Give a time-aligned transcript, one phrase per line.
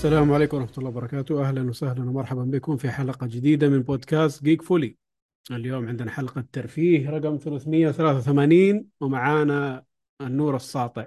[0.00, 1.48] السلام عليكم ورحمة الله وبركاته.
[1.48, 4.96] أهلا وسهلا ومرحبا بكم في حلقة جديدة من بودكاست جيك فولي.
[5.50, 9.84] اليوم عندنا حلقة ترفيه رقم 383 ومعانا
[10.20, 11.06] النور الساطع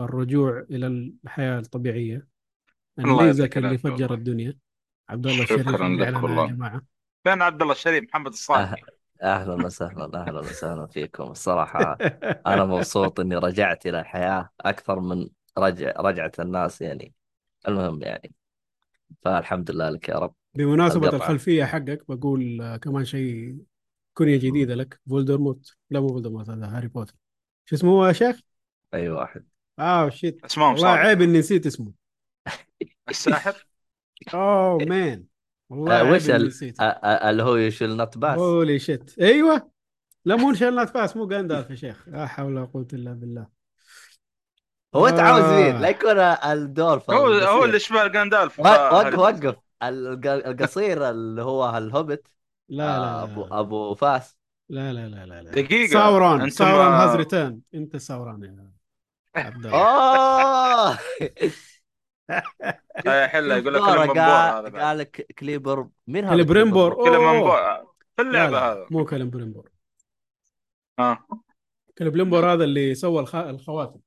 [0.00, 0.86] الرجوع إلى
[1.24, 2.26] الحياة الطبيعية
[2.98, 4.14] الله النيزك اللي فجر.
[4.14, 4.58] الدنيا.
[5.08, 6.80] عبد الله الشريف شكراً لك والله.
[7.24, 8.82] فين عبد الله الشريف؟ محمد الصالحي
[9.22, 11.24] أهلا وسهلا أهلا وسهلا فيكم.
[11.24, 11.98] الصراحة
[12.46, 15.28] أنا مبسوط إني رجعت إلى الحياة أكثر من
[15.58, 17.15] رجع رجعت الناس يعني.
[17.68, 18.32] المهم يعني.
[19.22, 20.34] فالحمد لله لك يا رب.
[20.54, 21.16] بمناسبة القطعة.
[21.16, 23.58] الخلفية حقك بقول كمان شيء
[24.14, 25.00] كنية جديدة لك.
[25.10, 27.14] فولدرموت لا مو فولدرموت هذا هاري بوتر.
[27.64, 28.40] شو اسمه هو يا شيخ؟
[28.94, 29.46] أي واحد.
[29.78, 31.92] آه shit اسمهم والله عيب إني نسيت اسمه.
[33.10, 33.66] الساحر؟
[34.34, 35.26] أوه man
[35.70, 36.78] والله آه، عيب وش إني ال- نسيت.
[36.80, 39.70] آه، آه، اللي هو يشيل نوت باس هولي shit أيوه.
[40.24, 42.08] لا مو شلنات فاس مو جاندالف يا شيخ.
[42.08, 43.48] لا حول ولا قوة إلا بالله.
[44.96, 45.80] هو أنت عاوز مين؟ آه.
[45.80, 47.26] لا يكون الدولف هو.
[47.26, 49.44] هو اللي شبه جاندالف وقف هاري وقف.
[49.44, 49.56] وقف.
[49.82, 52.26] الق- القصير اللي هو الهوبت
[52.68, 53.60] لا آه، لا ابو لا.
[53.60, 54.36] أبو فاس.
[54.68, 55.50] لا لا لا لا, لا.
[55.50, 58.42] دقيقة، ساوران ساوران ما- هاز ريتيرن أنت ساوران
[59.36, 59.78] يا عبد الله.
[59.78, 60.98] اوه
[63.06, 63.80] آه، حلا يقول لك
[64.78, 67.94] قال لك كليبر مين هذا كليبريمبور أوه.
[68.16, 68.86] في لا اللعبة لا هذا.
[68.90, 69.70] مو كليبريمبور
[70.98, 71.26] ها
[71.98, 73.34] كليبريمبور هذا اللي سوى الخ...
[73.36, 74.00] الخواتم.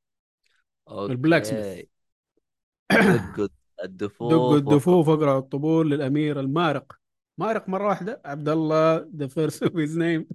[0.91, 1.85] ال blacksmith.
[3.37, 3.47] دقوا
[3.83, 4.31] الدفوف.
[4.31, 6.99] دقوا الدفوف اقرا الطبول للأمير المارق.
[7.37, 8.21] مارق مرة واحدة.
[8.25, 10.27] عبد الله the first of his name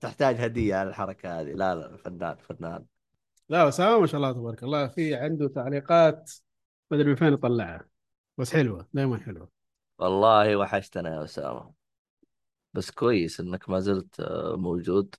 [0.00, 1.52] تحتاج هدية على الحركة هذه.
[1.52, 2.84] لا لا فنان فنان.
[3.48, 4.86] لا اسامه ما شاء الله تبارك الله.
[4.86, 6.30] في عنده تعليقات.
[6.90, 7.88] ما أدري من فين يطلعها.
[8.38, 9.59] بس حلوة دائما حلوة.
[10.00, 11.72] والله وحشتنا يا أسامة.
[12.72, 15.14] بس كويس إنك ما زلت آه، موجود.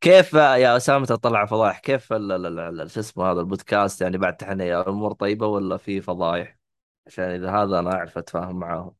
[0.00, 5.46] كيف يا أسامة تطلع فضايح كيف شو اسمه هذا البودكاست؟ يعني بعد تحنية الأمور طيبة
[5.46, 6.58] ولا في فضايح؟
[7.06, 8.94] عشان إذا هذا أنا أعرف أتفاهم معاهم.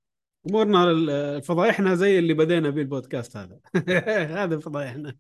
[0.51, 3.61] أمورنا فضايحنا زي اللي بدينا به البودكاست هذا.
[4.43, 5.17] هذا فضايحنا.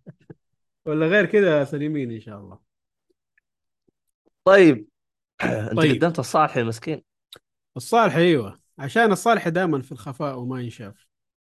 [0.86, 2.58] ولا غير كذا سليمين إن شاء الله.
[4.44, 4.88] طيب.
[5.42, 5.94] أنت طيب.
[5.94, 7.02] قدمت الصالحي مسكين
[7.76, 8.63] الصالح أيوه.
[8.78, 11.06] عشان الصالح دائما في الخفاء وما ينشاف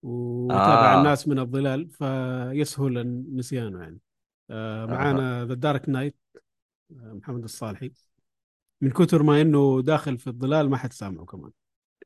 [0.04, 1.00] ويتابع آه.
[1.00, 4.00] الناس من الظلال فيسهل نسيانه يعني.
[4.50, 6.18] آه معانا the dark knight
[6.90, 7.92] محمد الصالحي.
[8.82, 11.52] من كثر ما إنه داخل في الظلال ما حد سامعه كمان.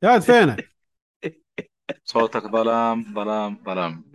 [0.02, 0.76] يا فينك؟
[2.04, 4.12] صوتك ظلام ظلام ظلام.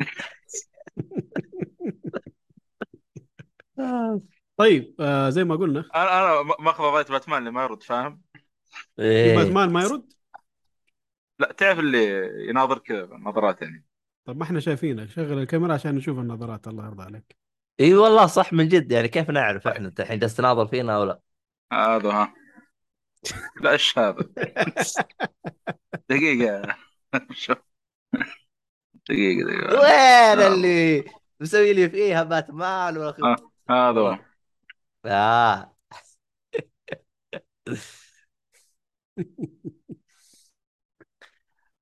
[4.58, 5.80] طيب آه زي ما قلنا.
[5.96, 8.22] أنا أنا ماخذ باتمان اللي ما يرد فاهم؟
[8.96, 9.36] في إيه.
[9.36, 10.14] باتمان ما يرد؟
[11.42, 13.86] لا تعرف اللي يناظر كذا نظرات يعني
[14.26, 17.36] طب ما إحنا شايفينك شغل الكاميرا عشان نشوف النظرات الله يرضى عليك
[17.80, 21.04] إي والله صح من جد يعني كيف نعرف إحنا أنت الحين جالس تناظر فينا أو
[21.04, 21.22] لا؟
[21.74, 22.34] هذا ها
[23.62, 24.30] لا إيش هذا
[26.10, 26.76] دقيقة
[27.32, 27.58] شوف
[29.10, 30.48] دقيقة دقيقة وين آه.
[30.48, 31.06] اللي
[31.40, 33.36] مسوي لي فيها باتمان ولا آه.
[33.70, 34.20] هذا هو
[35.06, 35.76] آه.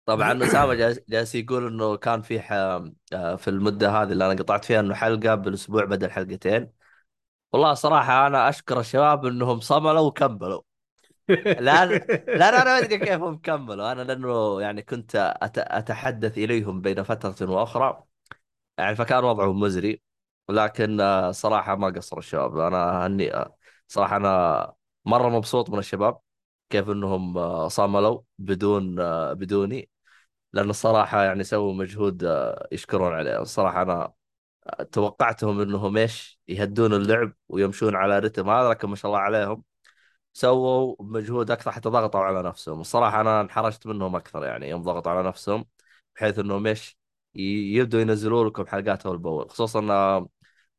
[0.10, 2.40] طبعا اسامه جالس جالس يقول إنه كان في.
[3.14, 6.72] آه، في المدة هذه اللي أنا قطعت فيها إنه حلقة بالأسبوع بدل حلقتين.
[7.54, 10.62] والله صراحة أنا أشكر الشباب إنهم صملوا وكملوا.
[11.60, 11.86] لا
[12.36, 13.92] لا أنا ما أدري كيف هم كملوا.
[13.92, 15.36] أنا لأنه يعني كنت.
[15.58, 18.04] أتحدث إليهم بين فترة وأخرى.
[18.78, 20.02] يعني فكان وضعهم مزري.
[20.50, 22.60] لكن آه، صراحة ما قصروا الشباب.
[22.60, 23.56] أنا هني آه،
[23.88, 24.74] صراحة أنا
[25.06, 26.20] مرة مبسوط من الشباب.
[26.70, 27.36] كيف إنهم
[27.70, 28.96] صملوا بدون
[29.34, 29.90] بدوني.
[30.54, 33.42] لأنه الصراحة يعني سووا مجهود آه، يشكرون عليه.
[33.42, 34.14] الصراحة أنا
[34.92, 39.64] توقعتهم إنهم إيش يهدون اللعب ويمشون على رتم هذا لكن ما شاء الله عليهم.
[40.34, 42.82] سووا مجهود أكثر حتى ضغطوا على نفسهم.
[42.82, 45.66] الصراحة أنا انحرجت منهم أكثر يعني يوم ضغطوا على نفسهم
[46.16, 46.98] بحيث إنهم إيش
[47.36, 49.50] يبدوا ينزلوا لكم حلقات أول بأول.
[49.50, 50.30] خصوصا آه،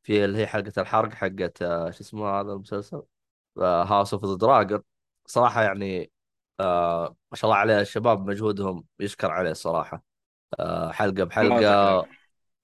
[0.03, 3.03] في اللي هي حلقة الحرق حقت آه، شو اسمه هذا المسلسل؟
[3.59, 4.83] House of the Dragon
[5.27, 6.13] صراحة يعني
[6.61, 10.03] آه ما شاء الله عليه الشباب مجهودهم يشكر عليه الصراحه
[10.61, 12.07] آه حلقة بحلقة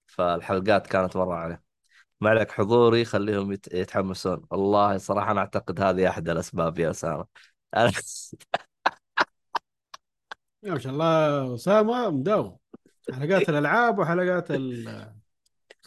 [0.07, 1.63] فالحلقات كانت مرة عليه.
[2.21, 4.43] ما عليك حضوري خليهم يت- يتحمسون.
[4.51, 7.27] والله صراحة أنا أعتقد هذه أحد الأسباب يا اسامه
[7.77, 7.93] أنا
[10.63, 11.55] يا ما شاء الله.
[11.55, 12.57] أسامة مداوم.
[13.13, 14.51] حلقات الألعاب وحلقات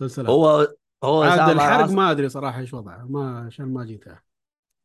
[0.02, 0.30] المسلسلات.
[0.30, 0.68] هو
[1.04, 3.06] هو عاد الحرق ما أدري صراحة إيش وضعه.
[3.10, 4.24] ما عشان ما جيتها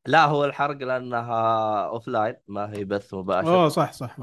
[0.06, 3.48] لا هو الحرق لأنها offline ما هي بث مباشر.
[3.48, 4.16] أوه صح صح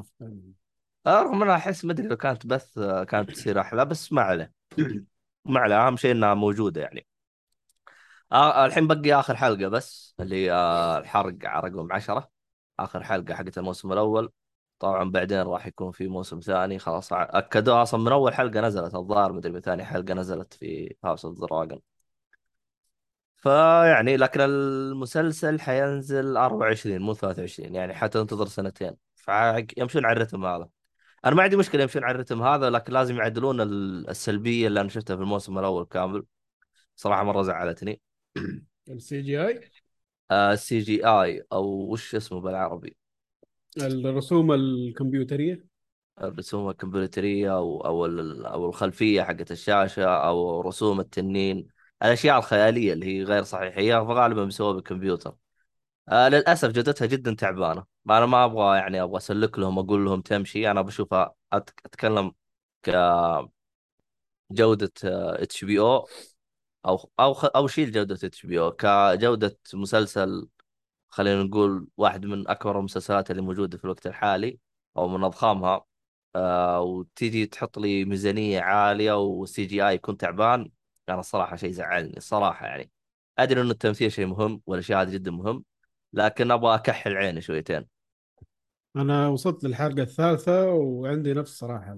[1.07, 4.53] رغم إنها أحس ما أدري لو كانت بث كانت تصير أحلى بس ما عليه.
[5.45, 7.07] ما عليه أهم شيء إنها موجودة يعني.
[8.31, 12.29] آه الحين بقي آخر حلقة بس اللي هي آه الحرق على رقم 10
[12.79, 14.31] آخر حلقة حقت الموسم الأول.
[14.79, 19.31] طبعا بعدين راح يكون في موسم ثاني خلاص اكدوها أصلا من أول حلقة نزلت الظاهر
[19.33, 21.81] مدري من ثاني حلقة نزلت في هاوس أوف دراجون.
[23.41, 28.95] فيعني لكن المسلسل حينزل 24 مو 23 يعني حتنتظر سنتين.
[29.15, 30.69] فيمشون على الرتم هذا.
[31.25, 34.89] أنا ما عندي مشكلة يمشون على الرتم هذا لكن لازم يعدلون ال- السلبية اللي أنا
[34.89, 36.23] شفتها في الموسم الأول كامل.
[36.95, 38.01] صراحة مرة زعلتني.
[38.89, 39.71] السي جي اي
[40.31, 42.95] السي جي اي أو وش اسمه بالعربي؟
[43.77, 45.65] الرسوم الكمبيوترية؟
[46.21, 51.67] الرسوم الكمبيوترية أو أو الخلفية حقت الشاشة أو رسوم التنين.
[52.03, 55.35] الأشياء الخيالية اللي هي غير صحيحية فغالبا بيسووها بالكمبيوتر.
[56.09, 57.85] آه للأسف جودتها جدا تعبانة.
[58.09, 60.71] أنا ما أبغى يعني أبغى أسلك لهم أقول لهم تمشي.
[60.71, 62.33] أنا بشوفها أتكلم
[62.83, 63.51] كجوده
[65.03, 66.07] HBO
[66.85, 70.49] أو أو أو شيل جودة HBO كجودة مسلسل
[71.09, 74.59] خلينا نقول واحد من أكبر المسلسلات اللي موجودة في الوقت الحالي
[74.97, 75.85] أو من أضخامها.
[76.35, 80.71] آه وتيجي تحط لي ميزانية عالية وال CGI يكون تعبان.
[81.11, 82.91] أنا الصراحة شيء زعلني الصراحة يعني.
[83.39, 85.63] أدري انه التمثيل شيء مهم والأشياء هذه جدا مهم
[86.13, 87.87] لكن أبغى أكحل عيني شويتين.
[88.95, 91.97] أنا وصلت للحلقة الثالثة وعندي نفس صراحة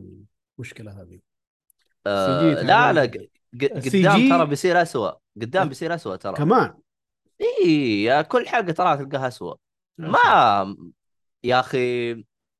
[0.60, 1.20] المشكلة هذه.
[2.08, 3.28] آه لا لا
[3.64, 6.34] قدام ترى بيصير اسوء قدام بيصير اسوء ترى.
[6.34, 6.74] كمان؟
[7.42, 9.58] اي كل حلقة ترى تلقاها اسوء.
[9.98, 10.76] ما
[11.44, 12.14] يا أخي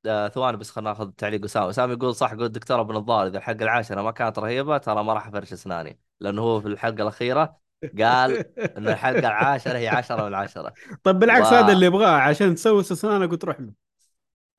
[0.06, 3.38] آه ثواني بس خلينا ناخذ تعليق اسامه اسامه يقول صح يقول الدكتور ابو نظار إذا
[3.38, 5.98] الحلقة العاشره ما كانت رهيبة ترى ما راح أفرش أسناني.
[6.20, 7.58] لأنه هو في الحلقة الأخيرة
[7.98, 8.32] قال
[8.76, 10.72] إن الحلقة العاشرة هي عشرة من عشرة
[11.04, 13.72] طب بالعكس و- هذا اللي يبغاه عشان تسوس أسنانك وتروح له.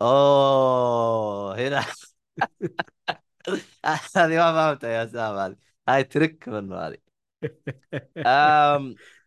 [0.01, 1.85] أوه هنا.
[4.15, 5.45] هذه ما فهمتها يا أسامة.
[5.45, 5.55] هذه
[5.89, 6.97] هاي ترك منه هذه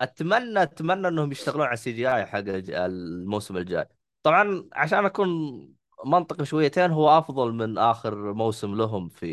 [0.00, 3.88] أتمنى أتمنى إنهم يشتغلون على ال CGI حق الموسم الجاي.
[4.22, 5.28] طبعا عشان أكون
[6.06, 9.28] منطقي شويتين هو أفضل من آخر موسم لهم في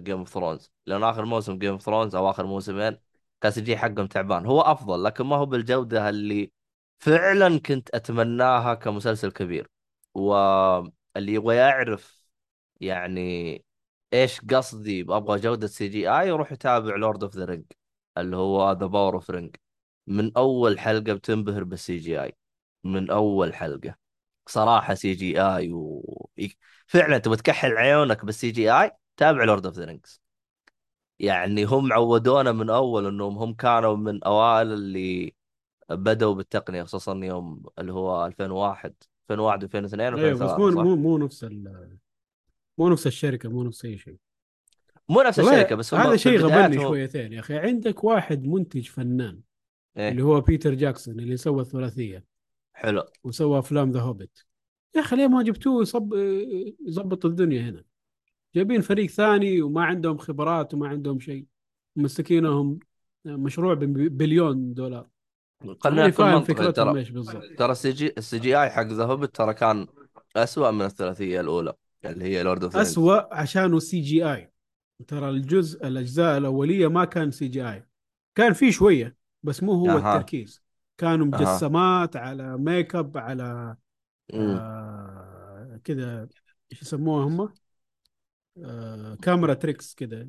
[0.00, 2.96] Game of Thrones لأن آخر موسم Game of Thrones أو آخر موسمين
[3.40, 4.46] كان CGI حقهم تعبان.
[4.46, 6.52] هو أفضل لكن ما هو بالجودة اللي
[6.98, 9.68] فعلا كنت أتمناها كمسلسل كبير.
[10.14, 12.24] واللي يبغى يعرف
[12.80, 13.64] يعني
[14.14, 17.64] إيش قصدي أبغى جودة CGI يروح يتابع Lord of the Ring
[18.18, 19.56] اللي هو The Power of Ring
[20.06, 22.36] من أول حلقة بتنبهر بال CGI.
[22.84, 24.03] من أول حلقة.
[24.48, 26.28] صراحة CGI و...
[26.86, 30.20] فعلا تبغى تكحل عيونك بال CGI تابع Lord of the Rings
[31.18, 35.34] يعني هم عودونا من أول انهم هم كانوا من أوائل اللي
[35.90, 40.96] بدأوا بالتقنية خصوصا يوم اللي هو 2001 2001 2002 أيوه بس مو و2003 صح؟ مو
[40.96, 41.44] مو نفس
[42.78, 44.16] مو نفس الشركة مو نفس أي شيء.
[45.08, 49.40] مو نفس الشركة بس هذا شيء غبني هو- شويتين يا أخي عندك واحد منتج فنان
[49.96, 52.24] اللي إيه هو بيتر جاكسون اللي سوى الثلاثية.
[52.74, 53.04] حلو.
[53.24, 54.38] وسوى أفلام The Hobbit
[54.96, 56.14] يا أخي ليه ما جبتوه؟ يصب
[56.86, 57.84] يظبط الدنيا هنا.
[58.54, 61.46] جايبين فريق ثاني وما عندهم خبرات وما عندهم شيء.
[61.96, 62.78] ماسكينهم
[63.24, 65.08] مشروع ببليون دولار.
[65.80, 67.04] خلينا ماني نكون منطقي ترى
[67.56, 69.86] ترى ال CGI حق The Hobbit ترى كان
[70.36, 71.72] أسوأ من الثلاثية الأولى
[72.04, 74.52] اللي هي Lord of اسوء عشانه CGI.
[75.06, 77.86] ترى الجزء الأجزاء الأولية ما كان CGI.
[78.34, 80.14] كان في شوية بس مو هو أها.
[80.16, 80.63] التركيز.
[80.98, 83.76] كانوا مجسمات على make up على.
[84.34, 86.28] آه كذا
[86.72, 87.52] إيش يسموها هم؟
[88.64, 90.26] آه camera tricks كذا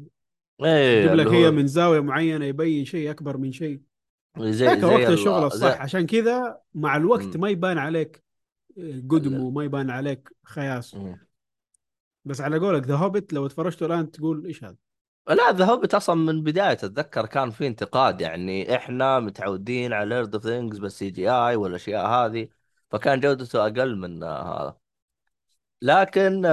[0.63, 3.81] إيه يجيب لك هي من زاوية معينة يبين شيء أكبر من شيء
[4.39, 7.38] زي ذاك زي وقت ال- الشغل زي- الصح عشان كذا مع الوقت.
[7.38, 8.24] ما يبان عليك
[9.10, 10.95] قدم وما يبان عليك خياس.
[12.25, 14.75] بس على قولك The Hobbit لو تفرجته الآن تقول إيش هذا؟
[15.29, 20.36] لا The Hobbit أصلا من بداية أتذكر كان في انتقاد يعني إحنا متعودين على Lord
[20.36, 22.50] of the Rings بال CGI والاشياء هذه
[22.91, 24.77] فكان جودته أقل من هذا.
[25.82, 26.46] لكن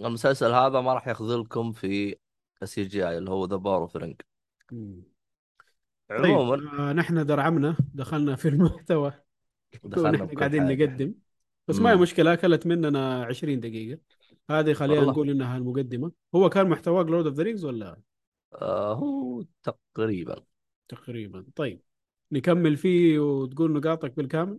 [0.00, 2.16] المسلسل هذا ما راح يخذلكم في
[2.62, 4.20] ال CGI اللي هو The Power of Ring.
[6.10, 9.12] عموما طيب آه نحن درعمنا دخلنا في المحتوى.
[9.84, 11.14] دخلنا قاعدين نقدم.
[11.68, 12.02] بس ما هي مم.
[12.02, 14.00] مشكلة أكلت مننا 20 دقيقة.
[14.50, 15.12] هذه خلينا والله.
[15.12, 16.12] نقول إنها المقدمة.
[16.34, 17.96] هو كان محتواك Lord of the Rings ولا؟
[18.54, 20.44] آه هو تقريبا.
[20.88, 21.46] تقريبا.
[21.56, 21.80] طيب
[22.32, 24.58] نكمل فيه وتقول نقاطك بالكامل؟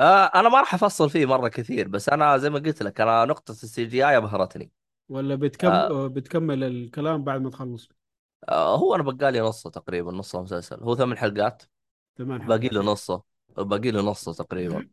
[0.00, 3.24] آه أنا ما راح أفصل فيه مرة كثير بس أنا زي ما قلت لك أنا
[3.24, 4.70] نقطة السي جي اي أبهرتني.
[5.08, 5.68] ولا بتكم...
[5.68, 6.04] آه.
[6.04, 7.88] آه، بتكمل الكلام بعد ما تخلص؟
[8.48, 11.62] آه هو أنا بقالي نصة تقريبا نص المسلسل هو ثمان حلقات.
[12.18, 12.72] ثمان باقي حلقات.
[12.72, 12.86] له إيه.
[12.86, 13.22] نصة.
[13.58, 14.88] باقي له نصة تقريبا.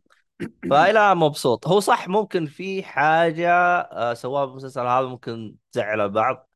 [0.69, 1.67] فالى الان مبسوط.
[1.67, 3.49] هو صح ممكن في حاجة
[3.81, 6.49] آه سواها بالمسلسل هذا ممكن تزعل البعض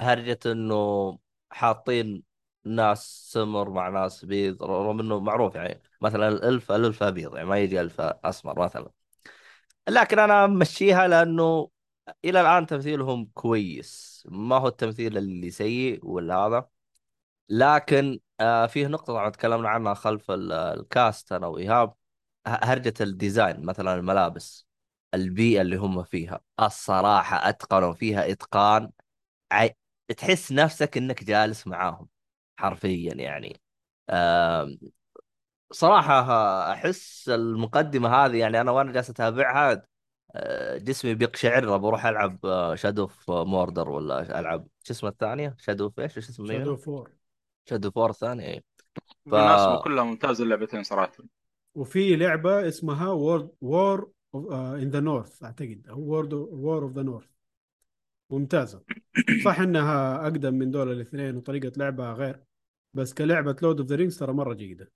[0.00, 1.18] هرجة إنه
[1.50, 2.22] حاطين
[2.64, 7.36] ناس سمر مع ناس بيض رغم إنه معروف يعني مثلا ال elf ال elf ابيض
[7.36, 8.90] يعني ما يجي elf أسمر مثلا.
[9.88, 11.70] لكن أنا مشيها لأنه
[12.24, 14.24] إلى الآن تمثيلهم كويس.
[14.30, 16.68] ما هو التمثيل اللي سيء ولا هذا.
[17.48, 21.94] لكن آه فيه نقطة طبعا تكلمنا عنها خلف ال- ال cast أنا وإيهاب.
[22.46, 24.66] ه- هرجة ال design مثلا الملابس
[25.14, 28.90] البيئة اللي هم فيها الصراحة أتقنوا فيها إتقان
[29.52, 29.76] عي...
[30.18, 32.08] تحس نفسك إنك جالس معاهم
[32.58, 33.60] حرفيا يعني.
[34.10, 34.78] آم،
[35.72, 39.86] صراحة ها- أحس المقدمة هذه يعني أنا وأنا جالس أتابعها
[40.36, 42.38] آه، جسمي بيقشعر بروح ألعب
[42.76, 46.92] Shadow of Mordor ولا ألعب شو اسمه الثانية؟ Shadow of إيش؟ إيش اسمه Shadow of
[46.92, 47.06] War
[47.68, 48.62] Shadow of War الثانية إيه.
[49.30, 51.12] ف بالمناسبة كلها ممتازة اللعبتين صراحة.
[51.80, 55.86] وفي لعبة اسمها وورد وور ان ذا نورث أعتقد.
[55.90, 57.26] أو وورد وور اوف ذا نورث
[58.30, 58.82] ممتازة.
[59.44, 62.42] صح إنها أقدم من دول الاثنين وطريقة لعبها غير
[62.94, 64.92] بس كلعبة لورد اوف ذا رينجز ترى مرة جيدة.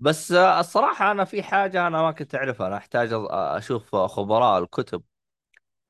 [0.00, 2.66] بس آه، الصراحة أنا في حاجة أنا ما كنت أعرفها.
[2.66, 5.02] أنا أحتاج أ- أشوف خبراء الكتب.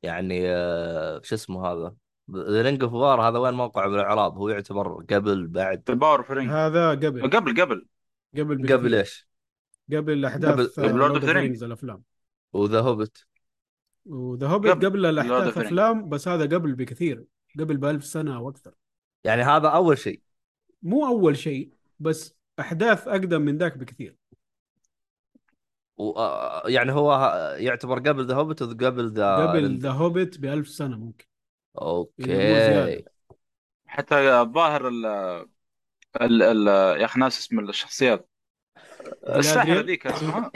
[0.03, 1.95] يعني آه، شو اسمه هذا؟
[2.31, 6.91] ذا رينج اوف وار هذا وين موقعه بالإعراب؟ هو يعتبر قبل بعد؟ اوف رينج هذا
[6.91, 7.31] قبل.
[7.31, 7.87] قبل قبل.
[8.37, 9.32] قبل قبل إيش؟
[9.93, 11.33] قبل احداث قبل Lord of the.
[11.33, 12.03] Rings الأفلام.
[12.53, 13.27] و The Hobbit
[14.07, 15.59] و The Hobbit قبل الأحداث.
[15.59, 17.25] أفلام بس هذا قبل بكثير
[17.59, 18.75] قبل بألف سنة أو أكثر.
[19.25, 20.21] يعني هذا أول شيء.
[20.83, 24.17] مو أول شيء بس أحداث أقدم من ذاك بكثير.
[25.97, 26.11] و...
[26.11, 27.15] آه، يعني هو
[27.59, 31.27] يعتبر قبل The Hobbit وقبل The قبل The Hobbit بألف سنة ممكن.
[32.19, 33.05] زيادة.
[33.87, 35.07] حتى الظاهر ال
[36.21, 36.67] ال ال
[37.01, 38.29] يا أخي ناس اسم الشخصيات.
[39.29, 40.53] الساحرة جلادريال؟ ذيك اسمها؟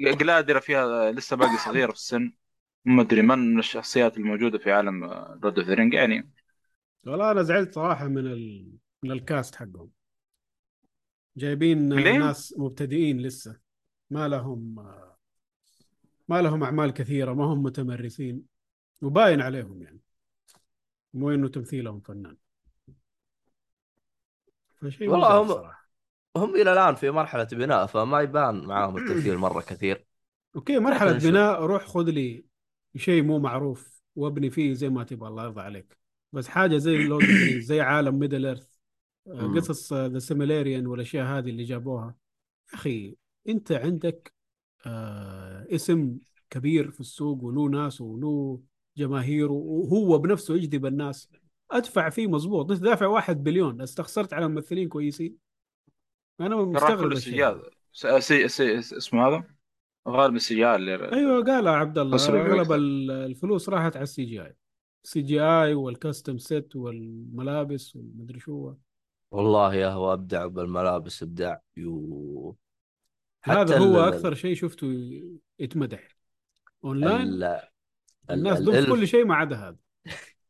[0.00, 2.32] جلادريال فيها لسه باقي صغير في السن.
[2.84, 5.04] ما أدري من من الشخصيات الموجودة في عالم
[5.44, 6.30] Lord of يعني.
[7.06, 8.72] والله أنا زعلت صراحة من ال...
[9.02, 9.90] من ال cast حقهم.
[11.36, 13.60] جايبين ليه؟ ناس مبتدئين لسه.
[14.10, 14.74] ما لهم
[16.28, 18.42] ما لهم أعمال كثيرة ما هم متمرسين.
[19.02, 20.00] وباين عليهم يعني.
[21.14, 22.36] مو انه تمثيلهم فنان.
[24.80, 25.79] فشيء والله هم- صراحة.
[26.36, 30.06] هم إلى الآن في مرحلة بناء فما يبان معاهم التمثيل مرة كثير.
[30.56, 31.30] okay نشوف.
[31.30, 32.44] بناء روح خذ لي
[32.96, 35.98] شيء مو معروف وابني فيه زي ما تبغى الله يرضى عليك.
[36.32, 37.24] بس حاجة زي لورد
[37.68, 38.68] زي عالم Middle Earth
[39.26, 39.60] مم.
[39.60, 42.14] قصص The Silmarillion والأشياء هذه اللي جابوها.
[42.72, 43.16] يا أخي
[43.48, 44.34] أنت عندك
[44.86, 46.18] آه اسم
[46.50, 48.60] كبير في السوق وله ناس وله
[48.96, 51.30] جماهير وهو بنفسه يجذب الناس.
[51.70, 53.80] أدفع فيه مظبوط انت دافع واحد بليون.
[53.82, 55.49] استخسرت على ممثلين كويسين.
[56.40, 57.12] أنا مستغرب.
[57.12, 59.44] السجاد سي سي سي اسمه هذا؟
[60.08, 64.42] غالب السجاد اللي أيوه قال عبد الله أغلب الفلوس راحت على ال CGI.
[64.42, 68.74] ال CGI وال costume set والملابس والمدري شو.
[69.30, 72.56] والله يا هو أبدع بالملابس إبداع يو.
[73.44, 75.10] هذا هو ال- أكثر شيء شفته
[75.58, 76.08] يتمدح.
[76.84, 77.60] أونلاين؟ ال- ال-
[78.30, 78.90] الناس الألف.
[78.90, 79.76] كل شيء ما عدا هذا.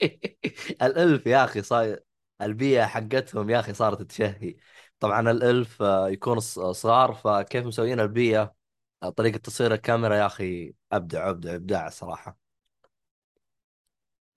[0.83, 2.01] الألف يا أخي صاير
[2.43, 4.57] البيئة حقتهم يا أخي صارت تشهي.
[5.01, 8.55] طبعا الألف آه، يكون ص- صغار فكيف مسويين البيئة؟
[9.03, 12.39] آه، طريقة تصوير الكاميرا يا أخي أبدع أبدع إبداع صراحة.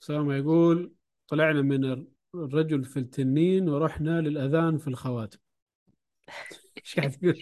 [0.03, 0.93] اسامه يقول
[1.27, 2.05] طلعنا من
[2.35, 5.39] الرجل في التنين ورحنا للأذان في الخواتم.
[6.77, 7.39] إيش قاعد تقول؟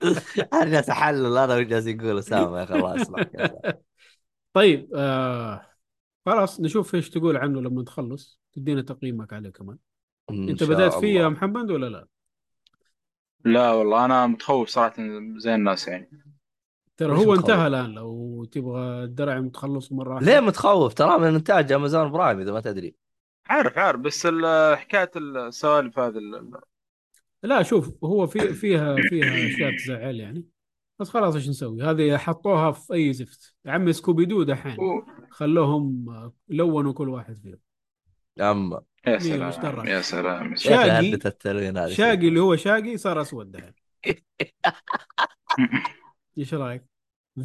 [0.52, 3.78] أنا جالس أحلل أنا وش جالس يقول أسامة يا أخي الله يسلمك يا أخي.
[4.54, 5.66] طيب آه
[6.26, 9.78] خلاص نشوف إيش تقول عنه لما تخلص تدينا تقييمك عليه كمان.
[10.30, 11.28] أنت شاء بدأت فيه يا الله.
[11.28, 12.06] محمد ولا لا؟
[13.44, 14.94] لا والله أنا متخوف صراحة
[15.36, 16.10] زي الناس يعني.
[16.96, 20.26] ترى ليش هو متخوف؟ انتهى الآن لو تبغى الدرع تخلصه مرة واحدة.
[20.26, 22.94] ليه متخوف؟ ترى من إنتاج أمازون برايم إذا ما تدري.
[23.46, 26.60] عارف عارف بس ال- حكاية السوالف هذه ال-
[27.42, 30.44] لا شوف هو في فيها فيها أشياء تزعل يعني.
[30.98, 33.54] بس خلاص إيش نسوي؟ هذه حطوها في أي زفت.
[33.64, 34.80] يا عمي سكوبي دو دحين.
[34.80, 37.58] و- خلوهم آه، لونوا كل واحد فيهم.
[38.40, 40.56] أما يا إيه، سلام؟ يا سلام يا سلام.
[40.56, 43.74] شاقي- التلوين شاقي اللي هو شاقي صار أسود دحين
[46.38, 46.84] إيش رأيك؟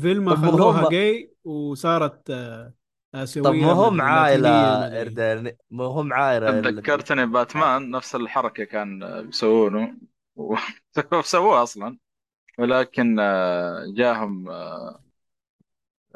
[0.02, 2.74] فيلما خلوها جاي وصارت آه،
[3.16, 5.02] اسيويه طب ما هم مدري.
[5.02, 5.56] إردن.
[5.72, 9.98] ما هم عائلة ذكرتني باتمان نفس الحركة كان بيسوونه.
[10.36, 10.56] و-
[11.22, 11.98] سووها أصلا.
[12.60, 15.00] ولكن آه، جاهم آه،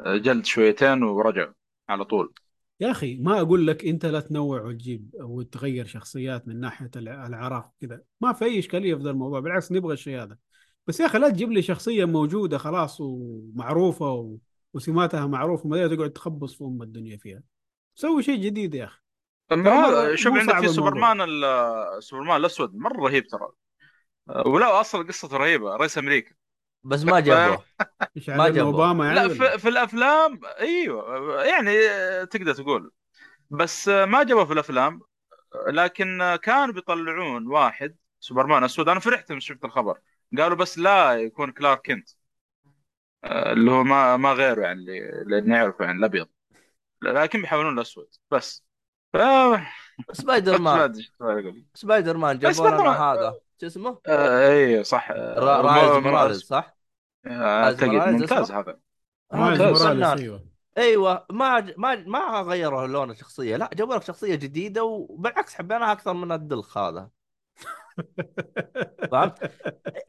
[0.00, 1.52] جلد شويتين ورجعوا
[1.88, 2.34] على طول.
[2.80, 7.72] يا أخي ما أقول لك أنت لا تنوع وتجيب وتغير شخصيات من ناحية الع- العراق
[7.80, 10.36] كذا ما في أي إشكالية في ذا الموضوع بالعكس نبغى الشيء هذا
[10.86, 14.36] بس يا أخي لا تجيب لي شخصية موجودة خلاص ومعروفة و...
[14.74, 17.42] وسماتها معروفة وما تقعد تخبص في أم الدنيا فيها.
[17.94, 19.00] سوي شيء جديد يا أخي.
[20.16, 20.68] شوف عندك في.
[20.68, 21.26] سوبرمان
[22.00, 23.48] سوبرمان الأسود مرة رهيب ترى.
[24.28, 26.37] آه، ولا أصلا قصته رهيبة رئيس أمريكا.
[26.84, 27.64] بس ما جابوه.
[28.16, 28.72] إيش ما جابوه.
[28.72, 31.44] أوباما يعني لا؟ في, في الأفلام أيوه.
[31.44, 32.92] يعني آه، تقدر تقول.
[33.50, 35.00] بس آه، ما جابوه في الأفلام.
[35.68, 39.98] لكن آه، كانوا بيطلعون واحد سوبرمان اسود أنا فرحت لما شفت الخبر.
[40.38, 42.08] قالوا بس لا يكون كلارك كنت.
[43.24, 46.28] اللي هو ما ما غيره يعني اللي اللي نعرفه يعني الأبيض.
[47.02, 48.67] لكن بيحولون الاسود بس.
[50.12, 50.92] سبايدر ما مان.
[51.74, 53.34] سبايدر مان جابوا لنا هذا.
[53.60, 55.10] شو اسمه؟ آه، اي صح.
[55.10, 56.76] آه، ما- مايلز موراليس صح؟
[57.26, 58.78] آه، اعتقد ممتاز؟ هذا.
[59.32, 59.82] ممتاز.
[59.82, 60.44] أيوه.
[60.78, 63.56] أيوه ما ما ما غيروا لون الشخصية.
[63.56, 67.08] لا جابوا لك شخصية جديدة وبالعكس حبيناها أكثر من الدلخ هذا.
[69.12, 69.52] فهمت؟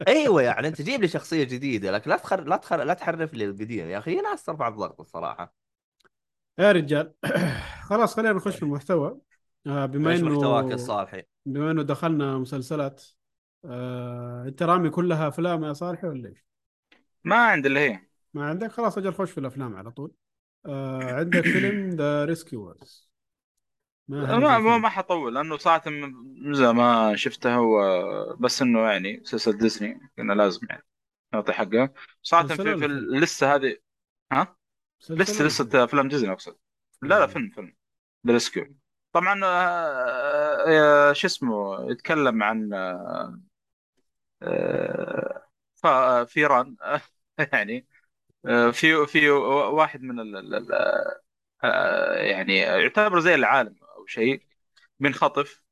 [0.08, 2.40] أيوه يعني أنت جيب لي شخصية جديدة لكن لا تخر...
[2.44, 2.84] لا تخر...
[2.84, 3.88] لا تحرف لي القديم.
[3.90, 5.54] يا أخي ناس ترفع الضغط الصراحة.
[6.60, 7.14] يا رجال.
[7.88, 9.20] خلاص خلينا نخش في المحتوى.
[9.66, 13.04] آه بما إنه محتواك الصالحي؟ بما إنه دخلنا مسلسلات
[13.64, 16.44] آه أنت رامي كلها أفلام يا صالحي ولا إيش؟
[17.24, 18.00] ما عندي اللي هي.
[18.34, 20.12] ما عندك؟ خلاص أجل خش في الأفلام على طول.
[20.66, 23.10] آه عندك فيلم The Rescuers
[24.08, 27.80] ما ما, ما حطول لأنه صراحة من زمان ما شفتها هو
[28.40, 30.82] بس إنه يعني سلسله ديزني كنا لازم يعني
[31.32, 33.76] نعطي حقها صراحة في, في؟ ال list ه هذه
[34.32, 34.56] ها؟
[35.08, 36.56] لسه لسه افلام ديزني أقصد.
[37.02, 37.76] لا لا فيلم فيلم.
[38.26, 38.76] The Rescue
[39.12, 42.72] طبعا آه، آه، شو اسمه؟ يتكلم عن
[44.42, 45.42] آه،
[45.84, 46.76] آه، فيران
[47.52, 47.86] يعني
[48.46, 50.72] آه، في في واحد من ال ال- ال-
[51.64, 54.42] آه، يعني يعتبر زي العالم أو شيء
[55.00, 55.64] بينخطف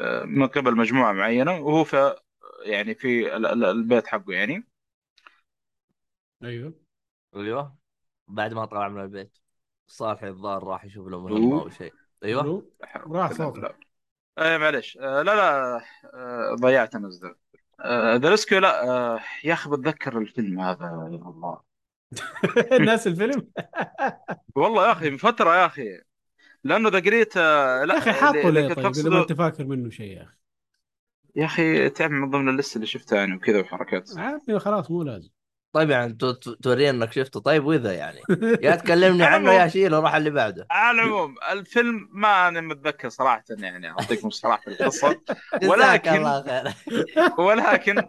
[0.00, 2.16] آه، من قبل مجموعة معينة وهو في
[2.66, 4.64] يعني في ال- ال- البيت حقه يعني.
[6.42, 6.74] أيوه.
[7.36, 7.78] أيوه.
[8.28, 9.38] بعد ما طلع من البيت.
[9.86, 11.92] صالحي الظاهر راح يشوف له مهمه أو شيء.
[12.24, 12.66] أيوه؟
[13.06, 13.76] راح صوتك
[14.38, 15.80] إيه معلش آه، لا لا.
[16.14, 17.10] آه، ضيعت أنا
[18.18, 18.88] The Rescue لا.
[18.88, 21.60] آه، يا أخي بتذكر الفيلم هذا يا الله.
[22.86, 23.48] ناس الفيلم؟
[24.56, 26.00] والله يا أخي من فترة يا أخي.
[26.64, 30.16] لأنه ذا قريت لا يا أخي حاطه ليه طيب؟ إذا ما أنت فاكر منه شيء
[30.16, 30.36] يا أخي.
[31.36, 34.18] يا أخي تعرف من ضمن ال list ه اللي شفتها يعني وكذا وحركات.
[34.18, 35.30] عادي خلاص مو لازم.
[35.76, 37.40] طيب يعني تو- تو- تورينا انك شفته.
[37.40, 38.20] طيب وإذا يعني؟
[38.62, 40.66] يا تكلمني عنه يا شيله راح اللي بعده.
[40.70, 45.20] على العموم الفيلم ما أنا متذكر صراحة يعني أعطيكم صراحة القصة.
[45.70, 46.42] ولكن-
[47.46, 48.02] ولكن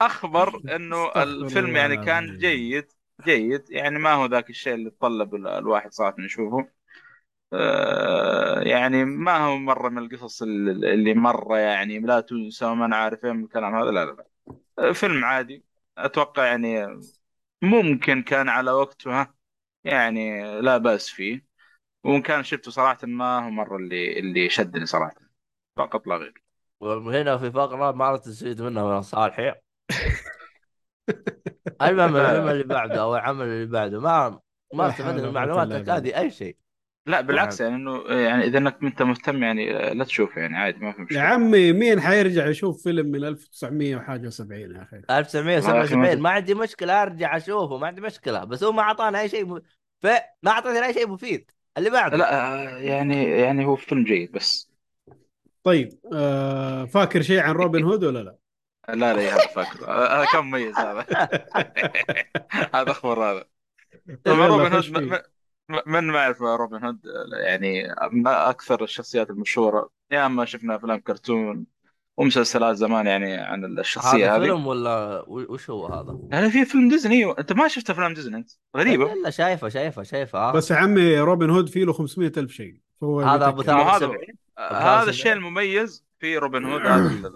[0.00, 2.38] أخبر إنه الفيلم يعني كان.
[2.38, 2.92] جيد
[3.24, 3.64] جيد.
[3.70, 6.68] يعني ما هو ذاك الشيء اللي يتطلب ال- الواحد صراحة يشوفه.
[7.52, 12.96] آه، يعني ما هو مرة من القصص اللي اللي مرة يعني لا تنسى وما أنا
[12.96, 13.90] عارف إيه من الكلام هذا.
[13.90, 14.26] لا لا لا.
[14.78, 15.64] آه، فيلم عادي.
[15.98, 16.86] أتوقع يعني
[17.62, 19.34] ممكن كان على وقته ها؟
[19.84, 21.46] يعني لا بأس فيه.
[22.04, 25.16] وإن كان شفته صراحة ما هو مرة اللي اللي شدني صراحة.
[25.76, 26.42] فقط لا غير.
[26.80, 29.52] وهنا في فقرة ما تستفيد منها من صالحي
[31.82, 34.40] المهم الفيلم اللي بعده أو العمل اللي بعده ما
[34.72, 36.56] ما حول من معلوماتك هذه أي شيء.
[37.06, 40.92] لا بالعكس يعني إنه يعني إذا إنك أنت مهتم يعني لا تشوفه يعني عادي ما
[40.92, 46.20] في يا مشكله عمي مين حيرجع يشوف فيلم من 1900 وحاجة و70 يا أخي؟ 1977
[46.22, 48.44] ما عندي مشكلة أرجع أشوفه ما عندي مشكلة.
[48.44, 49.60] بس هو ما أعطانا أي شيء م...
[50.02, 50.06] ف...
[50.42, 51.50] ما اعطاني أي شيء مفيد.
[51.78, 52.16] اللي بعده.
[52.16, 54.70] لا آه، يعني يعني هو فيلم جيد بس.
[55.64, 58.36] طيب آه فاكر شيء عن روبن هود ولا لا؟
[58.94, 59.88] لا لا يا هذا فاكر.
[59.88, 61.06] آه، هذا كان مميز هذا.
[62.74, 63.44] هذا أخبار هذا.
[64.24, 65.22] طبعا يلا روبن هود
[65.68, 67.00] من ما يعرف روبن هود
[67.32, 71.66] يعني من أكثر الشخصيات المشهورة يا أما شفنا أفلام كرتون
[72.16, 76.88] ومسلسلات زمان يعني عن الشخصية هذا هذه فيلم ولا وش هو هذا؟ هذا في فيلم
[76.88, 80.52] ديزني أنت ما شفت أفلام ديزني أنت غريبه الا شايفه شايفه شايفه آه.
[80.52, 83.38] بس يا عمي روبن هود فيه له 500 ألف شيء فهو هذا.
[83.38, 84.14] ما هذا 73
[84.58, 85.08] أبو هذا 73.
[85.08, 86.82] الشيء المميز في روبن هود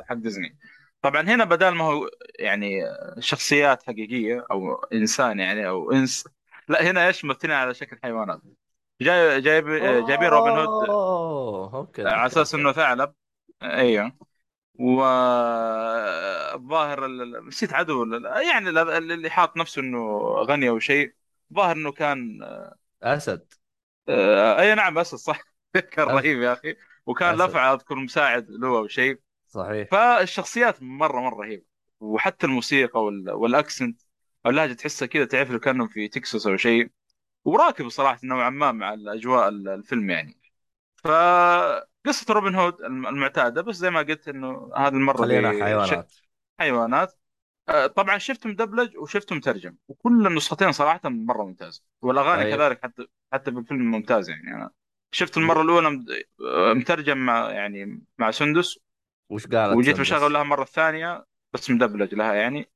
[0.09, 0.59] حق ديزني
[1.03, 2.83] طبعا هنا بدل ما هو يعني
[3.19, 6.25] شخصيات حقيقية أو إنسان يعني أو إنس
[6.68, 8.40] لا هنا إيش مبتني على شكل حيوانات.
[9.00, 9.68] جاي جايب
[10.09, 10.88] جايبين روبن هود.
[10.88, 12.54] اوه okay على أساس.
[12.54, 13.12] إنه ثعلب.
[13.62, 14.12] أيوه
[14.78, 15.87] والظاهر
[17.46, 18.07] نسيت عدو
[18.52, 21.12] يعني اللي حاط نفسه إنه غني أو شيء.
[21.54, 22.40] ظاهر إنه كان
[23.02, 23.46] أسد.
[24.09, 25.40] آه، أي نعم بس صح.
[25.92, 26.76] كان رهيب يا أخي.
[27.07, 27.35] وكان.
[27.35, 29.20] لفعة أذكر مساعد له أو شيء.
[29.48, 29.88] صحيح.
[29.90, 31.64] فالشخصيات مره مرة رهيبة.
[32.00, 33.31] وحتى الموسيقى وال...
[33.31, 34.01] وال accent.
[34.46, 36.90] اللهجه تحسها كذا تعرف لو كانهم في تكساس أو شيء.
[37.44, 40.40] وراكب صراحة نوعا ما مع الأجواء ال- الفيلم يعني.
[40.96, 46.14] فقصة روبن هود الم- المعتادة بس زي ما قلت إنه هذه المرة خلينا حيوانات.
[46.61, 47.18] حيوانات.
[47.68, 52.57] آه، طبعا شفت مدبلج وشفت مترجم وكل النسختين صراحة مرة ممتازة والأغاني أيوة.
[52.57, 54.55] كذلك حتى حتى في الفيلم ممتازه يعني.
[54.55, 54.70] أنا
[55.12, 56.05] شفت المرة الأولى
[56.40, 58.79] آه، مترجم مع يعني مع سندس.
[59.29, 62.70] وش قالت وجيت؟ بشغل لها المره الثانية بس مدبلج لها يعني.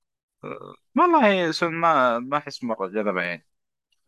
[0.97, 3.47] والله سن- ما ما أحس مرة جذبها يعني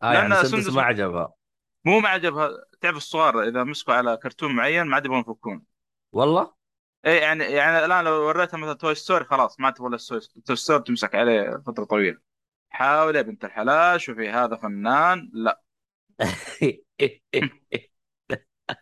[0.03, 1.33] آه يعني لأن سندس سندس- ما عجبها.
[1.85, 2.49] مو ما عجبها.
[2.81, 5.63] تعرف الصغار إذا مسكوا على كرتون معين ما عاد يبغون يفكون.
[6.11, 6.53] والله؟
[7.05, 9.97] اي يعني يعني الآن لو وريتها مثلا Toy Story خلاص ما تبغى
[10.45, 12.19] Toy Story تمسك عليه فترة طويلة.
[12.69, 15.29] حاول يا بنت الحلال شوفي هذا فنان.
[15.33, 15.61] لا.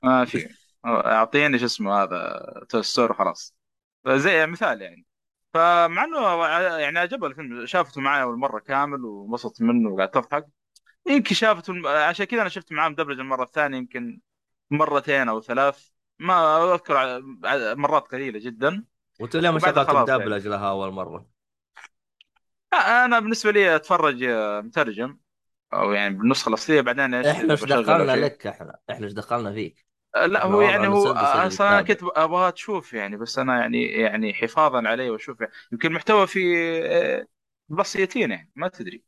[0.03, 0.49] ما في.
[0.85, 2.39] أعطيني شو اسمه هذا
[2.69, 3.55] Toy Story خلاص
[4.07, 5.05] زي مثال يعني.
[5.53, 6.45] فمع إنه
[6.77, 7.65] يعني عجبه الفيلم.
[7.65, 10.47] شافته معي أول مرة كامل وانبسطت منه وقاعد تضحك.
[11.07, 14.19] يمكن شافته الم- عشان كذا أنا شفت معاه مدبلج المرة الثانية يمكن
[14.71, 15.89] مرتين أو ثلاث.
[16.19, 17.21] ما أذكر
[17.75, 18.83] مرات قليلة جدا.
[19.19, 21.25] وانت ليه ما شغلت مدبلج لها أول مرة؟
[22.73, 25.17] أنا بالنسبة لي أتفرج آه، مترجم.
[25.73, 28.15] أو يعني بالنسخة الأصلية بعدين إيش؟ إحنا إيش دخلنا.
[28.15, 29.85] لك إحنا؟ إحنا إيش دخلنا فيك؟
[30.15, 31.81] آه، لا هو يعني هو اللي أصلا أنا.
[31.81, 35.53] كنت ابغاها تشوف يعني بس أنا يعني يعني حفاظا عليه وأشوف يعني.
[35.71, 36.39] يمكن المحتوى في
[36.85, 37.27] آه،
[37.69, 39.03] بسيطين يعني ما تدري.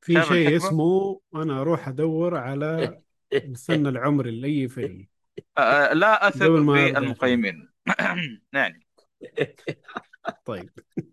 [0.00, 3.00] في شيء الحكمة؟ اسمه أنا أروح أدور على
[3.32, 5.06] السن العمري لاي فيلم
[5.58, 7.68] آه، لا أثق بالمقيمين.
[8.52, 8.86] يعني.
[10.44, 10.70] طيب.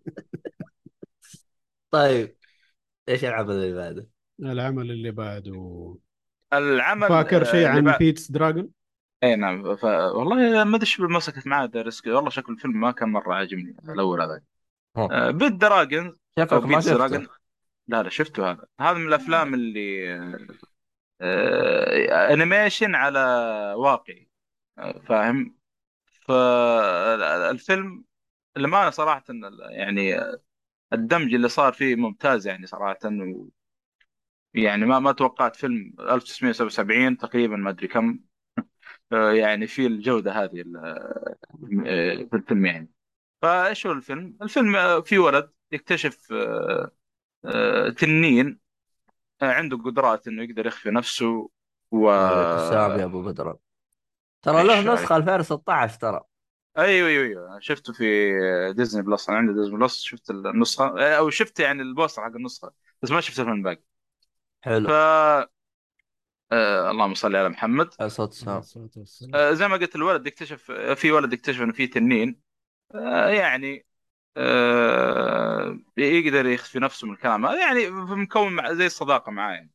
[1.91, 2.35] طيب.
[3.09, 4.07] إيش العمل اللي بعده؟
[4.39, 5.95] العمل اللي بعده.
[6.53, 8.69] العمل فاكر شيء آه، اللي عن Pete's Dragon
[9.23, 9.75] اي نعم.
[9.75, 9.83] ف...
[9.83, 12.07] والله ما أدري إيش مسكت معاه The Rescuers.
[12.07, 14.41] والله شكل الفيلم ما كان مرة عاجبني الأول هذا
[14.97, 15.07] ها.
[15.11, 17.27] آه، Pete's Dragon أو شكلك ما شفته.
[17.87, 18.65] لا لا شفته هذا.
[18.79, 20.37] هذا من الأفلام اللي آه،
[21.21, 23.19] آه، animation على
[23.77, 24.29] واقعي.
[24.77, 25.55] آه، فاهم؟
[26.27, 28.03] فالفيلم
[28.57, 29.23] لما صراحة
[29.69, 30.19] يعني
[30.93, 32.97] الدمج اللي صار فيه ممتاز يعني صراحة.
[33.05, 33.49] و...
[34.53, 38.07] يعني ما ما توقعت فيلم 1977 تقريبا ما أدري كم.
[38.09, 38.28] آه،
[39.11, 41.35] يعني في الجودة هذه آه،
[42.31, 42.91] في الفيلم يعني.
[43.41, 46.91] فإيش هو الفيلم؟ الفيلم آه، في ولد يكتشف آه،
[47.45, 48.59] آه، تنين
[49.41, 51.49] آه، عنده قدرات إنه يقدر يخفي نفسه
[51.91, 53.57] و يا أبو بدر.
[54.41, 56.21] ترى له نسخة 2016 ترى.
[56.77, 57.59] أيوه أيوه أيوه.
[57.59, 58.03] شفته في
[58.73, 62.35] ديزني بلس أنا عندي ديزني بلس شفت النسخة آه، أو شفت يعني ال poster حق
[62.35, 63.83] النسخة بس ما شفت الفيلم باقي.
[64.65, 64.87] حلو.
[64.89, 64.91] ف
[66.51, 67.89] آه اللهم صل على محمد.
[67.99, 68.57] عليه الصوت والسلام.
[68.57, 69.35] الصلاة والسلام.
[69.35, 72.39] آه زي ما قلت الولد يكتشف آه، في ولد يكتشف إنه في تنين.
[72.95, 73.85] آه يعني
[74.37, 77.59] آه يقدر يخفي نفسه من الكلام هذا.
[77.59, 79.71] يعني مكون مع زي الصداقة معاه يعني.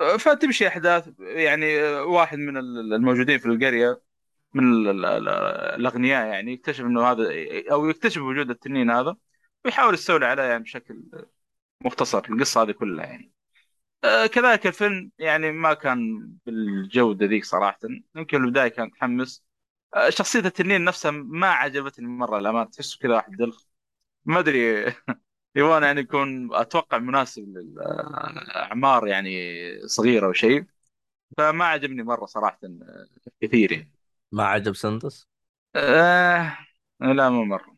[0.00, 4.02] آه، فتمشي أحداث يعني آه، واحد من ال- الموجودين في القرية
[4.54, 5.28] من ال- ال- ال-
[5.80, 7.28] الأغنياء يعني يكتشف إنه هذا
[7.72, 9.16] أو يكتشف وجود التنين هذا
[9.64, 11.02] ويحاول يستولي عليه يعني بشكل
[11.84, 13.35] مختصر القصة هذه كلها يعني.
[14.26, 17.78] كذلك الفيلم يعني ما كان بالجودة ذيك صراحة.
[18.16, 19.44] يمكن البداية كان متحمس.
[19.94, 22.70] آه، شخصية التنين نفسها ما عجبتني مرة الأمانة.
[22.70, 23.64] تحسه كذا واحد دلخ.
[24.24, 24.86] ما أدري.
[25.56, 29.30] يبغون يعني يكون أتوقع مناسب للأعمار يعني
[29.88, 30.66] صغيرة وشيء
[31.38, 33.08] فما عجبني مرة صراحة آه،
[33.42, 33.92] كثير يعني.
[34.32, 35.26] ما عجب سندس؟
[35.76, 36.58] آه
[37.00, 37.76] لا مو مرة.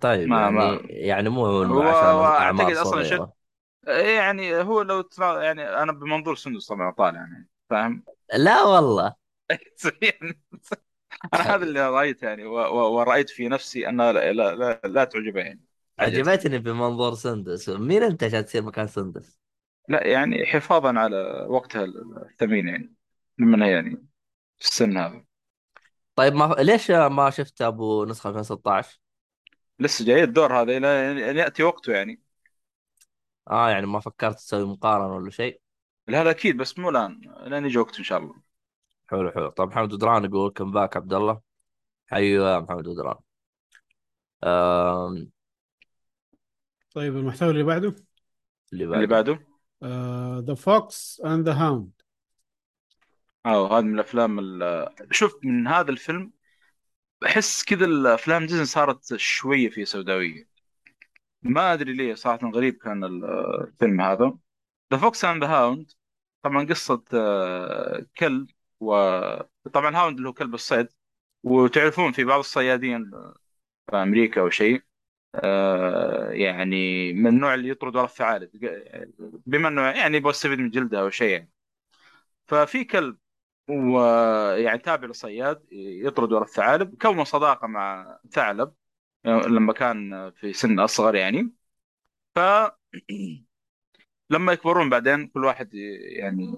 [0.00, 3.22] طيب ما- يعني ما- يعني مو عشان اعمار صغيرة.
[3.22, 3.32] آه،
[3.86, 9.14] يعني هو لو ترى يعني أنا بمنظور سندس طبعا طالع يعني فاهم؟ لا والله.
[11.34, 15.60] أنا هذا اللي رايته يعني ورأيت في نفسي انها لا, لا, لا, لا تعجبه يعني.
[15.98, 16.58] عجبتني.
[16.58, 19.38] بمنظور سندس مين أنت عشان تصير مكان سندس؟
[19.88, 22.94] لا يعني حفاظا على وقتها الثمين يعني
[23.40, 23.90] هي يعني
[24.58, 25.24] في السن هذا.
[26.16, 29.00] طيب ما ليش ما شفت أبو نسخة 2016؟
[29.80, 32.25] لسه جاي الدور هذا إلى أن يأتي وقته يعني.
[33.50, 35.60] آه يعني ما فكرت تسوي مقارنة ولا شيء؟
[36.08, 37.20] لا لا أكيد بس مو الآن.
[37.40, 38.34] لين يجي وقته إن شاء الله.
[39.06, 39.48] حلو حلو.
[39.48, 41.40] طب محمد بدران يقول come back عبد الله؟
[42.06, 43.16] حيو يا محمد بدران.
[44.44, 45.30] آم،
[46.94, 47.96] طيب المحتوى اللي بعده؟
[48.72, 49.46] اللي اللي بعده؟
[49.82, 51.90] بعده The Fox and the Hound
[53.46, 56.32] أو هذا من الأفلام ال- شوف من هذا الفيلم
[57.26, 60.48] أحس كذا الأفلام ديزني صارت شوية في سوداوية.
[61.42, 63.24] ما أدري ليه صراحة غريب كان ال-
[63.68, 64.38] الفيلم هذا.
[64.92, 65.92] The Fox and the Hound
[66.42, 70.88] طبعا قصة آه، كلب وطبعا hound اللي هو كلب الصيد.
[71.44, 73.10] وتعرفون في بعض الصيادين
[73.90, 74.82] في أمريكا أو شيء
[75.34, 78.50] آه، يعني من النوع اللي يطرد ورا الثعالب
[79.46, 81.52] بما إنه يعني يبغى يستفيد من جلدها أو شيء يعني.
[82.46, 83.18] ففي كلب
[83.70, 88.68] ويعني تابع للصياد يطرد ورا الثعالب كون صداقة مع ثعلب.
[88.68, 88.85] آه،
[89.26, 91.52] لما كان في سن أصغر يعني.
[92.36, 92.40] ف
[94.30, 95.74] لما يكبرون بعدين كل واحد
[96.18, 96.56] يعني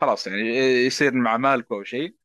[0.00, 0.40] خلاص يعني
[0.86, 2.16] يصير مع مالكه أو شيء.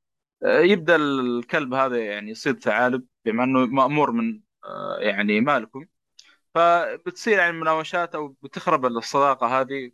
[0.46, 5.88] يبدأ الكلب هذا يعني يصيد ثعالب بما إنه مأمور من آه، يعني مالكه
[6.56, 9.92] فبتصير يعني مناوشات أو بتخرب الصداقة هذه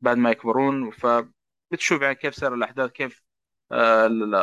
[0.00, 0.90] بعد ما يكبرون.
[0.90, 3.22] فبتشوف يعني كيف سير الأحداث كيف
[3.72, 4.34] آه، ال-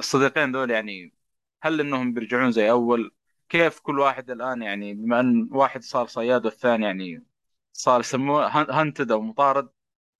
[0.00, 1.14] الصديقين دول يعني
[1.62, 3.12] هل إنهم بيرجعون زي أول؟
[3.52, 7.24] كيف كل واحد الآن يعني بما أن واحد صار صياد والثاني يعني
[7.72, 8.46] صار يسموه
[8.82, 9.68] هنتد أو مطارد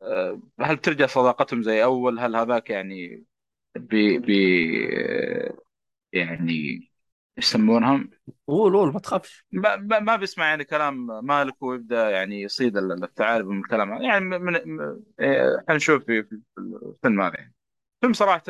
[0.02, 3.24] آه، هل بترجع صداقتهم زي أول؟ هل هذاك يعني
[3.76, 4.34] بي بي
[6.12, 6.90] يعني
[7.38, 8.10] يسمونهم؟
[8.46, 9.46] قول قول ما تخافش.
[9.52, 14.02] ما, ما ما بيسمع يعني كلام مالك ويبدأ يعني يصيد ال- الثعالب من الكلام.
[14.02, 14.56] يعني من, من
[15.20, 17.54] إيه، حنشوف في في الفيلم هذا يعني.
[18.00, 18.42] فيلم صراحة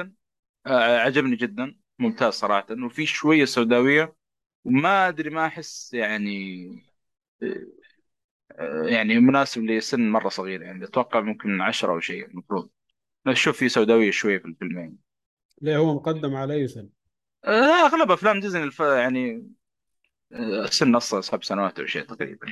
[0.66, 2.66] آه، عجبني جدا ممتاز صراحة.
[2.86, 4.21] وفي شوية سوداوية
[4.64, 6.66] وما أدري ما أحس يعني
[8.52, 12.68] آه، يعني مناسب لسن مرة صغير يعني أتوقع ممكن عشرة أو شيء المفروض.
[13.26, 14.96] أشوف في سوداوية شوية في الفيلم يعني
[15.62, 16.88] ليه هو مقدم على أي سنه؟
[17.44, 18.80] آه، أغلب أفلام ديزني الف...
[18.80, 19.50] يعني
[20.32, 22.46] آه، سن أصلا سبع سنوات أو شيء تقريبا.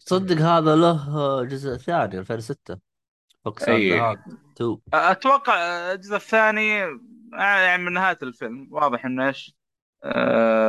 [0.00, 2.78] تصدق هذا له جزء ثاني 2006
[3.44, 4.00] Fox and أي.
[4.00, 4.18] Hound
[4.56, 5.54] 2 أتوقع
[5.92, 6.68] الجزء الثاني
[7.32, 8.68] يعني من نهاية الفيلم.
[8.70, 9.57] واضح إنه إيش؟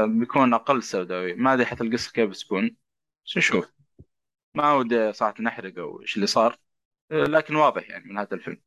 [0.05, 1.33] بيكون أقل سوداوي.
[1.33, 2.75] ما أدري حتى القصة كيف بتكون.
[3.25, 3.71] بس نشوف.
[4.55, 6.57] ما ودي صراحة نحرق أو إيش اللي صار.
[7.11, 8.61] آه لكن واضح يعني من نهاية الفيلم.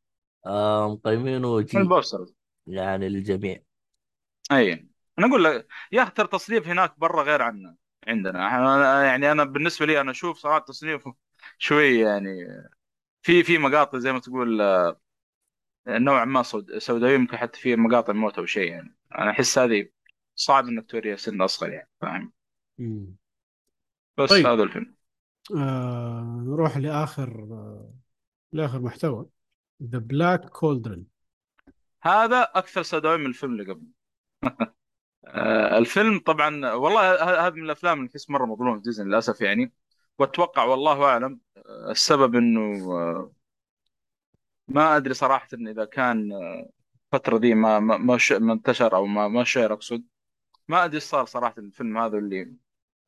[0.47, 2.27] آه مقيمينه من G ال poster.
[2.67, 3.63] يعني للجميع.
[4.53, 4.89] أي.
[5.19, 8.39] أنا أقول لك يا ترى تصنيف هناك برا غير عنا عندنا.
[9.05, 11.15] يعني أنا بالنسبة لي أنا أشوف صراحة تصنيفه
[11.59, 12.31] شوي يعني
[13.23, 14.97] في في مقاطع زي ما تقول آه،
[15.89, 18.97] نوعا ما سود- سوداويه ممكن حتى في مقاطع موت أو شيء يعني.
[19.19, 19.89] أنا أحس هذه
[20.35, 22.33] صعب إنك توريها سن أصغر يعني فاهم.
[24.19, 24.47] بس طيب.
[24.47, 24.95] هذا الفيلم.
[25.57, 27.95] آه نروح لآخر آه
[28.53, 29.27] لآخر محتوى.
[29.83, 31.05] The Black Cauldron
[32.03, 33.87] هذا أكثر سوداوي من الفيلم اللي قبل
[35.27, 37.15] آه الفيلم طبعا والله
[37.47, 39.73] هذا من الأفلام اللي تحس مرة مظلوم في ديزني للأسف يعني.
[40.19, 43.33] وأتوقع والله أعلم آه، السبب إنه آه،
[44.69, 46.71] ما أدري صراحة إن إذا كان آه،
[47.15, 47.97] الفترة دي ما ما
[48.41, 50.05] ما انتشر أو ما ما شهر أقصد.
[50.69, 52.57] ما أدري إيش صار صراحة الفيلم هذا اللي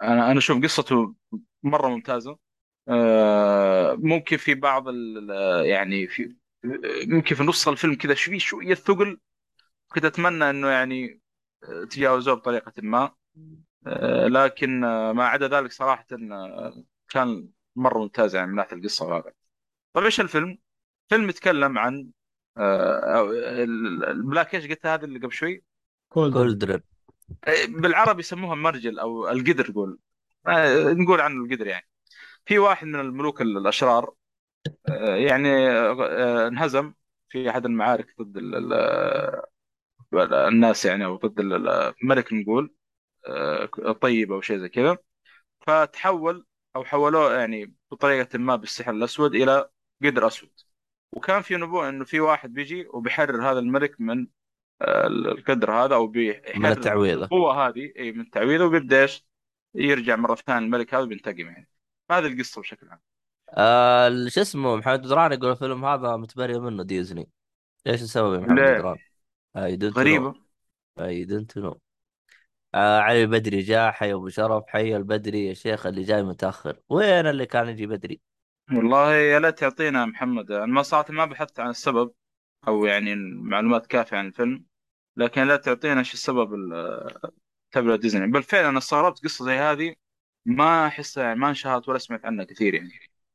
[0.02, 1.14] أنا أنا أشوف قصته
[1.62, 2.38] مرة ممتازة.
[2.88, 6.36] آه، ممكن في بعض ال- يعني في
[7.06, 9.20] ممكن في نص الفيلم كذا شوي شوية ثقل.
[9.88, 11.20] كنت أتمنى إنه يعني
[11.64, 13.14] آه، تجاوزوه بطريقة ما.
[13.86, 14.80] آه، لكن
[15.12, 16.06] ما عدا ذلك صراحة
[17.08, 19.32] كان مرة ممتاز يعني من ناحية القصة وهذا.
[19.92, 20.58] طيب إيش الفيلم؟
[21.08, 22.10] فيلم يتكلم عن
[22.58, 22.60] أو-
[23.62, 25.64] ال- البلاك إيش قلت هذا اللي قبل شوي؟
[26.32, 26.54] آه،
[27.68, 29.98] بالعربي يسموها مرجل أو القدر نقول
[30.48, 31.88] آه، نقول عنه القدر يعني.
[32.46, 34.14] في واحد من الملوك الأشرار
[34.88, 36.94] آه، يعني آه، انهزم
[37.30, 41.68] في أحد المعارك ضد ال- ال- الناس يعني أو ضد ال-
[42.02, 42.74] الملك نقول
[44.02, 44.98] طيب أو شيء زي كذا.
[45.66, 49.70] فتحول أو حولوه يعني بطريقة ما بالسحر الأسود إلى
[50.04, 50.50] قدر أسود.
[51.12, 54.26] وكان في نبوء إنه في واحد بيجي وبيحرر هذا الملك من
[55.06, 56.12] القدر هذا أو
[56.56, 57.24] من التعويذة.
[57.24, 57.92] القوة هذه.
[57.98, 59.26] إي من التعويذه وبيبدأ إيش؟
[59.74, 61.68] يرجع مرة ثانية الملك هذا وبينتقم يعني.
[62.10, 63.00] هذه القصة بشكل عام.
[63.50, 67.28] آه شو اسمه محمد بدران يقول الفيلم هذا متبرئ منه ديزني.
[67.86, 68.96] إيش السبب يا محمد؟ بدران؟
[69.56, 70.34] No غريبة.
[71.00, 71.80] I don't know
[72.74, 76.80] آه علي البدري جاء حي أبو شرف حي البدري يا شيخ اللي جاي متأخر.
[76.88, 78.20] وين اللي كان يجي بدري؟
[78.72, 80.50] والله يا ليت يعطينا محمد.
[80.50, 82.12] أنا ما صراحة ما بحثت عن السبب
[82.68, 84.64] أو يعني معلومات كافية عن الفيلم.
[85.16, 87.14] لكن لا تعطينا إيش السبب ال-
[87.72, 88.26] تبع ديزني.
[88.26, 89.94] بالفعل أنا استغربت قصة زي هذه
[90.46, 92.90] ما أحسها يعني ما انشهرت ولا سمعت عنها كثير يعني.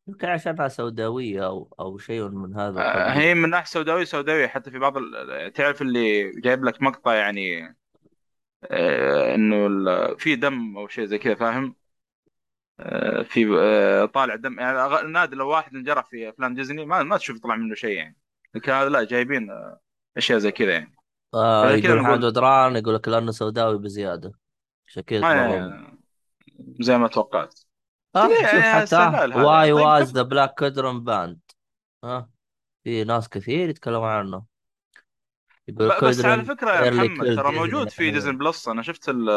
[0.08, 4.48] يمكن عشانها سوداوية أو أو شيء من هذا آه، هي من ناحية سوداوية سوداوية.
[4.48, 4.94] حتى في بعض
[5.56, 7.76] تعرف اللي جايب لك مقطع يعني
[8.64, 9.68] آه، إنه
[10.16, 11.76] في دم أو شيء زي كذا فاهم؟
[12.80, 14.60] آه، في آه، طالع دم.
[14.60, 18.18] يعني نادر لو واحد انجرح في أفلام ديزني ما ما تشوف يطلع منه شيء يعني.
[18.56, 19.50] لكن هذا لا جايبين
[20.18, 20.99] أشياء زي كذا يعني.
[21.34, 24.32] آه عشان كذا يقول محمد نقول بدران يقول لك لأنه سوداوي بزيادة.
[24.88, 26.00] عشان كذا ما يعني
[26.80, 27.60] زي ما توقعت.
[28.16, 29.36] آه شوف يعني حتى هذا.
[29.36, 31.40] Why طيب was The Black Cauldron banned.
[32.04, 32.30] آه
[32.84, 34.44] في ناس كثير يتكلمون عنه.
[35.68, 39.10] يقول ب- بس على فكرة يا really محمد ترى موجود في ديزني بلس أنا شفت
[39.10, 39.30] ال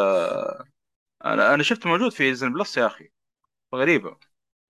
[1.25, 3.09] أنا أنا شفت موجود في ديزني بلس يا أخي.
[3.75, 4.17] غريبة.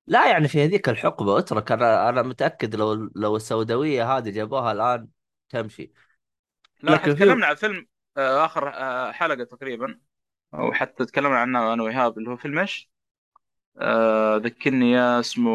[0.08, 1.72] لا يعني في هذيك الحقبة اترك.
[1.72, 5.08] أنا أنا متأكد لو لو السوداوية هذه جابوها الآن
[5.50, 5.92] تمشي.
[6.84, 10.00] في تكلمنا عن فيلم آه، آخر آه، حلقة تقريبا
[10.54, 12.90] أو حتى تكلمنا عنه أنا وإيهاب اللي هو فيلم إيش؟
[13.78, 15.54] آه، ذكرني يا اسمه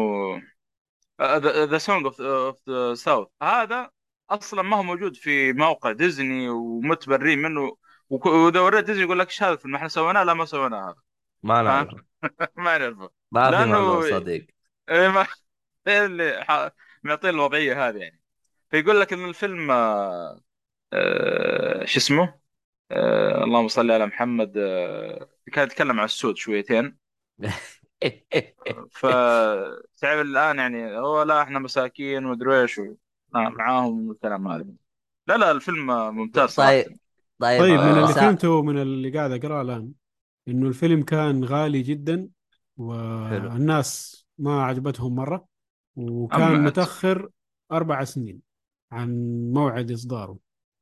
[1.21, 3.89] The Song of the South هذا
[4.29, 7.77] أصلا ما هو موجود في موقع ديزني ومتبرين منه
[8.09, 10.95] وإذا وريت ديزني يقول لك إيش هذا الفيلم؟ إحنا سويناه؟ لا ما سويناه هذا.
[11.43, 12.01] ما فاهم؟ نعرف
[12.57, 13.09] ما نعرفه.
[13.31, 14.47] ما لأنه صديق.
[14.89, 15.27] إيه ما
[15.87, 16.45] إيه اللي
[17.03, 18.21] معطين الوضعية هذه يعني.
[18.71, 19.71] فيقول لك إن الفيلم
[20.93, 22.33] آه، آه، شو اسمه؟
[22.91, 24.53] آه، اللهم صل على محمد.
[24.57, 26.97] آه، كان يتكلم عن السود شويتين.
[28.91, 32.95] فتعب الآن يعني هو لا إحنا مساكين ومدري إيش و-
[33.35, 34.65] آه، معاهم الكلام هذا.
[35.27, 36.71] لا لا الفيلم ممتاز صراحة.
[36.71, 36.97] طيب
[37.39, 38.13] طيب طيب من آه، اللي.
[38.13, 39.91] فهمته من اللي قاعد أقرأه الآن
[40.47, 42.29] إنه الفيلم كان غالي جدا
[42.77, 42.85] حلو.
[42.85, 45.45] والناس ما عجبتهم مرة
[45.95, 47.29] وكان متأخر
[47.71, 48.41] أربع سنين
[48.91, 49.09] عن
[49.53, 50.37] موعد إصداره.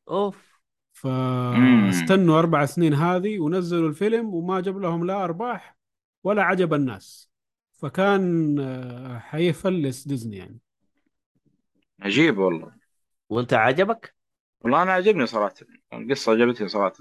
[0.10, 0.58] أوف.
[0.94, 5.78] فاستنوا أربع سنين هذه ونزلوا الفيلم وما جاب لهم لا أرباح
[6.24, 7.32] ولا عجب الناس.
[7.74, 10.60] فكان آه، حيفلس ديزني يعني.
[12.00, 12.72] عجيب والله.
[13.30, 14.16] وأنت عجبك؟
[14.62, 15.54] والله أنا عجبني صراحة.
[15.94, 16.94] القصة عجبتني صراحة.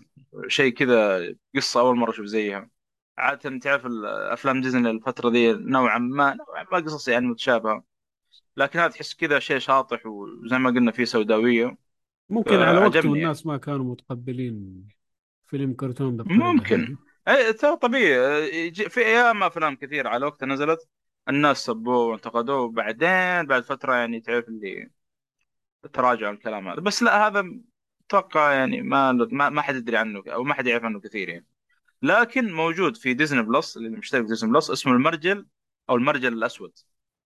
[0.48, 1.20] شيء كذا
[1.56, 2.70] قصة أول مرة أشوف زيها.
[3.18, 7.84] عادة تعرف الافلام ديزني الفترة دي نوعا ما نوعا ما قصص يعني متشابهة.
[8.56, 11.76] لكن هذا تحس كذا شيء شاطح وزي ما قلنا فيه سوداوية.
[12.30, 14.88] ممكن على وقته يعني الناس ما كانوا متقبلين
[15.46, 16.96] فيلم كرتون ممكن.
[17.28, 18.72] أي ترى طبيعي.
[18.72, 20.88] في أيام أفلام كثير على وقتها نزلت
[21.28, 24.90] الناس سبوه وانتقدوه وبعدين بعد فترة يعني تعرف اللي
[25.92, 26.80] تراجعوا الكلام هذا.
[26.80, 27.52] بس لا هذا
[28.06, 31.46] أتوقع يعني ما ما حد يدري عنه أو ما حد يعرف عنه كثير يعني.
[32.02, 35.46] لكن موجود في ديزني بلس اللي مشترك في ديزني بلس اسمه المرجل
[35.90, 36.72] أو المرجل الأسود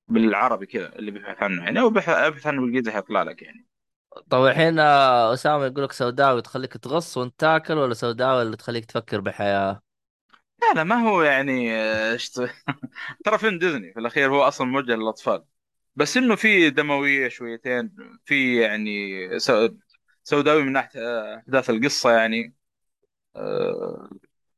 [0.08, 3.66] بالعربي كذا اللي بيبحث عنه يعني أو بيبحث ابحث عنه بالانجليزي حيطلع لك يعني.
[4.30, 8.84] طيب الحين آه، أسامة يقول لك سوداوي تخليك تغص وانت تاكل ولا سوداوي اللي تخليك
[8.84, 9.82] تفكر بحياة؟
[10.62, 12.40] لا لا ما هو يعني آه، إيش ت-
[13.24, 15.44] ترى فيلم ديزني في الأخير هو أصلا موجه للأطفال.
[15.96, 19.00] بس إنه في دموية شويتين في يعني
[19.38, 19.68] سو-
[20.24, 22.54] سوداوي من ناحية آه، أحداث القصة يعني
[23.36, 24.10] آه،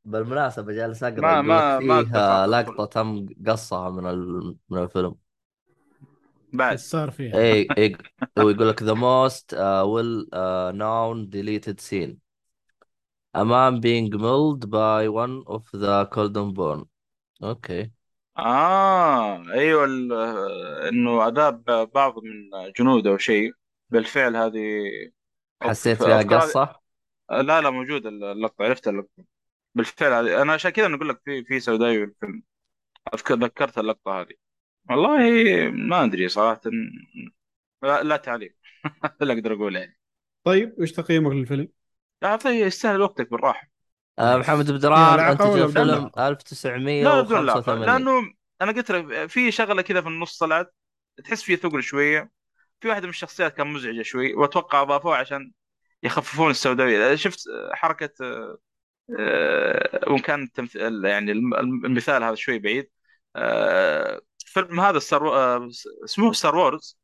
[0.05, 4.05] بالمناسبة جالس أقرأ ما يقول لك ما ما فيه أقدر ادخل لقطه تم قصها من
[4.07, 4.57] ال...
[4.69, 5.15] من الفيلم.
[6.53, 6.71] بعد.
[6.71, 7.97] إيش صار فيها اي اي
[8.37, 12.17] ويقول لك the most uh, well uh, known deleted scene.
[13.33, 16.85] A man being mauled by one of the Golden Born.
[17.43, 17.91] أوكي
[18.37, 19.85] آه أيوه
[20.89, 21.63] إنه عذاب
[21.93, 23.51] بعض من جنوده أو شيء.
[23.89, 24.81] بالفعل هذه
[25.61, 26.79] حسيت فيها قصة؟
[27.31, 29.23] لا لا موجود اللقطة عرفت اللقطة.
[29.75, 32.43] بالفعل هذه أنا عشان كذا نقول لك في في سوداوي بالفيلم
[33.13, 34.35] أذكر ذكرت اللقطة هذه.
[34.89, 35.19] والله
[35.71, 36.61] ما أدري صراحة.
[37.83, 38.55] لا, لا تعليق.
[39.21, 39.99] لا أقدر أقول يعني.
[40.43, 41.67] طيب إيش تقييمك للفيلم؟
[42.21, 43.67] لا طيب يستاهل وقتك بالراحة.
[44.19, 46.29] آه محمد بدران انتج الفيلم لعقة؟
[46.99, 50.75] لا بدون لعقه 1985 لأنه أنا قلت لك في شغلة كذا في النص طلعت
[51.23, 52.31] تحس فيه ثقل شوية.
[52.81, 55.51] في واحدة من الشخصيات كان مزعجة شوي وأتوقع أضافوها عشان
[56.03, 57.15] يخففون السوداوية.
[57.15, 57.39] شفت
[57.73, 58.11] حركة
[59.19, 61.53] آه، وإن كان التمثيل يعني الم-
[61.85, 62.89] المثال هذا شوي بعيد.
[63.35, 64.21] آه،
[64.53, 65.69] فيلم هذا Star آه،
[66.05, 66.97] اسمه Star Wars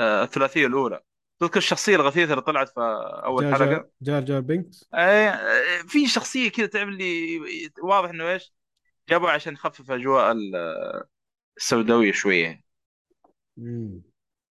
[0.00, 1.00] آه، الثلاثية الأولى.
[1.40, 2.80] تذكر الشخصية الغثيثة اللي طلعت في
[3.24, 4.88] أول Jar حلقة؟ Jar Jar Binks.
[4.94, 7.38] آه، آه، في شخصية كذا تعمل لي
[7.82, 8.54] واضح إنه إيش؟
[9.08, 11.04] جابوه عشان يخفف أجواء ال-
[11.56, 12.62] السوداوية شوية.
[13.56, 14.02] مم.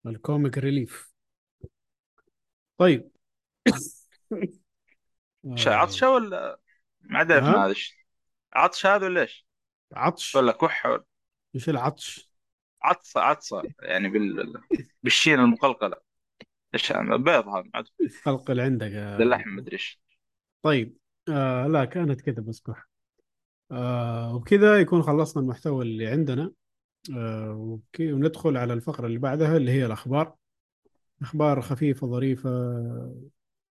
[0.05, 1.11] ال comic relief.
[2.77, 3.11] طيب.
[5.45, 5.69] آه.
[5.69, 6.59] عطشه ولا؟
[7.01, 7.73] ما عاد هذا
[8.53, 9.47] عطش هذا ولا إيش؟
[9.93, 10.35] عطش.
[10.35, 11.03] ولا كح ولا
[11.55, 12.30] إيش العطش؟
[12.83, 14.61] عطسه عطسه يعني بال...
[15.03, 15.95] بالشين المقلقلة.
[16.73, 17.63] إيش؟ بيض هذا
[18.25, 20.01] قلقل عندك اللحم مدري إيش.
[20.61, 20.97] طيب
[21.29, 22.89] آه لا كانت كذا بس كح
[23.71, 26.51] آه وبكذا يكون خلصنا المحتوى اللي عندنا.
[27.17, 30.35] آه وكي- وندخل على الفقرة اللي بعدها اللي هي الأخبار.
[31.21, 32.49] أخبار خفيفة ظريفة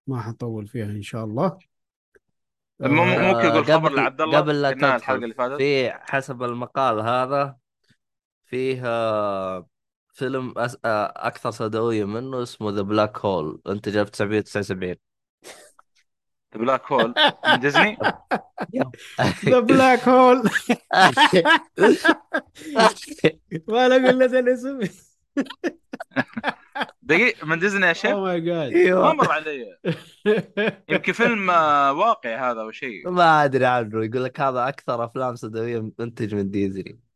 [0.07, 1.59] ما حنطول فيها إن شاء الله.
[2.81, 5.15] آه ممكن آه يقول خبر قبل لعبد الله قبل لا الحلقة تدخل.
[5.25, 7.57] اللي فاتت؟ في حسب المقال هذا
[8.51, 8.83] فيه
[10.13, 10.77] فيلم أس...
[10.85, 14.95] آه، أكثر سوداويه منه اسمه The Black Hole انتج 1979
[16.55, 17.15] Black Hole
[17.47, 17.99] من Disney؟
[19.45, 20.43] The Black Hole
[23.69, 24.81] ما أقول لك الاسم.
[27.03, 29.79] دقيقة من ديزني يا شيخ؟ oh my God ما مر علي.
[30.89, 33.11] يمكن فيلم آه، واقعي هذا أو شيء.
[33.11, 34.05] ما أدري عنه.
[34.05, 37.10] يقول لك هذا أكثر أفلام سوداويه منتج من ديزني.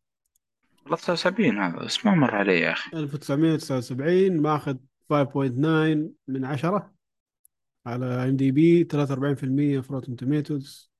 [0.89, 2.97] 79 هذا بس ما مر علي يا أخي.
[2.97, 4.76] 1979 ماخذ
[5.12, 6.95] 5.9 من 10
[7.87, 10.93] على IMDb 43% ف Rotten Tomatoes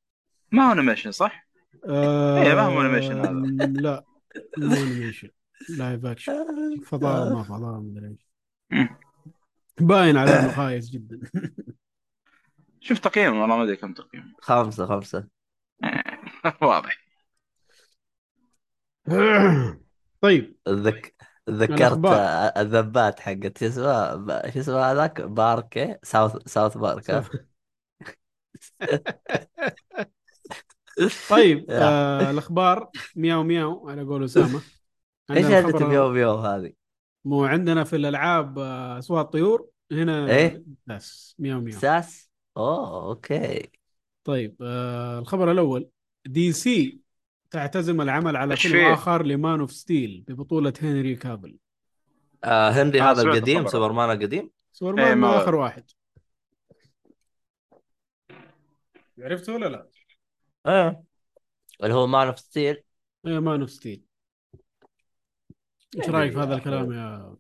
[0.53, 1.49] ما هو animation صح؟
[1.85, 3.31] إيه، ما هو animation هذا.
[3.67, 4.05] لا
[4.59, 5.29] مو animation
[5.79, 8.17] live action فضاء ما فضاء مدري
[8.73, 8.89] إيش.
[9.81, 11.21] باين عليه إنه خايس جدا.
[12.81, 14.33] شوف تقييمه والله ما أدري كم تقييمه.
[14.41, 15.29] خمسة خمسة.
[16.63, 17.04] واضح.
[20.21, 21.15] طيب ذك...
[21.51, 22.05] ذكرت.
[22.05, 27.25] آه، الذبات حقت شو اسمه شو اسمه هذاك Park؟ South South Park؟
[31.31, 31.67] طيب.
[31.71, 34.61] آه الأخبار مياو مياو على قول أسامة
[35.31, 36.73] إيش هذه ميو ميو هذه؟
[37.25, 43.71] مو عندنا في الألعاب آه، اصوات طيور هنا إيه؟ بس مياو مياو ساس؟ أوه okay
[44.25, 45.89] طيب آه الخبر الأول
[46.27, 47.04] DC
[47.59, 51.59] تعتزم العمل على فيلم فيه؟ آخر ل Man of Steel ببطولة Henry Cavill
[52.45, 53.67] آه هنري آه، هذا القديم.
[53.69, 55.85] سوبرمان القديم إيه، سوبرمان ما- آخر واحد
[59.19, 59.89] عرفته ولا لا؟
[60.67, 61.03] إيه
[61.83, 62.83] اللي هو Man of Steel
[63.27, 64.05] إيه Man of Steel
[65.97, 66.93] إيش يعني رأيك في هذا الكلام.
[66.93, 67.37] يا فيلم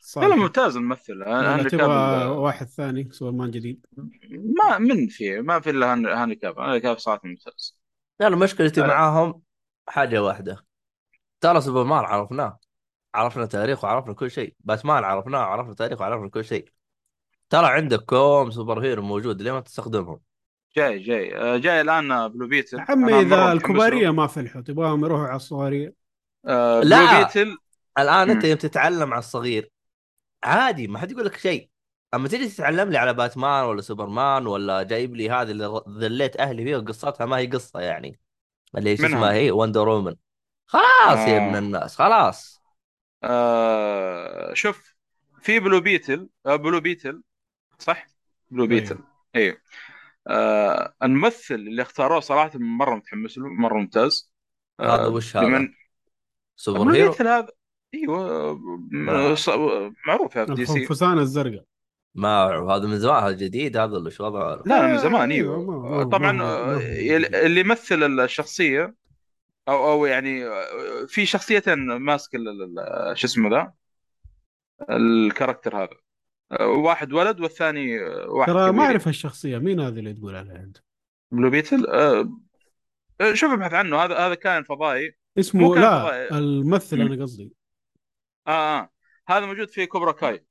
[0.00, 3.86] صالح؟ ممتاز الممثل ولا هنري تبغى Cavill واحد ثاني سوبرمان جديد
[4.30, 7.81] ما من فيه ما في إلا هن- Henry Cavill Henry Cavill صراحة ممتاز
[8.20, 8.86] أنا مشكلتي لا.
[8.86, 9.42] معاهم
[9.88, 10.66] حاجة واحدة
[11.40, 12.58] ترى سوبرمان عرفناه
[13.14, 16.68] عرفنا تاريخه وعرفنا كل شيء باتمان عرفناه وعرفنا تاريخه وعرفنا كل شيء
[17.50, 20.20] ترى عندك كوم super hero موجود ليه ما تستخدمهم؟
[20.76, 23.52] جاي جاي آه، جاي الآن Blue Beetle يا عمي إذا.
[23.52, 25.94] الكبارية ما فلحوا تبغاهم يروحوا على الصغاريه
[26.46, 27.12] آه، لا.
[27.12, 27.56] Blue Beetle
[27.98, 28.44] الآن أنت.
[28.44, 29.70] يوم تتعلم على الصغير
[30.44, 31.68] عادي ما حد يقول لك شيء
[32.14, 36.64] أما تيجي تتعلم لي على باتمان ولا سوبرمان ولا جايب لي هذه اللي ذليت أهلي
[36.64, 38.20] فيها وقصتها ما هي قصة يعني.
[38.78, 40.14] اللي شو؟ اسمها هي؟ Wonder Woman
[40.66, 41.46] خلاص يا آه.
[41.48, 42.62] ابن الناس خلاص.
[43.24, 44.94] آه شوف
[45.42, 47.22] في Blue Beetle آه Blue Beetle
[47.78, 48.06] صح؟
[48.50, 48.98] Blue Beetle
[49.36, 49.56] أيوه
[50.26, 54.32] آه الممثل اللي اختاروه صراحة مرة متحمس له مرة ممتاز.
[54.80, 55.74] آه هذا وش هذا؟ بمن-
[56.56, 57.48] super Blue hero Beetle هذا.
[57.94, 59.92] إيوه آه.
[60.06, 60.72] معروف هذا DC.
[60.72, 61.64] الخنفسان الزرقاء.
[62.14, 65.60] ما أعرف، هذا من زمان هذا جديد هذا ولا شو وضعه؟ لا من زمان أيوة،
[65.60, 65.80] إيوه.
[65.98, 66.76] ما- طبعا آه،.
[67.46, 68.94] اللي يمثل الشخصية
[69.68, 73.72] أو أو يعني آه، في شخصيتين ماسك ال- ال- ال- شو اسمه ذا؟
[74.90, 75.96] ال character هذا.
[76.52, 78.82] آه، واحد ولد والثاني آه، واحد ترى ما.
[78.82, 80.76] أعرف الشخصيه مين هذه اللي تقول عليها أنت؟
[81.30, 82.28] Blue Beetle؟ آه،
[83.20, 83.96] آه، شوف ابحث عنه.
[83.96, 85.16] هذا هذا كائن فضائي.
[85.38, 86.28] اسمه كان لا فضائي.
[86.38, 87.12] الممثل مم.
[87.12, 87.52] أنا قصدي.
[88.46, 88.50] آه
[88.80, 88.90] آه.
[89.28, 90.44] هذا موجود في Cobra Kai.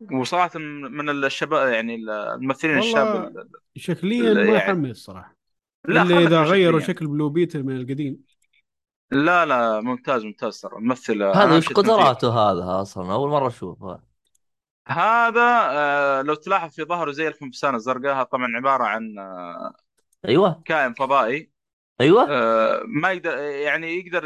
[0.00, 5.36] وصراحة من الشباب يعني الممثلين الشاب ال- شكليا لا، ما يعني- صراحة.
[5.84, 6.94] لا اللي خلك إذا غيروا شكلياً.
[6.94, 8.20] شكل بلو بيتل من القديم.
[9.10, 10.80] لا لا ممتاز ممتاز ترى.
[10.80, 11.72] ممثل أنا هذا وش.
[11.72, 14.00] قدراته هذا أصلا؟ أول مرة أشوفه
[14.88, 15.40] هذا.
[15.70, 19.74] آه، لو تلاحظ في ظهره زي الخنفسان الزرقاء هذا طبعا عبارة عن آه،
[20.24, 20.62] أيوه.
[20.64, 21.50] كائن فضائي.
[22.00, 22.26] أيوه.
[22.30, 24.24] آه، ما يقدر يعني يقدر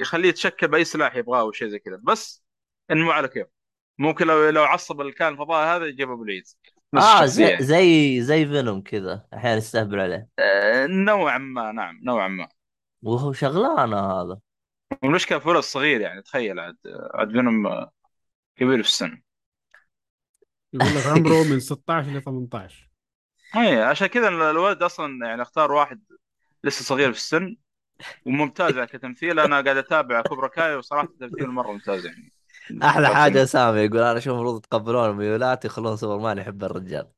[0.00, 2.00] يخليه يتشكل بأي سلاح يبغاه أو شيء زي كذا.
[2.02, 2.44] بس
[2.90, 3.46] إنه على كيف.
[3.98, 6.44] ممكن لو لو عصب الكائن الفضائي هذا يجيبه بالعيد
[6.94, 7.64] نفس آه زي يعني.
[7.64, 10.28] زي زي Venom كذا أحيانا يستهبل عليه.
[10.38, 12.48] آه، نوعا ما نعم نوعا ما.
[13.02, 14.38] وهو شغلانة هذا.
[15.02, 16.76] والمشكلة في ولد صغير يعني تخيل عاد
[17.14, 17.86] عاد Venom
[18.56, 19.22] كبير في السن.
[20.72, 22.90] يقول لك عمره من 16 ل 18
[23.56, 26.02] اي عشان كذا الولد أصلا يعني اختار واحد
[26.64, 27.56] لسه صغير في السن
[28.26, 29.40] وممتاز يعني كتمثيل.
[29.40, 32.32] أنا قاعد أتابع Cobra Kai وصراحة تمثيله مرة ممتاز يعني.
[32.82, 37.08] أحلى حاجة سامي يقول أنا أشوف المفروض يتقبلون الميولات يخلون سوبرمان يحب الرجال.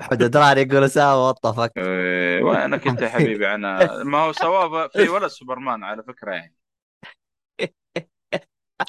[0.00, 1.72] حد دراني يقول اسامه وطفك.
[1.76, 6.54] إيه، وينك انت يا حبيبي أنا ما هو سواه في ولد سوبرمان على فكرة يعني.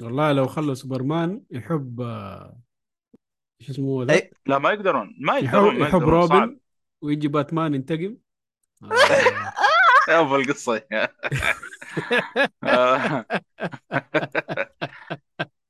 [0.01, 2.01] والله لو خلوا سوبرمان يحب
[3.61, 4.31] إيش اسمه ذا؟ أي.
[4.45, 6.59] لا ما يقدرون ما يحب, يقدرون يحب صعب روبن
[7.01, 8.17] ويجي باتمان ينتقم.
[8.83, 10.81] آه، يا أبو القصة.
[12.63, 13.25] آه.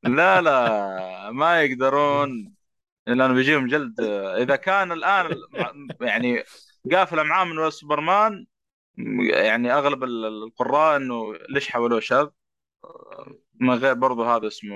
[0.06, 2.56] لا لا ما يقدرون
[3.08, 4.02] لأنه بيجيهم جلد
[4.42, 5.30] إذا كان الآن
[6.02, 6.44] يعني
[6.94, 8.46] قافله معاه من سوبرمان
[9.34, 12.28] يعني أغلب ال- القراء إنه ليش حولوه شاذ
[13.60, 14.76] من غير برضو هذا اسمه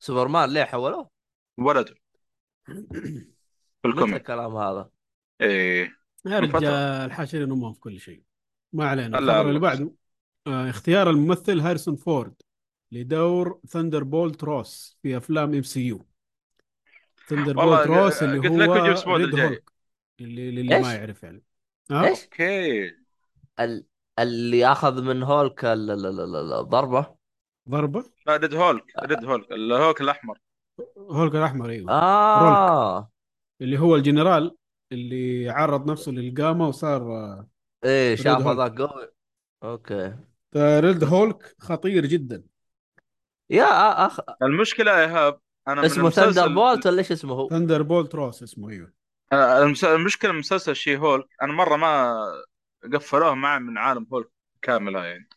[0.00, 1.10] سوبرمان ليه حولوه؟
[1.58, 1.94] ولده
[3.82, 4.90] في ال comic الكلام هذا؟
[5.40, 5.92] إيه
[6.26, 6.40] يا.
[6.40, 8.22] رجال حاشرين أمهم في كل شيء
[8.72, 9.48] ما علينا الخبر.
[9.48, 9.92] اللي بعده
[10.46, 12.34] آه اختيار الممثل هاريسون فورد
[12.92, 16.06] لدور ثندر بولت روس في أفلام MCU.
[17.28, 19.46] ثندر والله بولت روس اللي هو supposed ريد الجاي.
[19.46, 19.72] هولك
[20.20, 21.42] اللي اللي ما؟ يعرف يعني.
[21.90, 22.88] ها؟ إيش؟ okay.
[23.60, 23.84] ال...
[24.18, 27.14] اللي أخذ من هولك ال- ال- ال- ال- الضربه
[27.68, 30.38] ضربة؟ لا ريد هولك ريد هولك الهولك الأحمر.
[30.98, 31.92] هولك الأحمر أيوه.
[31.92, 33.10] آه.
[33.60, 34.56] اللي هو الجنرال
[34.92, 37.46] اللي عرض نفسه للقامة وصار آه،
[37.84, 38.46] إيه شاف.
[38.46, 39.08] هذاك قوي.
[39.62, 40.16] okay.
[40.56, 42.42] ريد هولك خطير جدا.
[43.50, 44.20] يا أخ...
[44.42, 48.42] المشكلة يا إيهاب أنا من اسمه ثندر بولت ولا إيش اسمه هو؟ ثندر بولت روس
[48.42, 48.92] اسمه أيوه.
[49.84, 52.16] المشكلة مسلسل شي هولك أنا مرة ما
[52.94, 54.30] قفلوه معي من عالم هولك
[54.62, 55.28] كاملة يعني.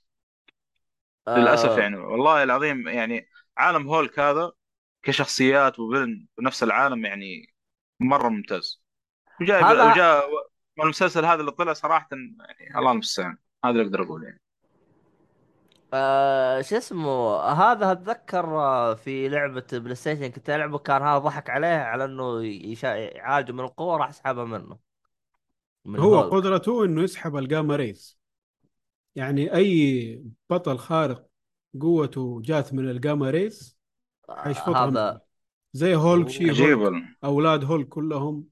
[1.28, 4.51] للأسف آه، يعني والله العظيم يعني عالم هولك هذا
[5.03, 7.53] كشخصيات و villain بنفس العالم يعني
[7.99, 8.82] مرة ممتاز.
[9.41, 10.30] وجاء هذا- وجاء
[10.80, 14.40] المسلسل هذا اللي طلع صراحة يعني الله المستعان هذا اللي أقدر اقوله يعني.
[15.93, 21.49] آه شو اسمه هذا أتذكر آه، في لعبة بلاي ستيشن كنت ألعبه كان هذا ضحك
[21.49, 22.87] عليه على إنه يشا...
[22.87, 24.79] يعالجه من القوة راح اسحبها منه
[25.85, 26.33] من هو هولك.
[26.33, 28.19] قدرته إنه يسحب ال gamma rays
[29.15, 31.27] يعني أي بطل خارق
[31.81, 33.77] قوته جات من ال gamma rays
[34.29, 34.99] آه، حيشفطها منه.
[34.99, 35.21] هذا
[35.73, 37.03] زي هولك شي هولك.
[37.23, 38.49] أولاد هولك كلهم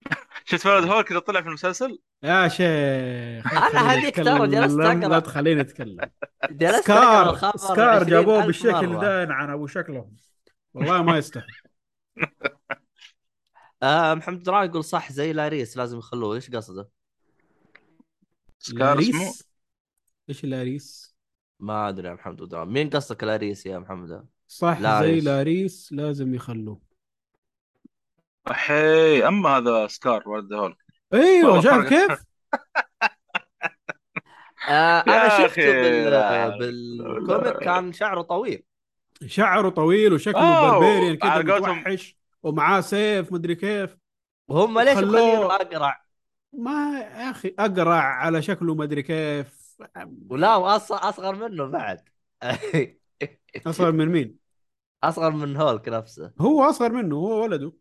[0.44, 4.94] شفت ولد هولك اللي طلع في المسلسل يا شيخ أنا هذيك ترى جلست أقرأ.
[5.08, 6.10] لا تخليني اتكلم
[6.50, 9.00] جلست سكار الخبر سكار 20,000 جابوه بالشكل.
[9.00, 10.16] ده عن أبو شكلهم.
[10.74, 11.46] والله ما يستحق
[13.82, 16.34] آه محمد دران يقول صح زي لاريس لازم يخلوه.
[16.34, 16.88] إيش قصده؟
[18.58, 19.48] سكار اسمه؟ لاريس؟
[20.28, 21.16] إيش لاريس؟
[21.60, 25.24] ما أدري يا محمد دران مين قصدك لاريس يا محمد؟ صح زي لاريس.
[25.24, 26.80] لاريس لازم يخلوه.
[28.48, 30.81] حي أما هذا سكار ولد هولك
[31.14, 31.88] أيوه شايف.
[31.88, 32.24] كيف؟
[34.68, 35.72] آه أنا شفته
[36.58, 36.98] بال...
[37.14, 38.62] بال comic كان شعره طويل
[39.26, 43.96] شعره طويل وشكله أوه، barbarian كذا متوحش ومعاه سيف مدري كيف
[44.48, 46.04] وهم ليش خلوه- مخلينه أقرع؟
[46.52, 49.76] ما يا أخي أقرع على شكله مدري كيف
[50.30, 50.76] ولا.
[50.76, 52.08] أصغر منه بعد
[53.66, 54.38] أصغر من مين؟
[55.04, 57.72] أصغر من هولك نفسه هو أصغر منه هو ولده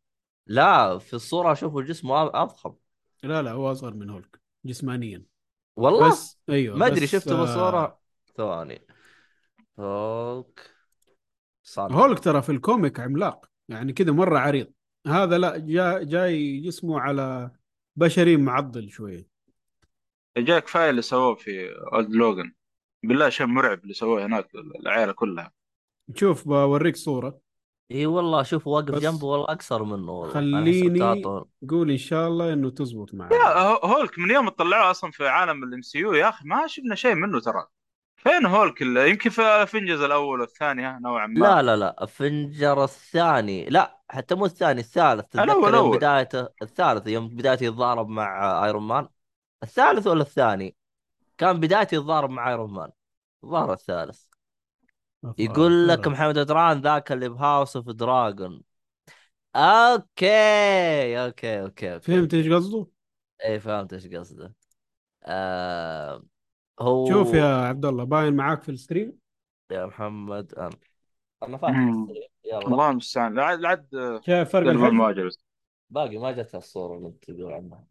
[0.47, 2.75] لا في الصورة أشوفه جسمه أضخم
[3.23, 5.23] لا لا هو أصغر من هولك جسمانيا.
[5.75, 7.99] والله؟ بس أيوه ما أدري شفته آه، بالصورة
[8.37, 8.85] ثواني.
[9.79, 10.71] هولك
[11.63, 14.67] صار هولك ترى في ال comic عملاق يعني كذا مرة عريض.
[15.07, 17.51] هذا لا جا جاي جسمه على
[17.95, 19.27] بشري معضل شوية.
[20.37, 22.53] جاء كفايه اللي سووه في Old Logan
[23.03, 25.51] بالله شيء مرعب اللي سووه هناك العيلة كلها.
[26.15, 27.40] شوف بوريك صورة.
[27.91, 31.23] اي والله شوف واقف بس جنبه والله أقصر منه والله أنا خليني
[31.69, 35.27] قول إن شاء الله إنه تزبط معي يا هو- هولك من يوم طلعوه أصلا في
[35.27, 37.65] عالم ال MCU يا أخي ما شفنا شيء منه ترى.
[38.15, 41.39] فين هولك اللي يمكن في افنجرز الأول والثاني نوعا ما.
[41.39, 45.91] لا لا لا افنجر الثاني لا حتى مو الثاني الثالث تتذكر يوم.
[45.91, 49.07] بدايته الثالث يوم بدايته يتضارب مع ايرون مان
[49.63, 50.75] الثالث ولا الثاني؟
[51.37, 52.89] كان بدايته يتضارب مع ايرون مان
[53.43, 54.23] الظاهر الثالث.
[55.37, 58.61] يقول لك محمد دران ذاك اللي ب House of Dragon.
[59.55, 61.99] okay okay okay okay.
[61.99, 62.87] فهمت إيش قصده؟
[63.45, 64.53] اي فهمت إيش قصده.
[65.23, 66.23] آه
[66.79, 69.17] هو شوف يا عبد الله باين معاك في ال stream.
[69.71, 70.69] يا محمد أنا
[71.43, 71.77] أنا فاتح.
[71.77, 72.07] ال stream.
[72.45, 72.67] يلا.
[72.67, 73.35] الله المستعان.
[73.35, 75.29] لعد لعد شايف فرق الحجم؟
[75.89, 77.85] باقي ما جت الصورة اللي أنت تقول عنها.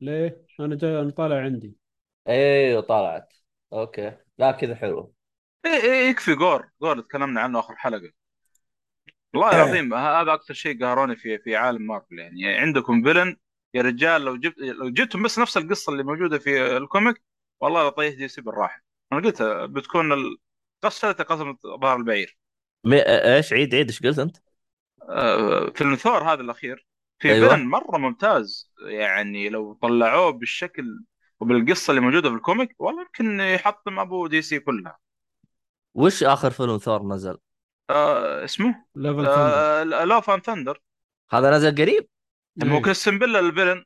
[0.00, 1.76] ليه؟ أنا جاي أنا طالع عندي.
[2.28, 3.32] أيوه طلعت
[3.72, 4.16] okay.
[4.38, 5.14] لا كذا حلو.
[5.66, 6.34] إيه إيه يكفي.
[6.34, 8.12] جور جور تكلمنا عنه آخر حلقة.
[9.34, 12.58] والله العظيم ه- هذا أكثر شيء قهروني في في عالم مارفل يعني.
[12.58, 13.36] عندكم villain
[13.74, 17.22] يا رجال لو جبت لو جبتم بس نفس القصة اللي موجودة في ال comic
[17.60, 18.82] والله لطيح DC بالراحة.
[19.12, 20.36] أنا قلت بتكون ال-
[20.82, 22.38] قصة قصة ظهر البعير.
[22.84, 23.02] مي...
[23.02, 24.36] إيش؟ عيد عيد إيش قلت أنت؟
[25.08, 26.86] آه، فيلم ثور هذا الأخير.
[27.18, 27.48] في أيوة.
[27.48, 28.72] villain مرة ممتاز.
[28.86, 31.04] يعني لو طلعوه بالشكل
[31.40, 34.98] وبالقصة اللي موجودة في ال comic والله يمكن يحطم أبو DC كلها.
[35.94, 37.38] وش آخر فيلم ثور نزل؟
[37.90, 40.80] آه اسمه؟ Love آه Love and Thunder
[41.30, 42.08] هذا نزل قريب؟
[42.56, 43.84] مو كريستن بيل ال villain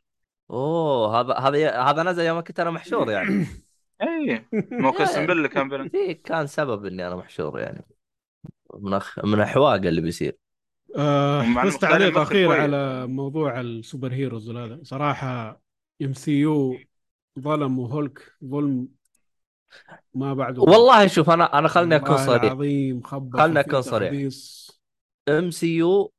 [0.50, 3.46] أوه هذا هذا هذا نزل يوم كنت أنا محشور يعني.
[4.02, 7.84] اي مو كريستن بيل كان فيلن في كان سبب إني أنا محشور يعني.
[8.74, 9.24] من أخ...
[9.24, 10.38] من أحواق اللي بيصير.
[10.96, 12.52] آه بس تعليق أخير.
[12.52, 15.60] على موضوع ال superheroes وهذا صراحة
[16.02, 16.78] MCU
[17.40, 18.88] ظلموا هولك ظلم
[20.14, 22.44] ما بعده والله شوف أنا أنا خلني أكون والله صريح.
[22.44, 24.12] العظيم خبص خلنا وفي أكون صريح.
[25.28, 26.12] MCU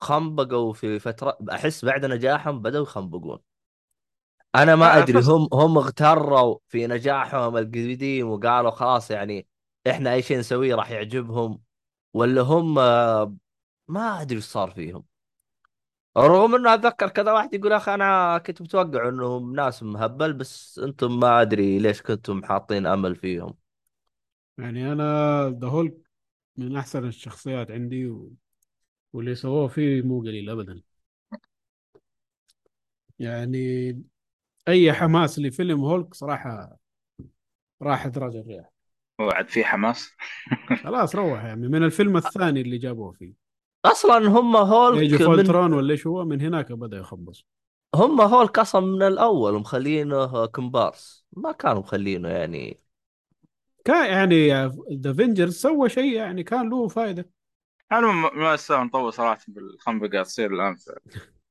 [0.00, 3.38] خنبقوا في فترة أحس بعد نجاحهم بدأوا يخنبقون.
[4.54, 9.46] أنا ما أدري هم هم اغتروا في نجاحهم القديم وقالوا خلاص يعني
[9.90, 11.62] إحنا أي شيء نسويه راح يعجبهم
[12.14, 13.36] ولا هم آه،
[13.88, 15.04] ما أدري إيش صار فيهم.
[16.16, 21.20] رغم إنه أتذكر كذا واحد يقول أخي أنا كنت متوقع إنهم ناس مهبل بس أنتم
[21.20, 23.54] ما أدري ليش كنتم حاطين أمل فيهم.
[24.58, 25.04] يعني أنا
[25.60, 25.94] ذا هولك
[26.56, 28.32] من أحسن الشخصيات عندي و...
[29.12, 30.82] واللي سووه فيه مو قليل ابدا.
[33.18, 34.02] يعني
[34.68, 36.78] أي حماس لفيلم هولك صراحة
[37.82, 38.70] راح أدراج الرياح
[39.20, 40.10] وعد في حماس؟
[40.84, 43.41] خلاص روح يعني من الفيلم الثاني اللي جابوه فيه.
[43.84, 47.46] أصلا هم هولك اوف من الترون ولا إيش هو من هناك بدأ يخبص.
[47.94, 52.78] هم هولك أصلا من الأول مخلينه كومبارس ما كانوا مخلينه يعني.
[53.84, 57.30] كان يعني The Avengers سوى شيء يعني كان له فائده
[57.92, 60.76] أنا ما ما استاهل نطول صراحة بالخنبقه تصير الآن.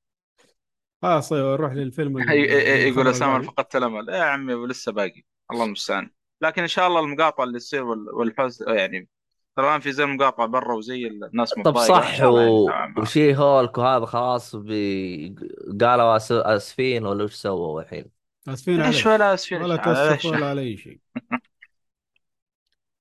[1.01, 3.41] خلاص نروح للفيلم يقول أسامة.
[3.41, 4.09] فقدت الأمل.
[4.09, 5.23] إيه يا عمي ولسه باقي.
[5.51, 6.11] الله المستعان.
[6.41, 9.09] لكن إن شاء الله المقاطعه اللي تصير وال- والحز يعني
[9.55, 12.39] ترى الان في زي المقاطعه برا وزي الناس طب صح و...
[12.39, 13.01] نوعاً ما.
[13.01, 15.35] وشي هولك وهذا خلاص بي...
[15.81, 16.31] قالوا أس...
[16.31, 18.05] أسفين ولا وش سووا الحين؟
[18.47, 20.99] أسفين إيش ولا أسفين؟ ولا إيش؟ ولا على أي شيء.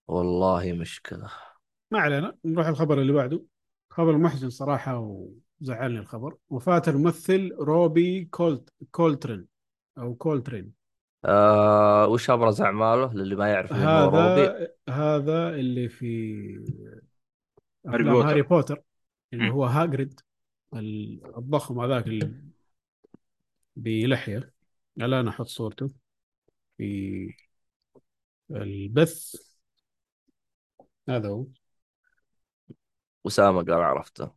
[0.09, 1.31] والله مشكلة.
[1.91, 3.45] ما علينا نروح الخبر اللي بعده.
[3.91, 4.99] خبر محزن صراحة
[5.61, 6.37] وزعلني الخبر.
[6.51, 9.47] وفاة الممثل روبي كولت كولترين
[9.99, 10.80] أو كولترين.
[11.25, 12.07] آه...
[12.09, 16.45] وش أبرز أعماله للي ما يعرف مين هو روبي؟ هذا هذا اللي في
[17.87, 18.29] هاري أفلام بوتر.
[18.29, 18.83] هاري بوتر
[19.33, 19.51] اللي.
[19.51, 20.21] هو هاجريد
[20.75, 22.35] الضخم هذاك اللي
[23.77, 24.53] بلحية
[25.01, 25.91] الآن أحط صورته.
[26.77, 27.35] في
[28.51, 29.37] البث.
[31.09, 31.47] هذا هو.
[33.27, 34.33] اسامه قال عرفته.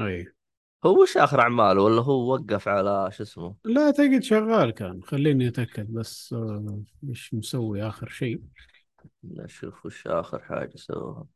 [0.00, 0.35] أي
[0.84, 5.02] هو وش آخر أعماله؟ ولا هو وقف على شو اسمه؟ لا تجد شغال كان.
[5.02, 8.40] خليني أتأكد بس آه، إيش مسوي آخر شيء.
[9.24, 11.26] نشوف وش آخر حاجة سواها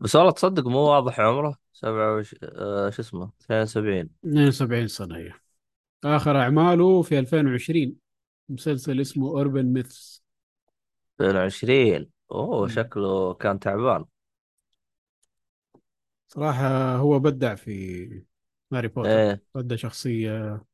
[0.00, 1.58] بس والله تصدق مو واضح عمره.
[1.72, 2.90] 27 آه...
[2.90, 5.32] شو اسمه؟ 72 72 سنة هي
[6.04, 7.96] آخر أعماله في 2020
[8.48, 10.22] مسلسل اسمه Urban Myths
[11.16, 12.68] 22 أوه.
[12.68, 14.04] شكله كان تعبان.
[16.28, 18.24] صراحة هو بدع في
[18.72, 19.42] هاري بوتر إيه.
[19.54, 20.64] بدع شخصية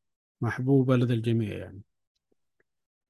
[0.41, 1.83] محبوبة لدى الجميع يعني.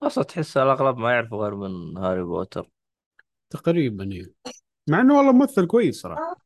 [0.02, 2.70] أصلا تحس الأغلب ما يعرفوا غير من هاري بوتر.
[3.50, 4.32] تقريبا يعني
[4.88, 6.36] مع إنه والله ممثل كويس صراحة.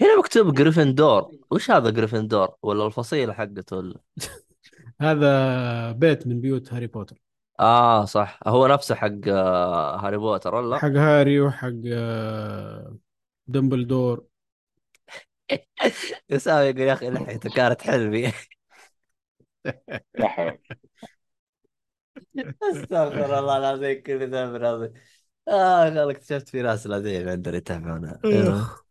[0.00, 4.00] هنا مكتوب جريفندور وش هذا جريفندور ولا الفصيلة حقته ولا؟
[5.00, 7.16] هذا بيت من بيوت هاري بوتر.
[7.60, 8.40] آه صح.
[8.46, 12.96] هو نفسه حق آه، هاري بوتر ولا؟ حق هاري وحق آه،
[13.46, 14.29] دمبلدور.
[16.30, 18.32] يساوي يقول يا أخي لحيته كانت حلمي.
[20.18, 20.58] لا حول
[22.72, 24.92] أستغفر الله العظيم كل ذنب العظيم
[25.48, 28.84] آه والله اكتشفت في ناس لازم عندنا يتابعونا أخ.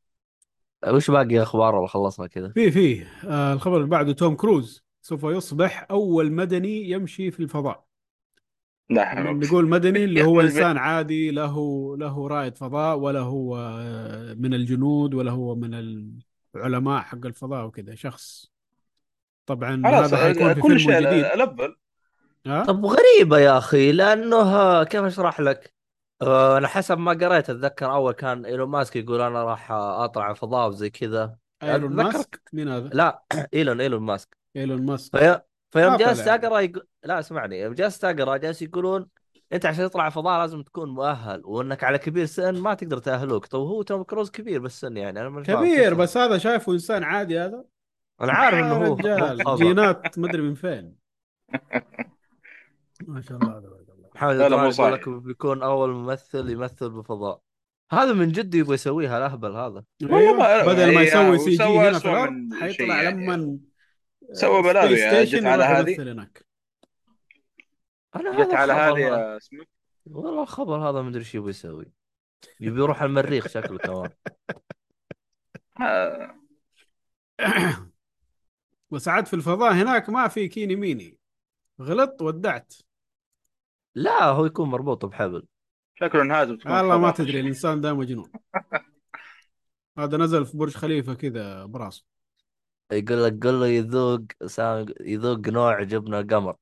[0.87, 3.05] وش باقي أخبار؟ ولا خلصنا كذا؟ في في.
[3.27, 7.85] آه الخبر اللي بعده توم كروز سوف يصبح أول مدني يمشي في الفضاء.
[8.97, 9.39] حول.
[9.39, 11.57] نقول مدني اللي هو يا- إنسان عادي له
[11.97, 15.73] له رائد فضاء ولا هو آه، من الجنود ولا هو من
[16.55, 18.51] العلماء حق الفضاء وكذا شخص.
[19.45, 21.25] طبعا خلاص هذا حيكون في كل فيلم شيء جديد.
[21.41, 21.75] level
[22.45, 25.73] ها؟ طب غريبة يا أخي لأنه آه، كيف أشرح لك؟
[26.21, 30.67] آه، أنا حسب ما قريت أتذكر أول كان إيلون ماسك يقول أنا راح أطلع الفضاء
[30.67, 31.35] وزي كذا.
[31.63, 33.23] إيلون ماسك؟ مين هذا؟ لا
[33.53, 34.37] إيلون إيلون ماسك.
[34.55, 35.17] إيلون ماسك.
[35.17, 35.41] في...
[35.71, 36.27] فيوم جلست.
[36.27, 36.87] أقرأ يقول...
[37.03, 37.59] لا اسمعني.
[37.59, 39.07] يوم جلست أقرأ جالس يقولون
[39.53, 43.59] أنت عشان تطلع الفضاء لازم تكون مؤهل وأنك على كبير سن ما تقدر تأهلوك طب
[43.59, 47.63] هو توم كروز كبير بالسن يعني أنا فاهم كبير بس هذا شايفه إنسان عادي هذا
[48.21, 49.43] أنا عارف إنه هو رجال.
[49.57, 50.95] جينات مدري من فين
[53.07, 54.93] ما شاء الله الله محمد يقول.
[54.93, 57.41] لك بيكون أول ممثل يمثل بالفضاء
[57.91, 60.65] هذا من جد يبغى يسويها الاهبل هذا أيوه.
[60.65, 63.25] بدل ما هي- يسوي CG هنا في الأرض من حيطلع يعني.
[63.25, 63.59] لما
[64.33, 66.27] سوى بلاوي space يعني، جت على هذه.
[68.15, 69.65] أنا جت هذا على هذه اسمه
[70.05, 71.91] والله الخبر هذا مدري إيش يبغى يسوي.
[72.59, 74.11] يبي يروح المريخ شكله كمان
[78.91, 81.17] بس عاد في الفضاء هناك ما في كيني ميني.
[81.81, 82.73] غلط ودعت.
[83.95, 85.47] لا هو يكون مربوط بحبل.
[85.95, 87.11] شكله انهازم تكون والله ما.
[87.11, 88.31] تدري الإنسان ده مجنون.
[89.97, 92.05] هذا نزل في برج خليفة كذا براسه
[92.91, 96.55] يقول لك قل له يذوق سامي يذوق نوع جبنة قمر.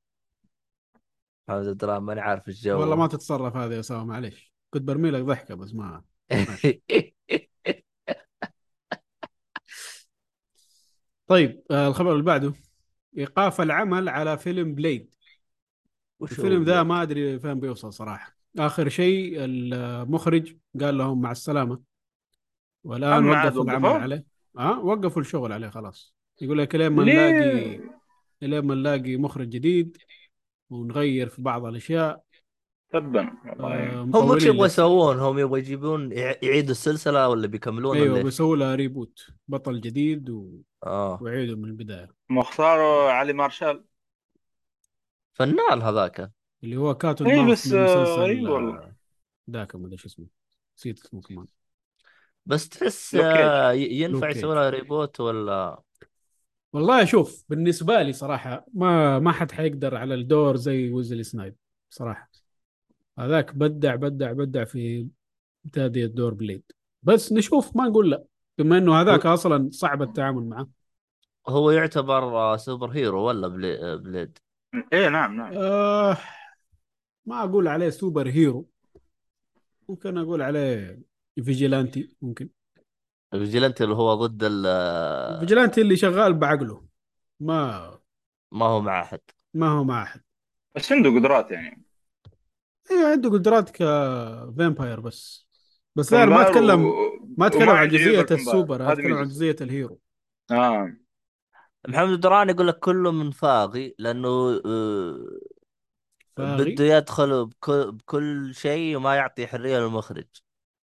[1.49, 2.79] محمد الدرام ماني عارف الجو.
[2.79, 4.53] والله ما تتصرف هذا يا اسامه معليش.
[4.69, 6.03] كنت برمي لك ضحكة بس ما
[11.27, 12.53] طيب آه الخبر اللي بعده.
[13.17, 15.15] إيقاف العمل على فيلم بليد.
[16.21, 18.37] الفيلم ذا؟ ما أدري فين بيوصل صراحة.
[18.59, 21.81] آخر شيء المخرج قال لهم مع السلامة.
[22.83, 24.25] والآن وقفوا العمل؟ عليه.
[24.57, 26.15] آه وقفوا الشغل عليه خلاص.
[26.41, 27.79] يقول لك لين ما؟ نلاقي
[28.41, 29.97] لين ما نلاقي مخرج جديد
[30.69, 32.23] ونغير في بعض الأشياء
[32.93, 34.65] تبا والله آه هم وش يبغوا.
[34.65, 40.29] يسوون؟ هم يبغوا يجيبون يع- يعيدوا السلسلة ولا بيكملون أيوه؟ بيسووا لها reboot بطل جديد
[40.29, 40.61] و...
[40.85, 43.83] آه ويعيدوا من البداية مختار علي مارشال
[45.33, 46.31] فنان هذاك
[46.63, 48.95] اللي هو كاتون اي بس آه، اي والله آه،
[49.49, 50.25] ذاك ما أدري شو اسمه
[50.77, 51.45] نسيت اسمه كمان
[52.45, 53.15] بس تحس.
[53.15, 54.55] آه، ينفع يسوي.
[54.55, 55.81] لها reboot ولا
[56.73, 61.55] والله شوف بالنسبة لي صراحة ما ما حد حيقدر على الدور زي ويزلي سنايب
[61.89, 62.29] صراحة.
[63.19, 65.07] هذاك بدع بدع بدع في
[65.73, 66.63] تادية دور بليد.
[67.03, 68.23] بس نشوف ما نقول لا
[68.57, 70.67] بما إنه هذاك أصلا صعب التعامل معه.
[71.47, 73.97] هو يعتبر super hero ولا بلي...
[73.97, 74.37] بليد؟
[74.93, 75.53] إيه نعم نعم.
[75.57, 76.17] آه
[77.25, 78.69] ما أقول عليه super hero.
[79.89, 81.01] ممكن أقول عليه
[81.43, 82.49] vigilante ممكن.
[83.31, 86.85] vigilante اللي هو ضد ال آه، vigilante اللي شغال بعقله.
[87.39, 87.99] ما
[88.51, 89.19] ما هو مع أحد.
[89.53, 90.21] ما هو مع أحد.
[90.75, 91.83] بس عنده قدرات يعني.
[92.91, 95.47] أيوه عنده قدرات ك vampire بس.
[95.95, 96.93] بس لا ما اتكلم و-
[97.37, 98.25] ما أتكلم عن جزئية.
[98.31, 99.27] السوبر أتكلم عن.
[99.27, 99.99] جزئية ال hero.
[100.51, 100.93] آه.
[101.87, 105.39] محمد دران يقول لك كله من فاغي لأنه آه،
[106.37, 110.27] فاغي؟ بده يدخل بكل, بكل شيء وما يعطي حرية للمخرج.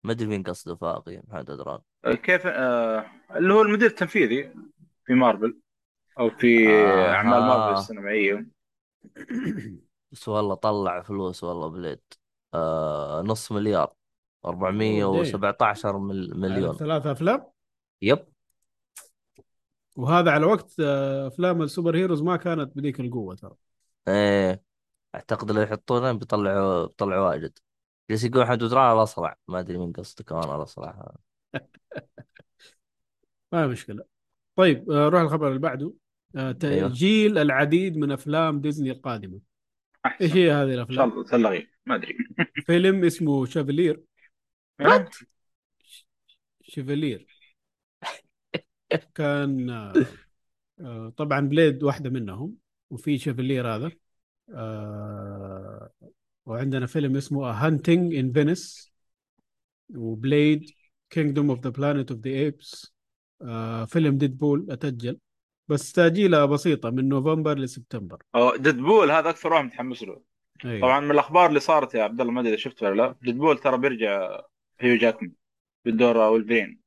[0.03, 4.53] ما أدري مين قصده فاغي محمد دران كيف آه اللي هو المدير التنفيذي
[5.05, 5.57] في مارفل
[6.19, 7.13] أو في آها.
[7.13, 8.45] أعمال مارفل السينمائية.
[10.11, 12.01] بس والله طلع فلوس والله بليد.
[12.53, 13.93] آه نص مليار
[14.45, 17.43] أوه، 417 مل- على مليون ثلاث أفلام؟
[18.01, 18.25] yep.
[19.95, 23.55] وهذا على وقت آه، أفلام ال super heroes ما كانت بذيك القوة ترى.
[24.07, 24.63] إيه
[25.15, 27.59] أعتقد لو يحطونه بيطلعوا بيطلعوا واجد.
[28.11, 31.15] جالس يقول محمد دران الاصلع ما أدري مين قصده كمان الاصلع
[33.53, 34.03] ما مشكلة.
[34.55, 35.93] طيب آه، نروح الخبر اللي بعده.
[36.35, 39.39] آه، تأجيل العديد من أفلام ديزني القادمة.
[40.05, 41.67] إيش احسن هي هذه الله تلغي.
[41.85, 42.17] ما أدري.
[42.67, 44.03] فيلم اسمه شافلير
[44.81, 45.09] آه؟
[46.61, 47.27] شيفلير
[49.15, 49.69] كان
[50.81, 52.55] آه، طبعا بليد واحدة منهم
[52.89, 53.91] وفي Chevalier هذا.
[56.45, 58.91] وعندنا فيلم اسمه Haunting in Venice
[59.95, 60.69] وبليد
[61.09, 62.93] Kingdom of the Planet of the Apes
[63.87, 65.17] فيلم ديدبول أتأجل.
[65.67, 68.23] بس تأجيلة بسيطة من نوفمبر لسبتمبر.
[68.35, 70.21] أو ديدبول هذا أكثر واحد متحمس له.
[70.65, 70.81] أيوة.
[70.81, 73.15] طبعا من الأخبار اللي صارت يا عبد الله ما أدري إذا شفت ولا لا.
[73.21, 74.41] ديدبول ترى بيرجع
[74.79, 75.31] هيو جاكمان
[75.85, 76.79] بالدور ولفرين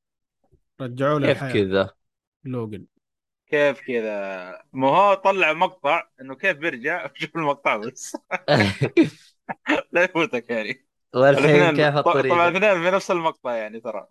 [0.81, 1.91] رجعوا له كيف الحياة كذا؟
[2.45, 2.87] لوجن
[3.47, 8.17] كيف كذا؟ ما هو طلع مقطع إنه كيف بيرجع؟ شوف المقطع بس.
[9.93, 10.87] لا يفوتك يعني.
[11.15, 14.09] والحين الاثنين كيف ط- طبعا الاثنين في نفس المقطع يعني ترى.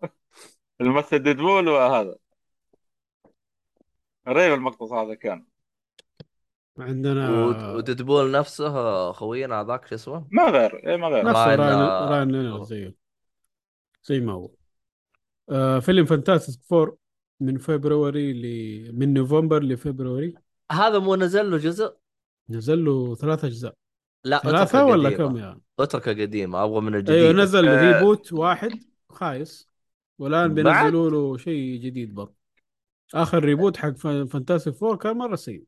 [0.82, 2.16] الممثل ديدبول وهذا.
[4.28, 5.46] رهيب المقطع هذا كان.
[6.80, 11.26] عندنا ود- وديدبول نفسه خوينا هذاك شو اسمه؟ ما غير إيه ما غير.
[11.26, 12.96] نفسه راين- راين راين زيه
[14.04, 14.52] زي ما هو.
[15.50, 16.96] آه فيلم Fantastic Four
[17.40, 18.46] من فبراير ل
[19.00, 20.34] من نوفمبر لفبراير.
[20.72, 21.96] هذا مو نزل له جزء؟
[22.50, 23.74] نزل له ثلاث أجزاء.
[24.24, 25.10] لا ثلاثة اتركه ولا.
[25.10, 27.94] كم يا اتركه قديمة أبغى من الجديد أيوه نزل آه.
[27.98, 29.70] reboot واحد خايس
[30.20, 32.36] والآن؟ بينزلوا له شيء جديد برضه
[33.16, 33.90] آخر reboot حق
[34.26, 35.64] Fantastic Four كان مرة سيء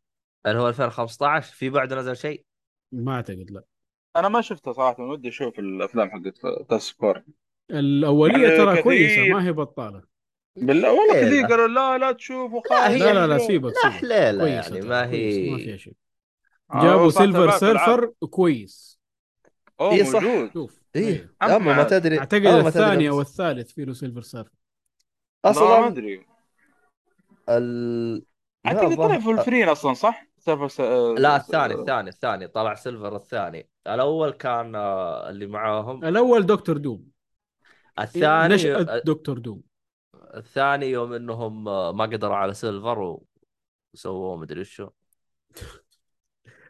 [0.45, 2.45] اللي هو 2015 في بعده نزل شيء
[2.91, 3.63] ما أعتقد لا
[4.15, 6.37] أنا ما شفته صراحة ودي أشوف الأفلام حقت
[6.69, 7.21] تاسكور
[7.71, 8.83] الأولية يعني ترى كثير.
[8.83, 10.03] كويسة ما هي بطالة
[10.55, 11.45] بالله والله إيه كثير.
[11.45, 13.37] قالوا لا لا تشوفوا هي- لا لا لا.
[13.37, 15.93] سيبك لا كويسة يعني ما كويس، ما هي فيها شيء
[16.74, 17.86] جابوا سيلفر في العاب.
[17.88, 18.99] سيرفر كويس.
[19.80, 20.22] أوه إيه صح.
[20.24, 20.82] موجود شوف.
[20.95, 21.36] إيه.
[21.43, 21.84] أما اما ما.
[21.84, 22.20] تدري.
[22.20, 24.49] أعتقد الثاني أو الثالث فيه له سيلفر سيرفر
[25.45, 26.26] لا ما أصلا أدري.
[27.49, 28.26] ال
[28.66, 30.80] أعتقد طلع الظاهر- فول فرين أصلا صح؟ سيرفر س...
[31.20, 32.47] لا الثاني الثاني الثاني.
[32.47, 33.70] طلع سيلفر الثاني.
[33.88, 36.05] الأول كان آه، اللي معاهم.
[36.05, 37.07] الأول دكتور دوم.
[37.99, 39.61] الثاني نشأة دكتور دوم.
[40.16, 43.18] الثاني يوم إنهم آه، ما قدروا على سيلفر
[43.93, 44.89] وسووه مدري شو.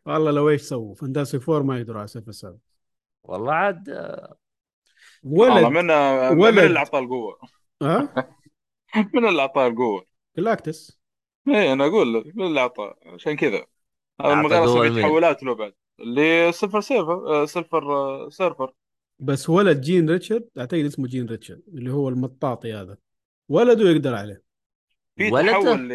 [0.06, 2.58] والله لو إيش سووا؟ فانتاسيك فور ما يقدروا على سيلفر سيرفر
[3.24, 4.36] والله عاد آه،
[5.24, 5.86] والله ولد من
[6.38, 6.58] من ولد.
[6.60, 7.40] اللي أعطاه القوة؟
[7.82, 8.14] ها؟
[9.14, 10.06] من اللي أعطاه القوة؟
[10.38, 11.00] جلاكتس
[11.48, 13.66] إيه أنا أقول لك من اللي أعطاه؟ عشان كذا.
[14.22, 15.74] هذا من أصلا لمين؟ تحولات له بعد.
[16.00, 18.74] اللي سيلفر سيرفر آه، سيلفر آه، سيرفر
[19.20, 22.98] بس ولد جين ريتشارد أعتقد اسمه جين ريتشارد اللي هو المطاطي هذا.
[23.50, 24.42] ولده يقدر عليه.
[25.18, 25.94] في ولده؟ تحول ل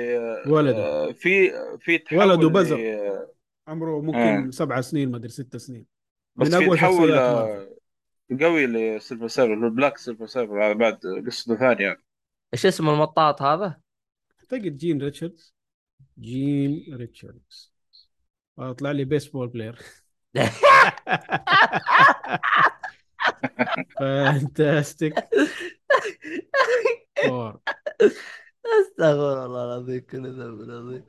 [0.52, 0.78] ولده.
[0.78, 1.50] آه، في
[1.80, 2.76] في ولده تحول بزر.
[2.76, 3.39] ل
[3.70, 4.50] عمره ممكن آه.
[4.50, 5.86] سبع سنين ما أدري ست سنين.
[6.36, 7.18] بس من أقوى تحول
[8.40, 12.00] قوي ل Silver Surfer ال Black Silver Surfer هذا بعد قصته ثانية.
[12.54, 13.80] إيش اسم المطاط هذا؟
[14.40, 15.54] أعتقد جين ريتشاردز.
[16.18, 17.72] جين ريتشاردز.
[18.58, 19.78] آه، طلع لي baseball player
[23.98, 25.14] Fantastic
[27.24, 27.60] Four
[28.66, 31.04] أستغفر الله العظيم كل ذنب العظيم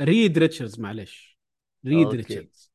[0.00, 1.33] ريد ريتشاردز معلش.
[1.86, 2.08] ريد.
[2.08, 2.72] ريتشاردز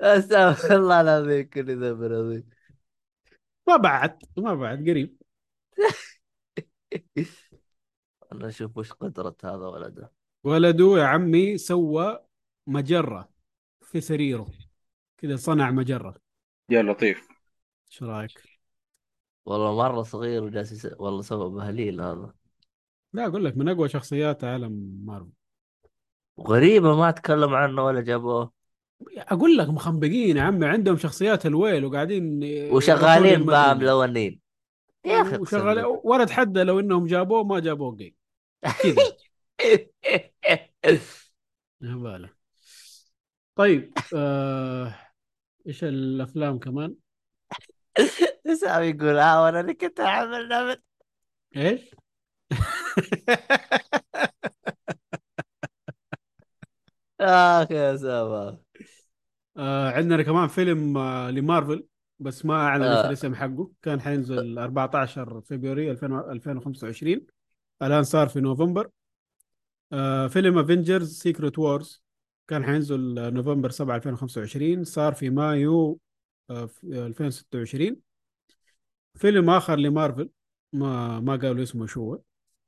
[0.00, 2.50] استغفر الله العظيم كل ذنب العظيم
[3.68, 5.16] ما بعد ما بعد قريب.
[8.32, 10.12] أنا أشوف وش قدرة هذا ولده.
[10.44, 12.18] ولده يا عمي سوى
[12.66, 13.28] مجرة
[13.82, 14.46] في سريره.
[15.16, 16.16] كذا صنع مجرة.
[16.70, 17.28] يا لطيف.
[17.90, 18.59] إيش رأيك؟
[19.50, 20.88] والله مرة صغير وجالس يس...
[20.98, 22.34] والله سوى بهليل هذا.
[23.12, 25.30] لا أقول لك من أقوى شخصيات عالم مارفل.
[26.40, 28.52] غريبة ما تكلم عنه ولا جابوه.
[29.16, 32.40] أقول لك مخنبقين يا عمي عندهم شخصيات الويل وقاعدين
[32.72, 33.76] وشغالين يردون بقى.
[33.76, 34.40] ملونين
[35.04, 36.00] يا أخي وشغال.
[36.04, 38.14] ولا اتحدى لو إنهم جابوه ما جابوه جاي
[38.62, 39.16] كذا
[41.82, 42.30] يا باله.
[43.56, 44.94] طيب آه...
[45.66, 46.94] إيش الأفلام كمان؟
[48.54, 50.82] سامي يقول آه وأنا اللي كنت اعمل نمت
[51.56, 51.94] إيش؟
[57.20, 58.58] اخ يا سامي
[59.56, 61.86] آه عندنا كمان فيلم آه لمارفل
[62.18, 63.06] بس ما أعلن آه.
[63.06, 63.70] الاسم حقه.
[63.82, 67.26] كان حينزل 14 فبراير 2000 2025
[67.82, 68.90] الآن صار في نوفمبر.
[69.92, 72.02] آه فيلم Avengers Secret Wars
[72.48, 76.00] كان حينزل آه، نوفمبر 7 2025 صار في مايو
[76.50, 78.09] آه في 2026
[79.14, 80.30] فيلم آخر لمارفل
[80.72, 82.20] ما ما قالوا اسمه شو هو.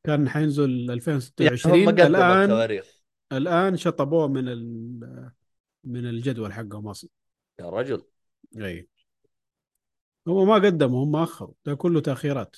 [0.04, 4.44] كان حينزل يعني 2026 هم قدموا الآن التواريخ الآن شطبوه من
[5.84, 7.10] من الجدول حقهم أصلا.
[7.60, 8.02] يا رجل.
[8.56, 8.88] اي
[10.26, 11.54] هم ما قدموا هم أخروا.
[11.64, 12.56] ده كله تأخيرات.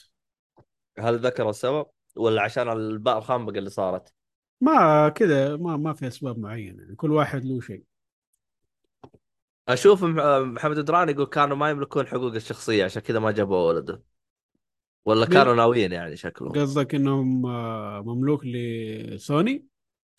[0.99, 4.15] هل ذكر السبب؟ ولا عشان الباء الخنبقه اللي صارت؟
[4.61, 6.83] ما كذا ما ما في أسباب معينة.
[6.83, 7.85] يعني كل واحد له شيء.
[9.69, 14.03] أشوف مح- محمد دران يقول كانوا ما يملكون حقوق الشخصية عشان كذا ما جابوا ولده
[15.05, 16.53] ولا كانوا ناويين يعني شكلهم.
[16.53, 19.67] قصدك إنهم آه، مملوك لسوني؟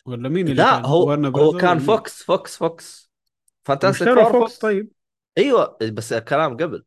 [0.06, 3.10] ولا مين اللي لا كان؟ هو هو كان؟ فوكس فوكس فوكس.
[3.64, 4.90] Fantastic Four فوكس طيب.
[5.38, 6.84] أيوه بس الكلام قبل.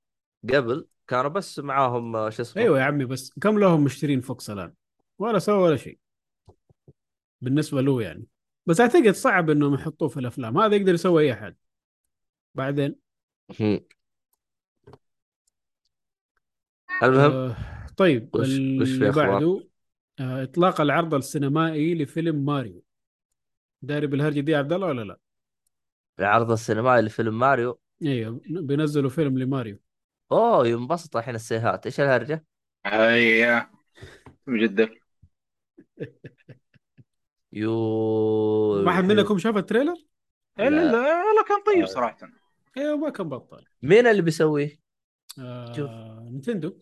[0.53, 4.49] قبل كانوا بس معاهم آه، شو اسمه؟ أيوه يا عمي بس كم لهم مشترين فوكس
[4.49, 4.73] الآن؟
[5.19, 5.97] ولا سوى ولا شيء.
[7.41, 8.25] بالنسبة له يعني.
[8.65, 10.57] بس أعتقد صعب إنهم يحطوه في الأفلام.
[10.57, 11.55] هذا يقدر يسوي أي أحد.
[12.55, 12.95] بعدين
[13.59, 13.79] هم.
[17.03, 17.55] المهم آه
[17.97, 18.47] طيب وش-
[18.81, 19.63] وش في اللي؟ بعده
[20.19, 22.83] آه إطلاق العرض السينمائي لفيلم ماريو
[23.81, 25.17] داري بالهرجة دي يا عبد الله ولا لا؟
[26.19, 29.79] العرض السينمائي لفيلم ماريو أيوه بينزلوا فيلم لماريو
[30.31, 32.45] أوه ينبسط الحين السيهات إيش الهرجة؟
[32.85, 33.71] هيا
[34.47, 35.01] من جدك
[37.53, 39.95] يو ما حد منكم شاف ال trailer؟
[40.57, 40.91] لا لا
[41.33, 41.85] لا كان طيب آه.
[41.85, 42.17] صراحة
[42.79, 44.69] أيوه ما كان بطل مين اللي بيسويه؟
[45.75, 45.89] شوف.
[45.89, 46.73] آه نينتندو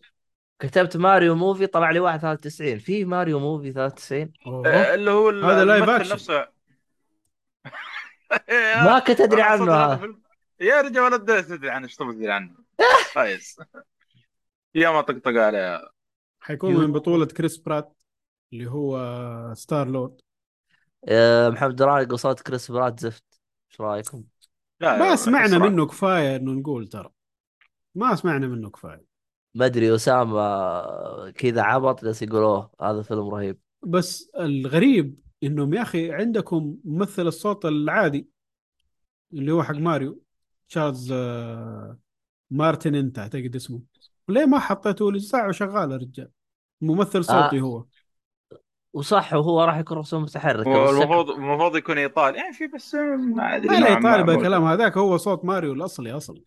[0.58, 4.68] كتبت ماريو movie طلع لي واحد 93 في ماريو movie 93 أوه.
[4.68, 6.12] آه، اللي هو هذا live.
[6.12, 6.48] نفسه
[8.84, 10.00] ما كنت أدري عنه.
[10.60, 12.54] يا رجال ولا تدري عنه إيش تبغى تدري عنه
[13.14, 13.60] كويس
[14.74, 15.90] يا ما طقطق عليها
[16.40, 16.74] حيكون.
[16.76, 17.96] من بطولة كريس برات
[18.52, 20.20] اللي هو Star-Lord
[21.52, 23.24] محمد دراني يقول صوت كريس برات زفت
[23.70, 24.24] إيش رأيكم؟
[24.80, 25.58] لا ما سمعنا.
[25.58, 27.10] منه كفاية إنه نقول ترى.
[27.94, 29.04] ما سمعنا منه كفاية.
[29.54, 33.58] ما أدري أسامة كذا عبط بس يقولوه هذا فيلم رهيب.
[33.82, 38.28] بس الغريب إنهم يا أخي عندكم ممثل الصوت العادي
[39.32, 40.22] اللي هو حق ماريو
[40.68, 41.98] تشارلز آه،
[42.50, 43.82] مارتن أنت أعتقد اسمه.
[44.28, 46.30] ليه ما حطيته لي ساعة شغال الرجال
[46.80, 47.60] ممثل صوتي آه.
[47.60, 47.84] هو.
[48.92, 52.38] وصح وهو راح يكون رسوم متحركة المفروض المفروض يكون إيطالي.
[52.38, 54.22] يعني في بس ما أدري ما ما إيطالي.
[54.22, 56.40] بالكلام هذاك هو صوت ماريو الأصلي أصلا.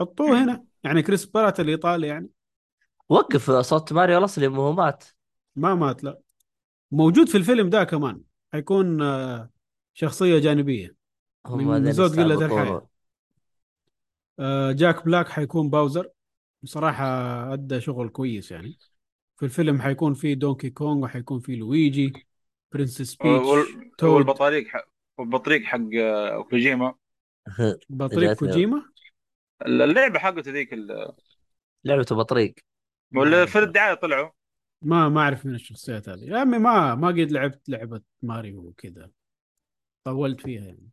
[0.00, 0.64] حطوه هنا.
[0.84, 2.28] يعني كريس برات الإيطالي يعني.
[3.08, 5.04] وقف صوت ماريو الأصلي مو هو مات.
[5.56, 6.18] ما مات لا.
[6.90, 8.20] موجود في الفيلم ده كمان.
[8.52, 9.50] حيكون آه،
[9.94, 10.96] شخصية جانبية.
[11.46, 12.60] هم من زود قلة يستعبطون.
[12.60, 12.88] الحياة.
[14.38, 16.10] آه، جاك بلاك حيكون باوزر.
[16.62, 17.04] بصراحة
[17.52, 18.78] أدى شغل كويس يعني.
[19.40, 22.12] في الفيلم حيكون في دونكي كونغ وحيكون في لويجي
[22.72, 24.84] برنسس بيتش وال- تود والبطريق حق
[25.18, 26.94] والبطريق حق آه، كوجيما.
[27.90, 28.32] بطريق.
[28.32, 28.84] كوجيما؟
[29.66, 31.12] اللعبة حقته ذيك ال-
[31.84, 32.54] لعبة بطريق.
[33.16, 34.30] ولا في الدعاية طلعوا.
[34.82, 36.24] ما ما أعرف من الشخصيات هذه.
[36.24, 39.10] يا عمي ما ما قد لعبت لعبة ماريو وكذا.
[40.04, 40.88] طولت فيها يعني.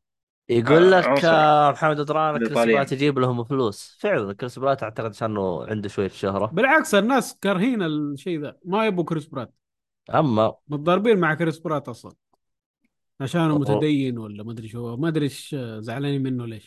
[0.49, 1.27] يقول آه، لك عنصر.
[1.27, 2.77] آه، محمد دران كريس الإيطاليين.
[2.77, 7.83] برات يجيب لهم فلوس فعلا كريس برات أعتقد إنه عنده شوية شهرة بالعكس الناس كارهين
[7.83, 9.53] الشيء ذا ما يبغوا كريس برات
[10.13, 12.13] أما متضاربين مع كريس برات أصلا
[13.21, 13.59] عشانه أوه.
[13.59, 16.65] متدين ولا ما أدري شو ما أدري إيش زعلانين منه ليش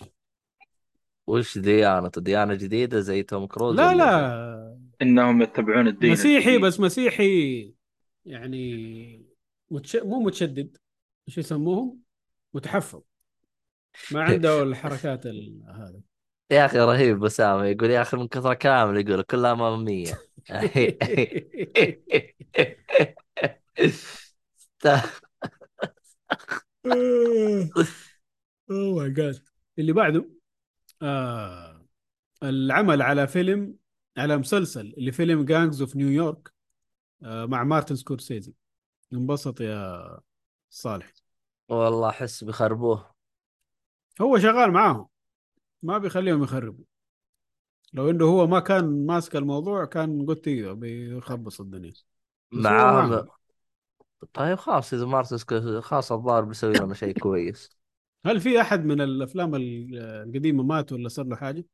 [1.27, 6.61] وش ديانته ديانة جديدة زي توم كروز لا ولا لا إنهم يتبعون الدين مسيحي الجديد.
[6.67, 7.75] بس مسيحي
[8.25, 9.27] يعني
[9.71, 9.97] متش...
[9.97, 10.77] مو متشدد
[11.29, 11.99] إيش يسموهم؟
[12.55, 13.01] متحفظ
[14.11, 15.63] ما عنده الحركات ال...
[15.69, 16.01] هذا
[16.51, 20.13] يا أخي رهيب أسامة يقول يا أخي من كثر كامل يقول كلها اماميه
[28.71, 29.45] Oh my God
[29.79, 30.31] اللي بعده
[31.03, 31.87] آه
[32.43, 33.77] العمل على فيلم
[34.17, 36.53] على مسلسل اللي فيلم Gangs of New York
[37.23, 38.55] آه مع مارتن سكورسيزي.
[39.13, 40.21] انبسط يا
[40.71, 41.13] صالح.
[41.69, 43.10] والله أحس بيخربوه
[44.21, 45.07] هو شغال معاهم.
[45.83, 46.85] ما بيخليهم يخربوا.
[47.93, 51.93] لو إنه هو ما كان ماسك الموضوع كان قلت أيوه بيخبص الدنيا.
[52.55, 53.29] هو معاهم.
[54.33, 57.71] طيب خلاص إذا سكورسيزي خلاص الظاهر بيسوي لنا شيء كويس.
[58.27, 61.65] هل في أحد من الأفلام ال- القديمة مات ولا صار له حاجة؟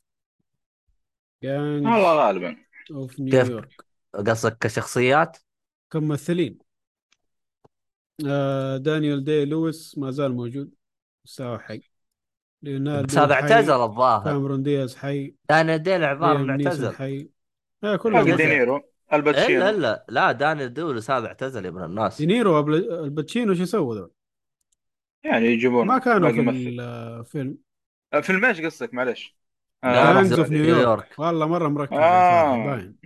[1.44, 2.56] والله غالبا.
[2.90, 3.84] اوف كيف؟ نيويورك
[4.14, 5.36] قصدك كشخصيات؟
[5.90, 6.58] كممثلين.
[8.26, 10.74] آه دانيال دي لويس ما زال موجود.
[11.24, 11.82] مستوى حي
[12.62, 14.24] ليوناردو بس هذا حي، اعتزل الظاهر.
[14.24, 16.94] كاميرون دياز حي دانيال ديل نيسون اعتزل.
[16.94, 17.28] حي.
[17.84, 18.82] آه كلهم دينيرو
[19.12, 19.68] الباتشينو.
[19.68, 22.18] إلا لا دانيال دولس هذا اعتزل يا ابن الناس.
[22.18, 22.60] دينيرو
[23.04, 24.10] الباتشينو شو يسووا ذول؟
[25.24, 26.40] يعني يجيبون ما كانوا في.
[26.40, 27.58] الفيلم
[28.12, 29.36] آه، فيلم إيش قصدك؟ معلش؟
[29.84, 31.08] آه، Gangs of New York.
[31.18, 32.66] والله مرة مركز آه.
[32.66, 32.96] باين.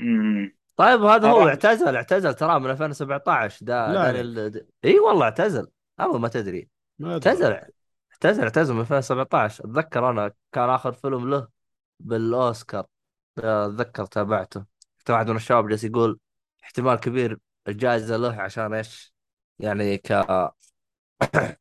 [0.77, 1.49] طيب هذا هو آه.
[1.49, 4.67] اعتزل اعتزل ترى من 2017 دا لا دانيال د...
[4.85, 5.67] إي والله اعتزل.
[6.01, 6.69] اول ما تدري.
[7.05, 7.61] اعتزل.
[8.25, 11.49] اعتزل اعتزل من 2017 أتذكر أنا كان آخر فيلم له
[12.01, 12.87] بالأوسكار
[13.39, 14.64] أتذكر تابعته
[14.99, 16.18] حتى واحد من الشباب جالس يقول
[16.64, 19.14] احتمال كبير الجائزة له عشان إيش؟
[19.59, 20.12] يعني ك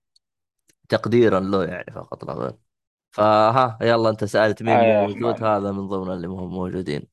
[0.90, 2.54] تقديرا له يعني فقط لا غير
[3.12, 5.44] فها يلا أنت سألت مين آه موجود.
[5.44, 7.08] هذا من ضمن اللي هم موجودين.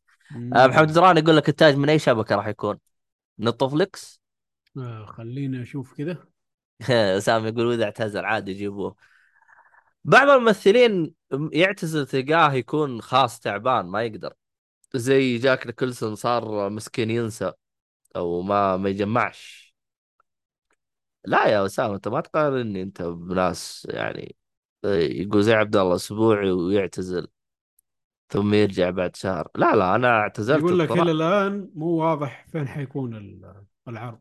[0.56, 2.78] آه محمد دران يقول لك التاج من أي شبكة راح يكون؟
[3.40, 4.20] نتفليكس
[4.78, 6.26] آه خليني أشوف كذا
[7.18, 8.96] سام يقول وإذا اعتزل عادي يجيبوه
[10.06, 11.14] بعض الممثلين
[11.52, 14.34] يعتزل تلقاه يكون خاص تعبان ما يقدر.
[14.94, 17.52] زي جاك نيكلسون صار مسكين ينسى
[18.16, 19.74] أو ما ما يجمعش.
[21.24, 24.36] لا يا أسامة أنت ما تقارني أنت بناس يعني
[24.84, 27.28] يقول زي عبد الله اسبوعي ويعتزل
[28.28, 29.48] ثم يرجع بعد شهر.
[29.54, 30.90] لا لا أنا اعتزلت يقول لك.
[30.90, 34.20] إلى الآن مو واضح فين حيكون ال- العرض.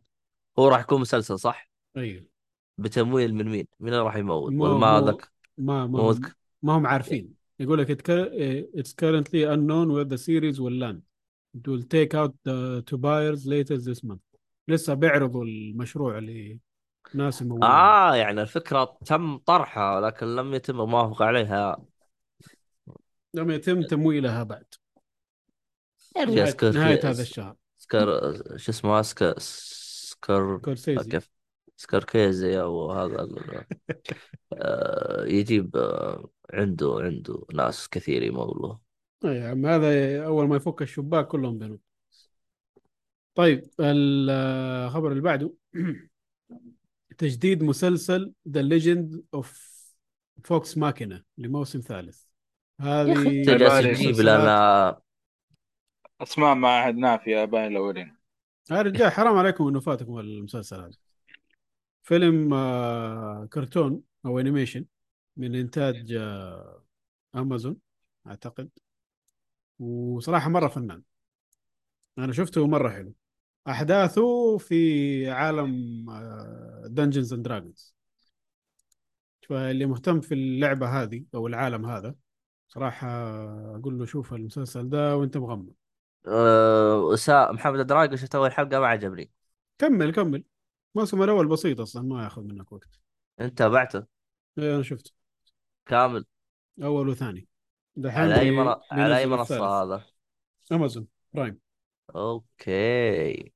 [0.59, 2.25] هو راح يكون مسلسل صح؟ أيوه.
[2.77, 5.17] بتمويل من مين؟ مين راح يمول مو- ولا
[5.58, 6.20] ما ما مو
[6.64, 7.34] ما هم عارفين.
[7.60, 11.01] يقول لك it cur- eh, it's currently unknown where the series will land.
[11.58, 14.39] It will take out the, to buyers later this month.
[14.68, 16.20] لسه بيعرضوا المشروع
[17.14, 17.64] لناس يمولون.
[17.64, 21.86] آه يعني الفكرة تم طرحها ولكن لم يتم الموافقه عليها.
[23.34, 24.66] لم يتم تمويلها بعد.
[26.18, 27.56] نهاية هذا الشهر.
[27.78, 31.34] سكر شو اسمه؟ سكر سكر كورسيزي كيف
[31.78, 33.30] سكركيزي أو هذا
[34.53, 38.82] آه، يجيب آه، عنده عنده ناس كثير يمولوه
[39.26, 41.80] أي يا عم هذا أول ما يفك الشباك كلهم بينهم.
[43.36, 45.53] طيب الخبر اللي بعده.
[47.17, 49.76] تجديد مسلسل The Legend of
[50.43, 52.23] Vox Machina لموسم ثالث.
[52.80, 53.11] يا أخي.
[53.11, 55.01] هذه انت جالس بالي تجيب لنا
[56.21, 58.15] اسماء ما عاد نافية باين الأولين.
[58.71, 61.05] يا رجال حرام عليكم إنه فاتكم المسلسل هذا.
[62.06, 64.86] فيلم آه، كرتون أو animation
[65.38, 66.84] من إنتاج آه،
[67.36, 67.78] أمازون
[68.28, 68.70] أعتقد.
[69.80, 71.01] وصراحة مرة فنان.
[72.18, 73.14] أنا شفته مرة حلو.
[73.68, 76.06] أحداثه في عالم
[76.86, 77.95] Dungeons and Dragons
[79.49, 82.16] فاللي مهتم في اللعبة هذه أو العالم هذا
[82.68, 83.08] صراحة
[83.76, 85.74] أقول له شوف المسلسل ده وأنت مغمض.
[87.16, 89.32] أسا- محمد الدراجي شفت أول حلقة؟ ما عجبني.
[89.78, 90.43] كمل كمل.
[90.95, 92.99] الموسم الأول بسيط أصلا ما ياخذ منك وقت.
[93.39, 94.05] أنت تابعته؟
[94.57, 95.11] إيه، أنا شفته.
[95.85, 96.25] كامل؟
[96.83, 97.47] أول وثاني.
[97.95, 98.75] دحين على أي من...
[98.91, 99.83] على أي منصة.
[99.83, 100.05] هذا؟
[100.71, 101.59] Amazon Prime.
[102.15, 103.51] okay.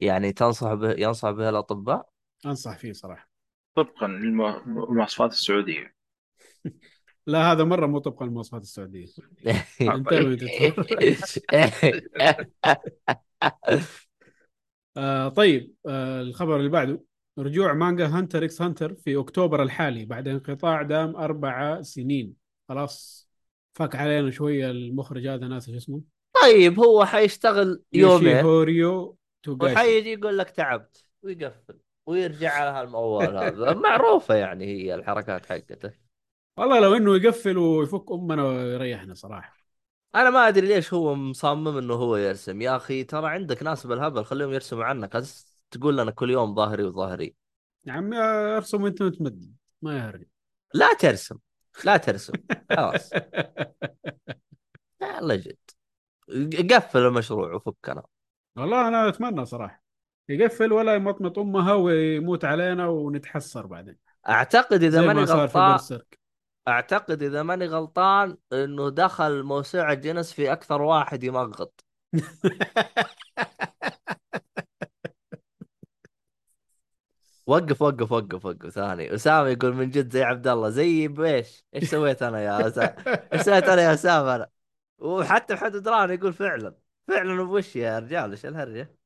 [0.00, 2.08] يعني تنصح به ينصح به الأطباء؟
[2.46, 3.30] أنصح فيه صراحة.
[3.76, 5.94] طبقا للمواصفات السعودية.
[7.26, 9.06] لا هذا مرة مو طبقا للمواصفات السعودية.
[9.78, 10.44] تتفرج
[14.96, 17.00] آه طيب آه الخبر اللي بعده.
[17.38, 22.34] رجوع مانجا Hunter x Hunter في أكتوبر الحالي بعد انقطاع دام أربع سنين.
[22.68, 23.28] خلاص
[23.74, 26.00] فك علينا شوية المخرج هذا ناس شو اسمه؟
[26.42, 28.42] طيب هو حيشتغل يومين.
[29.42, 29.74] توغاشي.
[29.74, 33.74] وحيجي يقول لك تعبت ويقفل ويرجع على هالموال هذا.
[33.74, 35.92] معروفة يعني هي الحركات حقته.
[36.56, 39.61] والله لو إنه يقفل ويفك أمنا ويريحنا صراحة.
[40.14, 42.62] أنا ما أدري ليش هو مصمم إنه هو يرسم.
[42.62, 45.16] يا أخي ترى عندك ناس بالهبل خليهم يرسموا عنك.
[45.16, 47.34] بس تقول لنا كل يوم ظاهري وظاهري.
[47.84, 48.18] يا عمي
[48.56, 50.24] أرسم وأنت متمدد ما يهرج.
[50.74, 51.38] لا ترسم.
[51.84, 52.32] لا ترسم.
[52.70, 53.10] خلاص.
[55.20, 55.56] الله جد
[56.72, 58.02] قفل المشروع وفكنا
[58.56, 59.82] والله أنا أتمنى صراحة.
[60.28, 63.96] يقفل ولا يمطمط أمها ويموت علينا ونتحسر بعدين.
[64.28, 65.78] أعتقد إذا ماني غلطان
[66.68, 71.84] أعتقد إذا ماني غلطان إنه دخل موسوعة جينيس في أكثر واحد يمغط
[77.46, 81.90] وقف وقف وقف وقف ثاني أسامة يقول من جد زي عبد الله زي بإيش؟ إيش
[81.90, 82.94] سويت أنا يا اسامه؟
[83.32, 84.48] إيش سويت أنا يا أسامة أنا؟
[84.98, 86.74] وحتى محمد دران يقول فعلا
[87.08, 88.96] فعلا بوش يا رجال إيش الهرجة؟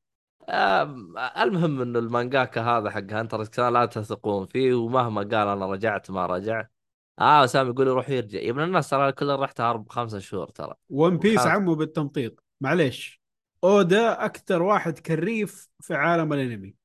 [1.41, 6.67] المهم إنه المانجاكا هذا حق Hunter لا تثقون فيه ومهما قال أنا رجعت ما رجع
[7.19, 8.39] آه اسامه يقول يروح يرجع.
[8.39, 10.73] يا ابن الناس ترى كلها رحتها أربع خمسة شهور ترى.
[10.89, 11.39] One Piece.
[11.39, 13.21] عمو بالتمطيط معليش.
[13.63, 16.75] أودا أكثر واحد كريف في عالم الأنمي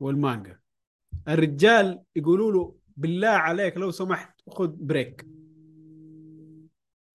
[0.00, 0.58] والمانجا.
[1.28, 5.26] الرجال يقولوا له بالله عليك لو سمحت خذ break.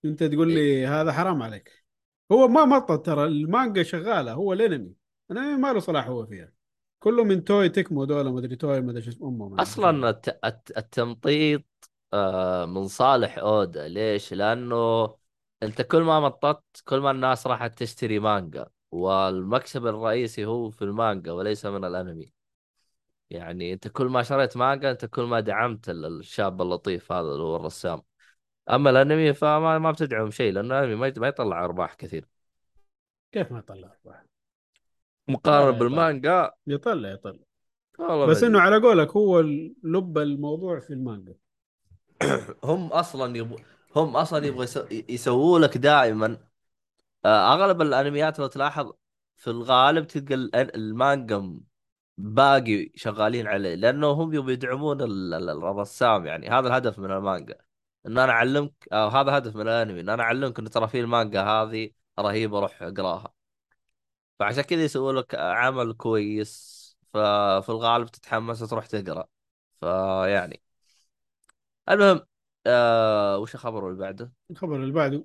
[0.06, 1.86] أنت تقول لي هذا حرام عليك.
[2.32, 4.94] هو ما مطط ترى المانجا شغالة هو الأنمي.
[5.32, 6.52] الانمي ما له صلاح هو فيها.
[7.00, 10.40] كله من توي تكمو دول ما أدري توي ما أدري شو اسمهم أصلا الت...
[10.46, 10.78] الت...
[10.78, 11.64] التمطيط
[12.14, 15.06] آه، من صالح أودا ليش؟ لأنه
[15.64, 21.32] أنت كل ما مططت كل ما الناس راحت تشتري مانجا والمكسب الرئيسي هو في المانجا
[21.32, 22.34] وليس من الأنمي
[23.30, 27.44] يعني أنت كل ما شريت مانجا أنت كل ما دعمت ال- الشاب اللطيف هذا اللي
[27.44, 28.02] هو الرسام
[28.70, 32.28] أما الأنمي فما ما بتدعم شيء لأنه الأنمي ما يط- ما يطلع أرباح كثير
[33.32, 34.26] كيف ما يطلع أرباح؟
[35.28, 35.80] مقارنه يطلع.
[35.80, 37.40] بالمانجا يطلع يطلع
[38.00, 38.60] والله بس إنه.
[38.60, 39.40] على قولك هو
[39.84, 41.36] لب الموضوع في المانجا
[42.64, 43.60] هم أصلا يبغوا
[43.96, 44.86] هم أصلا يبغوا يسو...
[44.92, 46.38] يسووا لك دائما
[47.26, 48.94] آه، أغلب الأنميات لو تلاحظ
[49.38, 51.60] في الغالب تلقى ال- المانجا
[52.18, 56.50] باقي شغالين عليه لأنه هم يبغوا يدعمون ال- ال- الرسام يعني.
[56.50, 57.58] هذا الهدف من المانجا
[58.08, 61.44] إن أنا أعلمك أو هذا هدف من الأنمي إن أنا أعلمك انه ترى في المانجا
[61.44, 63.34] هذه رهيبة روح أقراها.
[64.40, 66.78] فعشان كذا يسووا لك عمل كويس
[67.14, 69.28] ففي الغالب تتحمس وتروح تقرأ.
[69.82, 70.62] فيعني
[71.90, 72.22] المهم
[72.68, 75.24] آه وش الخبر اللي بعده؟ الخبر اللي بعده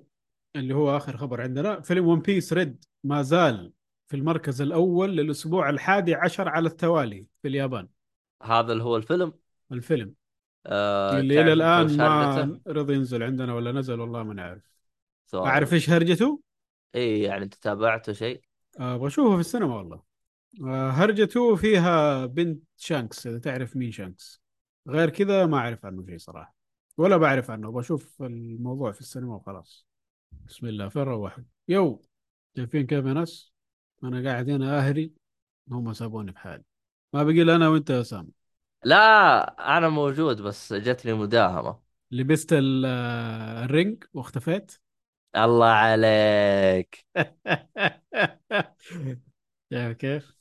[0.55, 3.73] اللي هو آخر خبر عندنا فيلم One Piece Red ما زال
[4.07, 7.87] في المركز الأول للأسبوع الحادي عشر على التوالي في اليابان
[8.43, 9.33] هذا اللي هو الفيلم
[9.71, 10.13] الفيلم
[10.65, 14.73] آه اللي إلى الآن ما؟ رضي ينزل عندنا ولا نزل والله ما نعرف.
[15.33, 16.41] أعرف إيش هرجته؟
[16.95, 18.41] اي يعني أنت تابعته شيء؟
[18.77, 20.03] أبغى اشوفه في السينما والله
[20.65, 24.42] آه، هرجته فيها بنت شانكس إذا تعرف مين شانكس
[24.87, 26.55] غير كذا ما أعرف عنه شيء صراحة
[26.97, 29.87] ولا بعرف عنه بشوف الموضوع في السينما وخلاص.
[30.47, 32.01] بسم الله فين روحوا يو
[32.57, 33.53] شايفين كيف يا ناس؟
[34.03, 35.11] أنا قاعد هنا آهري
[35.71, 36.63] هم سابوني بحالي
[37.13, 38.27] ما بقي إلا أنا وأنت يا سام
[38.83, 41.79] لا أنا موجود بس جتني مداهمة.
[42.11, 42.85] لبست ال-
[43.65, 44.71] ال ring واختفيت؟
[45.35, 47.05] الله عليك.
[49.73, 50.33] شايف كيف؟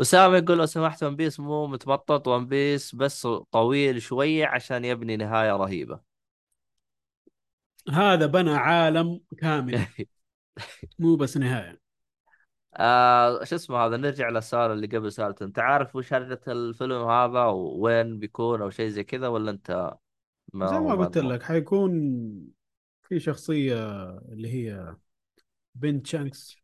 [0.00, 5.16] اسامه يقول لو سمحت One Piece مو متمطط One Piece بس طويل شوية عشان يبني
[5.16, 6.00] نهاية رهيبة.
[7.90, 9.86] هذا بنى عالم كامل
[10.98, 11.80] مو بس نهاية.
[12.74, 17.44] آه شو اسمه هذا؟ نرجع للسؤال اللي قبل سالته انت عارف وش هرجة الفيلم هذا
[17.46, 19.92] وين بيكون أو شيء زي كذا ولا انت
[20.52, 21.92] ما زي ما قلت؟ لك حيكون
[23.02, 23.74] في شخصية
[24.32, 24.96] اللي هي
[25.76, 26.58] بنت شانكس.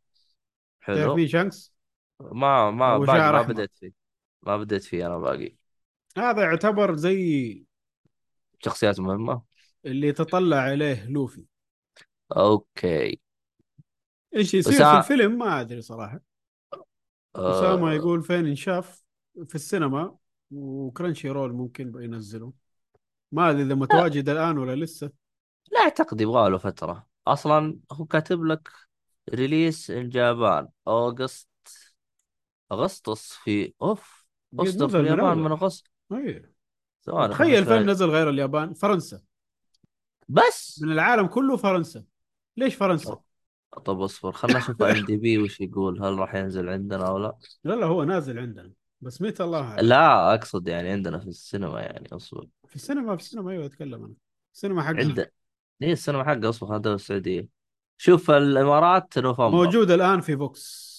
[0.93, 1.73] تعرف حلو مين شانكس؟
[2.19, 3.53] ما ما باقي ما أحمر.
[3.53, 3.91] بديت فيه
[4.43, 5.55] ما بديت فيه أنا باقي.
[6.17, 7.65] هذا يعتبر زي
[8.59, 9.41] شخصيات مهمة؟
[9.85, 11.43] اللي تطلع اليه لوفي.
[12.31, 13.19] okay.
[14.35, 16.19] إيش يصير أسا- في الفيلم؟ ما أدري صراحة.
[17.35, 17.93] اسامه آه.
[17.93, 19.03] يقول فين انشاف
[19.47, 20.17] في السينما
[20.51, 22.53] و Crunchyroll ممكن ينزله
[23.31, 25.11] ما أدري إذا متواجد الآن ولا لسه.
[25.71, 27.07] لا أعتقد يبغى له فترة.
[27.27, 28.69] أصلا هو كاتب لك
[29.33, 31.49] release in Japan August
[32.71, 34.25] أغسطس في أوف
[34.59, 36.57] اصدر في من اليابان من اول اغسطس أيوه
[37.31, 37.89] تخيل فيلم.
[37.89, 39.21] نزل غير اليابان؟ فرنسا.
[40.29, 40.81] بس!
[40.83, 42.03] من العالم كله فرنسا.
[42.57, 43.19] ليش فرنسا؟
[43.85, 47.85] طب أصبر خلنا نشوف IMDb وش يقول هل راح ينزل عندنا أو لا؟ لا لا
[47.85, 48.71] هو نازل عندنا
[49.01, 52.47] بس متى الله لا أقصد يعني عندنا في السينما يعني أصبر.
[52.67, 54.13] في السينما في السينما أيوه أتكلم أنا.
[54.53, 54.99] السينما حقنا.
[54.99, 55.31] عند
[55.81, 57.47] ليه السينما حقه أصبر هذا السعودية.
[57.97, 59.51] شوف الإمارات نوفمبر.
[59.65, 60.96] موجود الآن في VOX.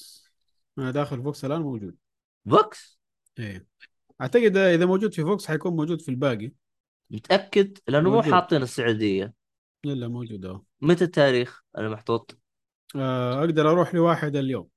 [0.79, 1.95] أنا داخل VOX الآن موجود.
[2.45, 2.99] VOX
[3.39, 3.67] إيه.
[4.21, 6.53] أعتقد اذا موجود في VOX حيكون موجود في الباقي.
[7.11, 8.23] متأكد؟ لأنه مو.
[8.23, 9.35] حاطين السعودية.
[9.85, 12.39] لا لا موجود اهو متى التاريخ؟ المحطوط
[12.97, 14.69] آه، أقدر أروح لواحد اليوم.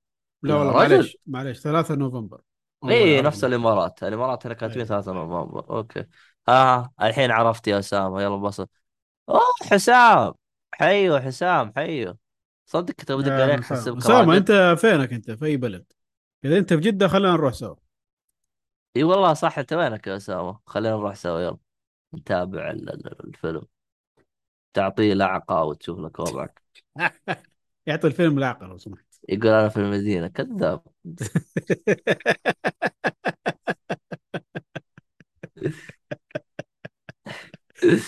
[0.43, 0.73] لا والله.
[0.73, 2.41] معلش معلش 3 نوفمبر.
[2.83, 3.43] اي نفس.
[3.43, 4.03] الإمارات.
[4.03, 4.87] الإمارات هنا كاتبين إيه.
[4.87, 5.77] 3 نوفمبر.
[5.77, 6.05] okay.
[6.49, 8.21] آه الحين عرفت يا أسامة.
[8.21, 8.69] يلا انبسط
[9.29, 9.41] أوه
[9.71, 10.33] حسام.
[10.73, 12.17] حيو حسام حيو.
[12.71, 13.77] صدق كنت بدق آه، عليك مساء.
[13.77, 14.37] حسبك أسامة.
[14.37, 15.85] أنت فينك أنت في أي بلد؟
[16.45, 17.75] إذا أنت في جدة خلينا نروح سوا.
[18.97, 21.57] إي والله صح أنت وينك يا أسامة؟ خلينا نروح سوا يلا.
[22.15, 23.61] نتابع ال- ال- الفيلم.
[24.73, 26.61] تعطيه لعقة وتشوف لك وضعك.
[27.87, 29.05] يعطي الفيلم العقل لو سمحت.
[29.29, 30.83] يقول أنا في المدينة كذاب.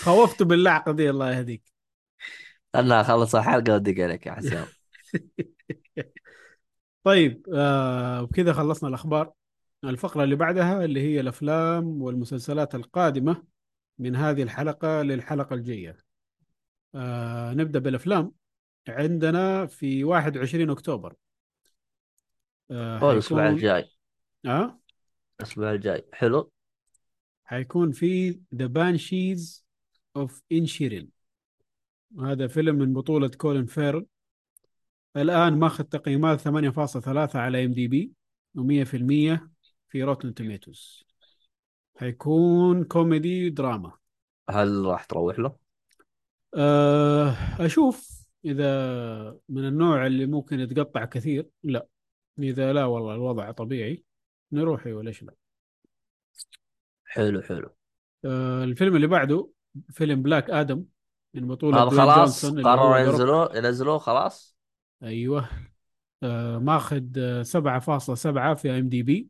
[0.03, 1.73] خوفته باللعقة دي الله يهديك.
[2.76, 4.66] أنا اخلص الحلقة وادق عليك يا حسام
[7.04, 9.34] طيب آه خلصنا الأخبار.
[9.84, 13.44] الفقرة اللي بعدها اللي هي الأفلام والمسلسلات القادمة
[14.00, 15.98] من هذه الحلقة للحلقة الجاية.
[16.95, 18.32] آه نبدأ بالأفلام.
[18.88, 21.14] عندنا في 21 أكتوبر.
[22.72, 23.90] آه هو الأسبوع حيكون- الجاي.
[24.45, 24.80] آه؟
[25.40, 26.06] الأسبوع الجاي.
[26.14, 26.52] حلو.
[27.45, 29.65] حيكون في The Banshees
[30.15, 31.10] of Inisherin
[32.19, 34.06] هذا فيلم من بطولة كولين فاريل.
[35.18, 38.11] الآن ماخذ تقييمات 8.3 على IMDb
[38.57, 39.40] و100%
[39.90, 41.03] في Rotten Tomatoes
[41.95, 43.91] حيكون كوميدي دراما.
[44.49, 45.56] هل راح تروح له؟
[46.56, 47.30] أه
[47.60, 48.68] أشوف إذا
[49.49, 51.49] من النوع اللي ممكن يتقطع كثير.
[51.64, 51.88] لا
[52.40, 54.03] إذا لا والله الوضع طبيعي.
[54.52, 55.34] نروح أيوة ليش لا؟
[57.06, 57.76] حلو حلو.
[58.26, 59.49] أه الفيلم اللي بعده
[59.90, 60.86] فيلم Black Adam
[61.35, 62.97] هذا دوين خلاص قرروا.
[62.97, 64.57] ينزلوه ينزلوه خلاص؟
[65.03, 65.49] أيوه.
[66.23, 69.30] آه ماخذ آه، 7.7 في IMDb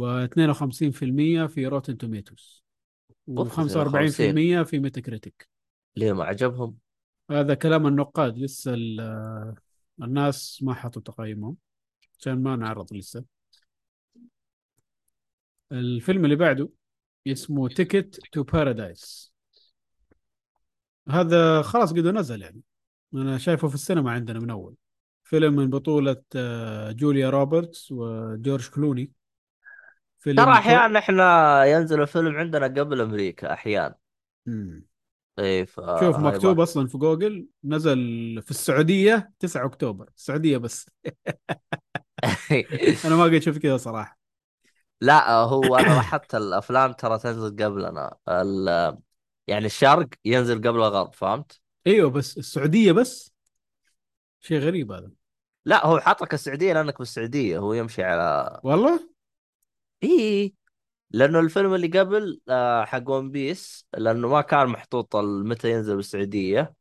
[0.00, 2.64] و52% في Rotten Tomatoes
[3.28, 5.48] أوف، و45% في Metacritic
[5.96, 6.76] ليه ما عجبهم؟
[7.30, 8.38] هذا كلام النقاد.
[8.38, 9.54] لسه آه،
[10.02, 11.56] الناس ما حطوا تقييمهم
[12.18, 13.24] عشان ما نعرض لسه.
[15.72, 16.68] الفيلم اللي بعده
[17.26, 19.35] اسمه Ticket to Paradise
[21.08, 22.60] هذا خلاص قد نزل يعني.
[23.14, 24.74] أنا شايفه في السينما عندنا من أول.
[25.24, 29.12] فيلم من بطولة آه، جوليا روبرتس وجورج كلوني.
[30.18, 33.94] فيلم ترى أحيانا إحنا ينزل الفيلم عندنا قبل أمريكا أحيانا.
[34.46, 34.86] مم.
[35.38, 36.60] إي ف شوف مكتوب.
[36.60, 37.98] أصلا في جوجل نزل
[38.42, 40.08] في السعودية 9 أكتوبر.
[40.16, 40.90] السعودية بس.
[43.04, 44.18] أنا ما قد شفت كذا صراحة.
[45.00, 48.16] لا هو أنا لاحظت الأفلام ترى تنزل قبلنا.
[48.28, 48.96] ال...
[49.46, 53.32] يعني الشرق ينزل قبل الغرب فهمت؟ أيوه بس السعودية بس؟
[54.40, 55.10] شيء غريب هذا.
[55.64, 59.10] لا هو حاط لك السعودية لأنك بالسعودية هو يمشي على والله؟
[60.04, 60.54] إي
[61.10, 66.74] لأنه الفيلم اللي قبل آه، حق One Piece لأنه ما كان محطوط متى ينزل بالسعودية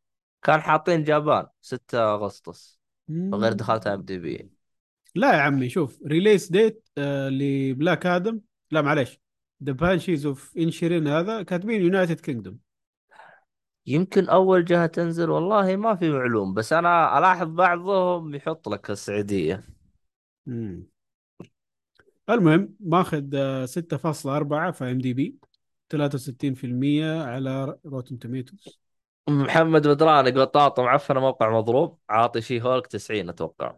[0.43, 2.79] كان حاطين Japan 6 أغسطس
[3.09, 4.49] وغير دخلت IMDb.
[5.15, 8.41] لا يا عمي شوف release date آه ل Black Adam.
[8.71, 9.19] لا معلش
[9.65, 12.60] The Banshees of Inisherin هذا كاتبين United Kingdom
[13.87, 19.63] يمكن أول جهة تنزل والله ما في معلوم بس أنا ألاحظ بعضهم يحط لك السعودية.
[20.45, 20.87] مم.
[22.29, 25.35] المهم ماخذ آه، 6.4 في IMDb
[25.89, 28.80] 63% على Rotten Tomatoes
[29.29, 31.99] محمد بدران يقول طماطا معفنه موقع مضروب.
[32.09, 33.77] عاطي She-Hulk 90 أتوقع.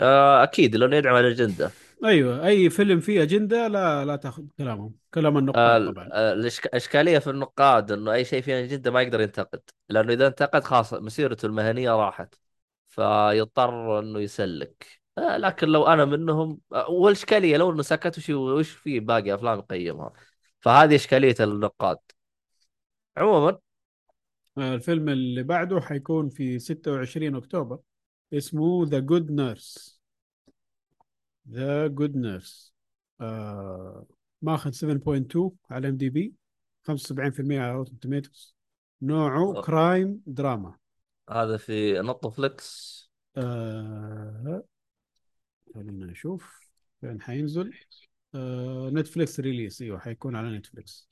[0.00, 1.70] آه، أكيد لأنه يدعم الأجندة.
[2.04, 6.08] أيوه أي فيلم فيه أجندة لا لا تأخذ كلامهم كلام النقاد آه، طبعا.
[6.12, 10.64] آه، الاشكاليه في النقاد إنه أي شيء فيه أجندة ما يقدر ينتقد لأنه إذا انتقد
[10.64, 12.34] خلاص مسيرته المهنية راحت
[12.88, 14.86] فيضطر إنه يسلك.
[15.18, 19.58] آه، لكن لو أنا منهم آه، والإشكالية لو إنه سكت وش وش في باقي أفلام
[19.58, 20.12] يقيمها؟
[20.60, 21.98] فهذه إشكالية النقاد.
[23.16, 23.58] عموما
[24.58, 27.78] آه، الفيلم اللي بعده حيكون في 26 أكتوبر
[28.32, 29.93] اسمه The Good Nurse
[31.50, 32.74] The Good Nurse
[34.42, 36.34] ماخذ 7.2 على IMDb
[36.82, 38.54] 75% على Rotten Tomatoes
[39.02, 39.62] نوعه.
[39.62, 40.76] crime drama
[41.30, 43.04] هذا في Netflix
[43.36, 44.64] آه...
[45.74, 46.60] خلينا نشوف.
[47.00, 47.74] فين حينزل؟
[48.34, 51.08] آه Netflix release أيوه حيكون على Netflix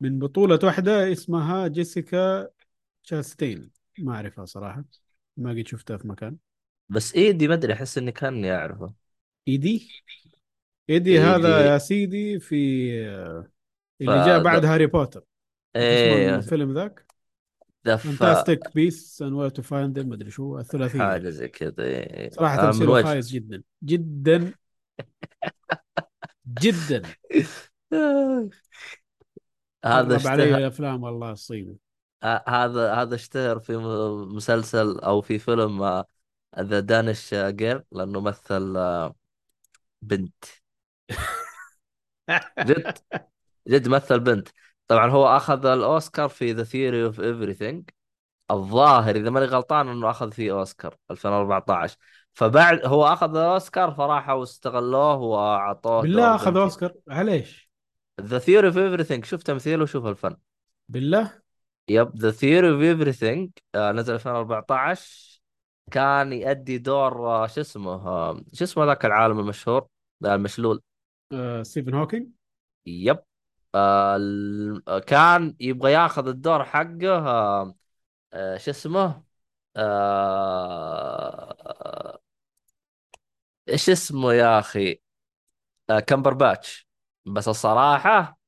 [0.00, 2.48] من بطولة واحدة اسمها جيسيكا
[3.02, 3.70] شاستين.
[3.98, 4.84] ما أعرفها صراحة.
[5.36, 6.36] ما قد شفتها في مكان.
[6.88, 9.03] بس إيدي ما أدري أحس إني كأني أعرفه.
[9.48, 9.88] إيدي؟
[10.90, 13.50] إيدي هذا يا سيدي في آه،
[13.98, 15.24] ف اللي جاء بعد هاري بوتر.
[15.76, 16.36] إيه.
[16.36, 17.06] الفيلم ذاك؟
[17.86, 20.98] The Fantastic Beasts and Where to Find ما أدري شو الثلاثية.
[20.98, 22.30] حاجة زي كذا إيه.
[22.30, 23.62] صراحة من تمثيله خايس جدا.
[23.84, 24.52] جدا.
[26.60, 27.02] جدا.
[29.84, 31.76] هذا خرب علي اشتهر الافلام والله الصيني
[32.48, 33.76] هذا هذا اشتهر في
[34.26, 36.04] مسلسل أو في فيلم
[36.60, 39.14] The Danish Girl لأنه مثل آه،
[40.06, 40.44] بنت.
[42.68, 42.98] جد؟
[43.68, 44.48] جد مثل بنت.
[44.88, 47.90] طبعا هو أخذ الأوسكار في The Theory of Everything
[48.50, 51.96] الظاهر إذا ماني غلطان إنه أخذ فيه أوسكار 2014
[52.34, 57.70] فبعد هو أخذ الأوسكار فراحوا واستغلوه وأعطوه بالله أخذ أوسكار؟ معليش.
[58.20, 60.36] The Theory of Everything شوف تمثيله وشوف الفن.
[60.88, 61.32] بالله؟
[61.88, 65.40] yep The Theory of Everything نزل 2014
[65.90, 69.86] كان يؤدي دور آه، شو اسمه آه، شو اسمه ذاك العالم المشهور؟
[70.26, 70.82] المشلول.
[71.32, 72.28] آه ستيفن هوكينج.
[72.86, 73.18] yep.
[73.74, 74.18] آه،
[74.88, 77.74] آه، كان يبغى ياخذ الدور حقه آه،
[78.32, 79.24] آه، شو اسمه؟
[79.76, 81.04] آه،
[83.68, 85.00] إيش اسمه يا أخي؟
[85.90, 86.88] آه، كمبر باتش
[87.26, 88.38] بس الصراحة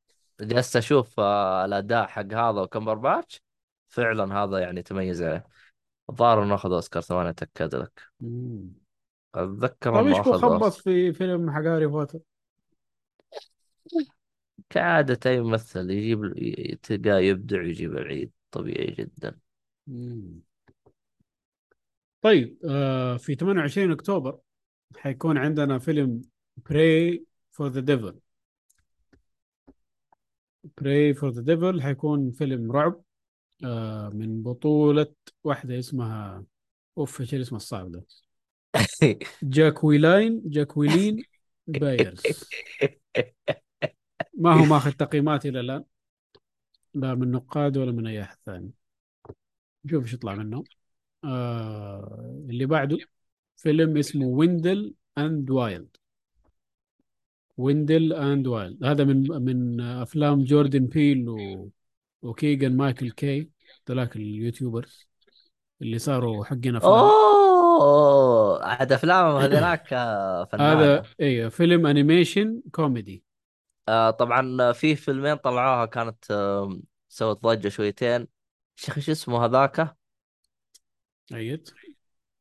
[0.40, 3.42] جلست أشوف آه، الأداء حق هذا وكمبر باتش
[3.88, 5.22] فعلا هذا يعني تميز.
[5.22, 5.46] عليه
[6.10, 8.02] الظاهر إنه أخذ أوسكار ثواني أتأكد لك.
[8.20, 8.85] مم.
[9.36, 12.18] أتذكر طيب إيش اوسكار في فيلم حق هاري بوتر؟
[14.70, 16.32] كعادة اي ممثل يجيب
[16.82, 19.38] تلقاه يبدع ويجيب العيد طبيعي جدا.
[19.86, 20.40] مم.
[22.22, 24.38] طيب آه في 28 أكتوبر
[24.96, 26.22] حيكون عندنا فيلم
[26.68, 27.20] Prey
[27.52, 28.14] for the Devil.
[30.80, 33.02] Prey for the Devil حيكون فيلم رعب
[33.64, 35.14] آه من بطولة
[35.44, 36.44] واحدة اسمها
[36.98, 38.04] أوف إيش الاسم الصعب ده؟
[39.42, 41.24] جاكويلاين جاكويلين
[41.66, 42.22] بايرز.
[44.34, 45.84] ما هو ماخذ تقييمات إلى الآن؟
[46.94, 48.70] لا من نقاد ولا من أي أحد ثاني.
[49.84, 50.64] نشوف إيش يطلع منه.
[51.24, 52.98] آه اللي بعده
[53.56, 55.96] فيلم اسمه Wendell and Wild.
[57.56, 58.84] Wendell and Wild.
[58.84, 61.70] هذا من من أفلام جوردن بيل و...
[62.22, 63.50] وكيجان مايكل كي
[63.90, 65.08] ذلاك ال YouTubers
[65.82, 67.35] اللي صاروا حقين أفلام.
[67.80, 73.24] اوه عاد افلامهم هذيلاك آه، فنانة هذا أيوه فيلم animation كوميدي
[73.88, 78.28] آه، طبعا في فيلمين طلعوها كانت آه، سوت ضجة شويتين.
[78.76, 79.96] شيخ إيش اسمه هذاك؟
[81.34, 81.68] ايد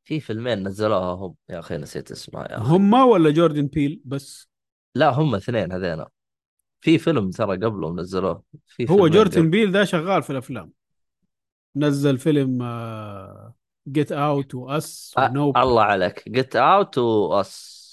[0.03, 1.36] في فيلمين نزلوها هم.
[1.49, 2.66] يا أخي نسيت اسمها يا أخي.
[2.66, 4.49] هم ولا جوردن بيل؟ بس.
[4.95, 6.10] لا هم اثنين هذينا.
[6.82, 8.44] في فيلم ترى قبلهم نزلوه.
[8.68, 9.49] في هو جوردن.
[9.49, 10.72] بيل ده شغال في الأفلام.
[11.76, 12.64] نزل فيلم
[13.88, 16.30] Get Out و Us و Nope الله عليك.
[16.30, 17.85] Get Out و Us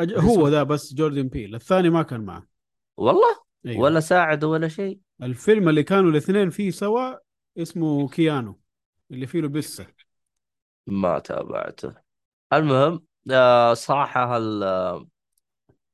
[0.00, 1.54] هو؟ ده بس جوردن بيل.
[1.54, 2.46] الثاني ما كان معه.
[2.96, 3.80] والله؟ أيوه.
[3.80, 4.98] ولا ساعد ولا شيء.
[5.22, 7.14] الفيلم اللي كانوا الاثنين فيه سوا
[7.58, 8.60] اسمه كيانو
[9.10, 9.86] اللي فيه له بسه
[10.86, 11.94] ما تابعته.
[12.52, 15.06] المهم آه صراحة ال- آه،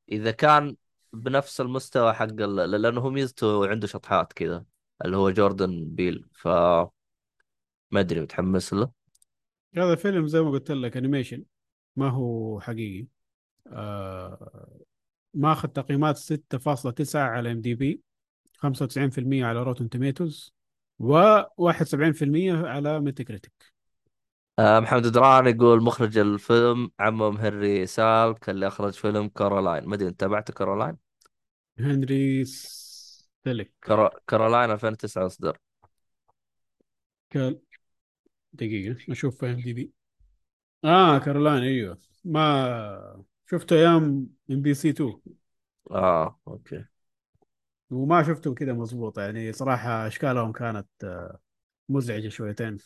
[0.08, 0.76] إذا كان
[1.12, 4.64] بنفس المستوى حق لأنه هو ميزته عنده شطحات كذا
[5.04, 6.48] اللي هو جوردن بيل ف
[7.90, 8.97] ما أدري متحمس له.
[9.76, 11.44] هذا فيلم زي ما قلت لك انيميشن
[11.96, 13.06] ما هو حقيقي.
[13.66, 14.78] آه
[15.34, 18.02] ماخذ تقييمات 6.9 على IMDb
[18.58, 20.54] 95% على Rotten Tomatoes
[21.02, 21.04] و71%
[22.64, 23.72] على Metacritic
[24.58, 30.08] آه محمد دران يقول مخرج الفيلم عمهم هنري سالك اللي أخرج فيلم Coraline ما أدري
[30.08, 30.96] انت تابعت Coraline
[31.78, 34.10] هنري ستيلك كرو...
[34.28, 35.58] Coraline 2009 اصدر
[37.30, 37.60] كال
[38.52, 38.96] دقيقة.
[39.12, 39.92] أشوف في IMDb
[40.84, 41.98] آه كارولاين أيوه.
[42.24, 45.20] ما شفته أيام MBC 2
[45.90, 46.84] آه أوكي.
[47.90, 51.38] وما شفته كذا مضبوط يعني صراحة أشكالهم كانت آه،
[51.88, 52.78] مزعجة شويتين.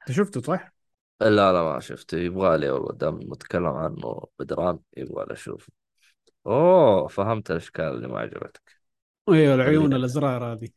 [0.00, 0.72] أنت شفته صح؟
[1.20, 2.18] لا لا ما شفته.
[2.18, 5.70] يبغالي والله دام متكلم عنه بدران يبغالي أشوف.
[6.46, 8.78] أوه فهمت الأشكال اللي ما عجبتك.
[9.28, 10.68] أيوه العيون الأزرار هذه.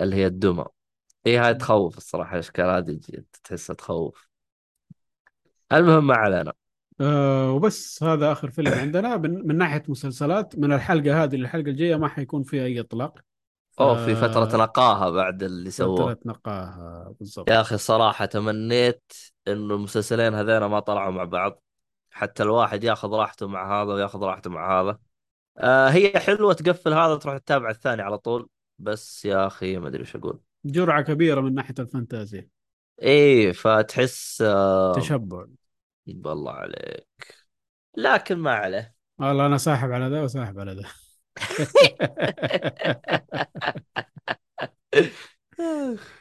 [0.00, 0.64] اللي هي الدمى.
[1.26, 3.00] إي هاي تخوف الصراحة الاشكال هذه
[3.44, 4.28] تحسها تخوف.
[5.72, 6.52] المهم ما علينا.
[7.00, 9.16] آه وبس هذا آخر فيلم عندنا.
[9.16, 13.18] من, من ناحية مسلسلات من الحلقة هذه للحلقة الجاية ما حيكون فيها أي إطلاق.
[13.80, 16.14] أوه في ف- فترة نقاهة بعد اللي سووه.
[16.14, 17.50] فترة نقاهة بالضبط.
[17.50, 19.12] يا أخي صراحة تمنيت
[19.48, 21.62] إنه المسلسلين هذين ما طلعوا مع بعض.
[22.10, 24.98] حتى الواحد ياخذ راحته مع هذا وياخذ راحته مع هذا.
[25.58, 28.48] آه هي حلوة تقفل هذا تروح تتابع الثاني على طول.
[28.78, 30.40] بس يا أخي ما أدري إيش أقول.
[30.66, 32.48] جرعة كبيرة من ناحية الفانتازيا
[33.02, 35.46] إيه فتحس آه تشبع.
[36.06, 37.34] بالله عليك.
[37.96, 38.94] لكن ما عليه.
[39.18, 40.88] والله أنا ساحب على ذا وساحب على ذا.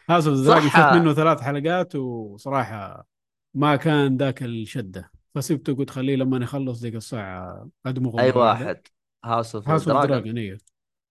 [0.10, 3.08] House of Dragon شفت منه ثلاث حلقات وصراحة
[3.54, 5.12] ما كان ذاك الشدة.
[5.36, 8.82] فسبته قلت خليه لما يخلص ذيك الساعة أدمغه أي واحد.
[9.26, 10.58] House of Dragon Dragon أيوه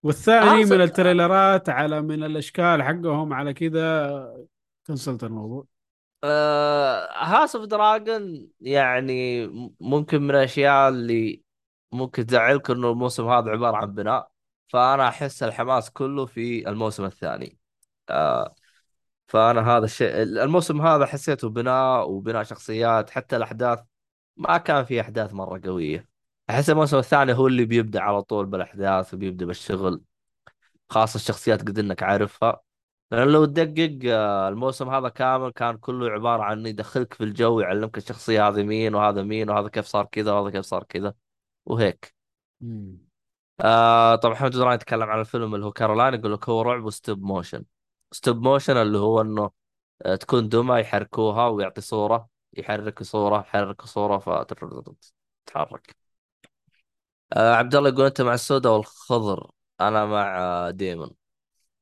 [0.05, 4.47] والثاني House من التريلرات على من الأشكال حقهم على كذا
[4.86, 5.66] كنسلت الموضوع.
[7.14, 9.47] House of Dragon يعني
[9.81, 11.43] ممكن من الأشياء اللي
[11.93, 14.31] ممكن تزعلك إنه الموسم هذا عبارة عن بناء
[14.68, 17.59] فأنا أحس الحماس كله في الموسم الثاني.
[18.10, 18.55] آه،
[19.28, 23.78] فأنا هذا الشيء الموسم هذا حسيته بناء وبناء شخصيات حتى الأحداث
[24.36, 26.14] ما كان في أحداث مرة قوية.
[26.50, 30.02] أحس الموسم الثاني هو اللي بيبدأ على طول بالأحداث وبيبدأ بالشغل
[30.90, 32.60] خاصة الشخصيات قد إنك عارفها.
[33.10, 37.60] لأن لو تدقق آه، الموسم هذا كامل كان كله عبارة عن إنه يدخلك في الجو
[37.60, 41.14] يعلمك الشخصية هذه مين وهذا مين وهذا كيف صار كذا وهذا كيف صار كذا
[41.66, 42.14] وهيك.
[42.60, 42.98] مم.
[43.60, 46.92] آه طبعا محمد دران يتكلم عن الفيلم اللي هو كارولاين يقول لك هو رعب و
[46.92, 47.64] stop motion.
[48.12, 49.50] stop motion اللي هو إنه
[50.02, 56.03] آه، تكون دمى يحركوها ويعطي صورة يحرك صورة يحرك صورة فتتحرك
[57.32, 61.10] آه عبد الله يقول أنت مع السوداء والخضر أنا مع آه، ديمون.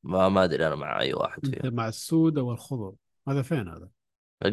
[0.03, 1.73] ما ما أدري أنا مع أي واحد أنت فيهم.
[1.75, 2.93] مع السودة والخضر.
[3.27, 3.89] هذا فين هذا؟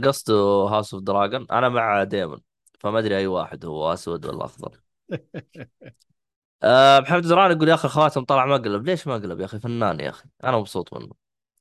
[0.05, 2.41] قصده House of Dragon أنا مع ديمون
[2.81, 4.81] فما أدري أي واحد هو أسود ولا أخضر.
[6.63, 8.85] آه محمد دران يقول يا أخي خواتم طلع مقلب.
[8.87, 10.29] ليش مقلب يا أخي؟ فنان يا أخي.
[10.45, 11.13] أنا مبسوط منه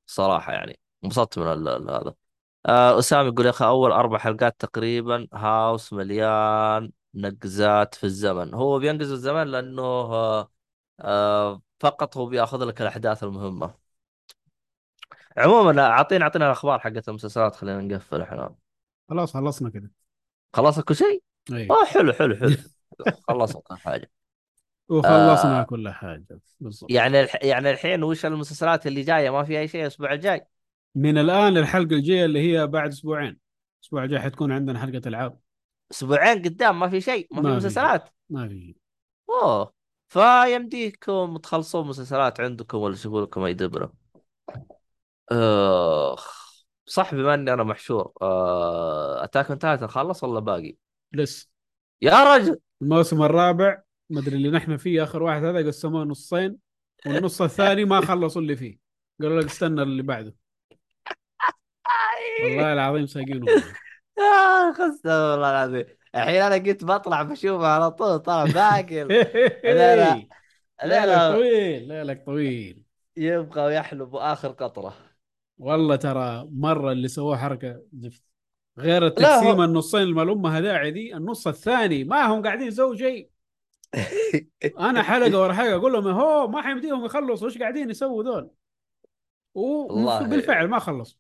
[0.06, 0.80] صراحة يعني.
[1.04, 2.14] انبسطت من ال- ال- هذا.
[2.66, 6.92] آه أسامة يقول يا أخي أول أربع حلقات تقريبا هاوس مليان.
[7.14, 8.54] نقزات في الزمن.
[8.54, 10.52] هو بينقز الزمن لأنه آه
[11.00, 13.74] آه فقط هو بيأخذ لك الأحداث المهمة.
[15.38, 18.56] عموما أعطينا أعطينا الأخبار حقت المسلسلات خلينا نقفل إحنا.
[19.10, 19.90] خلاص خلصنا كذا
[20.54, 22.56] خلصت كل شيء؟ اي آه حلو حلو حلو.
[23.28, 24.12] خلصت كل حاجة.
[24.90, 26.40] وخلصنا آه كل حاجة.
[26.60, 26.92] بالضبط.
[26.92, 27.44] يعني الح...
[27.44, 30.46] يعني الحين وش المسلسلات اللي جاية؟ ما في أي شيء الأسبوع الجاي؟
[30.96, 33.40] من الآن للحلقة الجاية اللي هي بعد أسبوعين.
[33.80, 35.40] الأسبوع الجاي حتكون عندنا حلقة ألعاب.
[35.92, 38.10] أسبوعين قدام ما في شيء ما في ما في مسلسلات.
[38.30, 38.76] ما في شيء.
[39.30, 39.74] أوه
[40.10, 43.94] فيمديكم تخلصون مسلسلات عندكم ولا تشوفوا لكم أي دبرة؟
[45.32, 46.50] أخ
[46.86, 49.24] صح بما إني أنا محشور آه...
[49.24, 50.76] أتاك أون تايتن خلص ولا باقي؟
[51.14, 51.50] لسه
[52.02, 52.60] يا رجل!
[52.82, 56.58] الموسم الرابع ما أدري اللي نحن فيه آخر واحد هذا قسموه نصين
[57.06, 58.80] والنص الثاني ما خلصوا اللي فيه.
[59.22, 60.36] قالوا لك استنى اللي بعده.
[62.44, 63.46] والله العظيم ساقينه.
[64.20, 65.86] آه استغفر الله العظيم.
[66.16, 70.28] الحين أنا قلت بطلع بشوفه على طول طلع باقي لا لا
[70.86, 71.32] لا لا.
[71.36, 72.84] طويل ليلك طويل.
[73.18, 74.94] يبغى يحلب آخر قطرة.
[75.58, 78.24] والله ترى مرة اللي سووه حركة زفت
[78.80, 82.68] غير لا التقسيم هو النصين اللي ما لها داعي دي النص الثاني ما هم قاعدين
[82.68, 83.30] يسووا شيء.
[84.80, 88.52] أنا حلقة ورا حلقة أقول لهم هو ما حيمديهم يخلصوا إيش قاعدين يسووا ذول؟
[89.54, 91.18] والله وبالفعل ما خلصوا.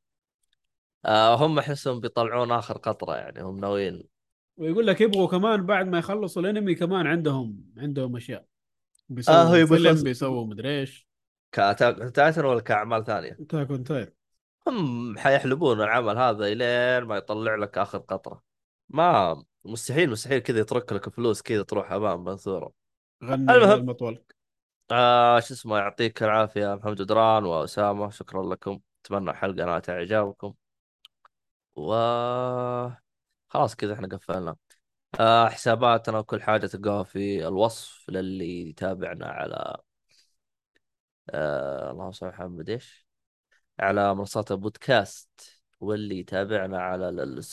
[1.05, 4.03] آه هم أحسهم بيطلعون آخر قطرة يعني هم ناويين.
[4.57, 8.45] ويقول لك يبغوا كمان بعد ما يخلصوا الانمي كمان عندهم عندهم أشياء.
[9.09, 11.07] بيسووا هي فيلم بيسووا مدري إيش.
[11.51, 14.07] ك Attack on Titan ولا كأعمال ثانية؟ Attack on Titan
[14.67, 18.41] هم حيحلبون العمل هذا إلين ما يطلع لك آخر قطرة.
[18.89, 22.71] ما مستحيل مستحيل كذا يترك لك فلوس كذا تروح هباء منثورة.
[23.23, 24.23] غني المهم المطول
[24.91, 28.79] آه شو اسمه يعطيك العافية محمد جدران وأسامة شكرا لكم.
[29.05, 30.53] أتمنى الحلقة نالت إعجابكم.
[31.79, 31.93] و
[33.47, 34.55] خلاص كذا إحنا قفلنا
[35.19, 39.77] آه حساباتنا وكل حاجة تلقاها في الوصف للي يتابعنا على
[41.29, 43.07] آه اللهم صل على محمد إيش
[43.79, 45.29] على منصات البودكاست
[45.79, 47.09] واللي يتابعنا على.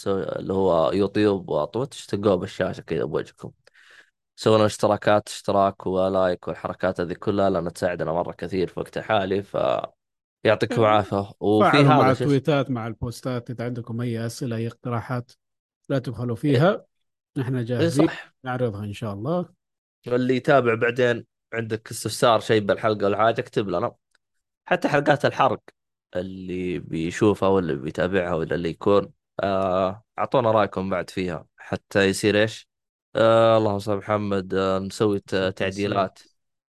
[0.07, 3.53] اللي هو يوتيوب وتويتش تلقوه بالشاشة كذا بوجهكم
[4.37, 9.43] سوينا اشتراكات اشتراك و like والحركات هذه كلها لأنها تساعدنا مرة كثير في وقت حالي
[10.47, 11.31] فيعطيكم العافية.
[11.41, 15.33] وفي فعلوا مع هذا اسمه؟ التويتات مع البوستات إذا عندكم أي أسئلة أي اقتراحات
[15.89, 16.87] لا تبخلوا فيها.
[17.37, 18.07] نحن إيه جاهزين.
[18.07, 18.35] صح.
[18.45, 19.49] نعرضها إن شاء الله.
[20.07, 23.93] اللي يتابع بعدين عندك استفسار شيء بالحلقة ولا حاجة اكتب لنا.
[24.67, 25.61] حتى حلقات الحرق
[26.17, 29.13] اللي بيشوفها واللي بيتابعها ولا اللي يكون.
[29.41, 31.47] آه، أعطونا رأيكم بعد فيها.
[31.57, 32.69] حتى يصير إيش؟
[33.17, 34.55] آه اللهم صل محمد.
[34.55, 35.21] آه نسوي.
[35.57, 36.19] تعديلات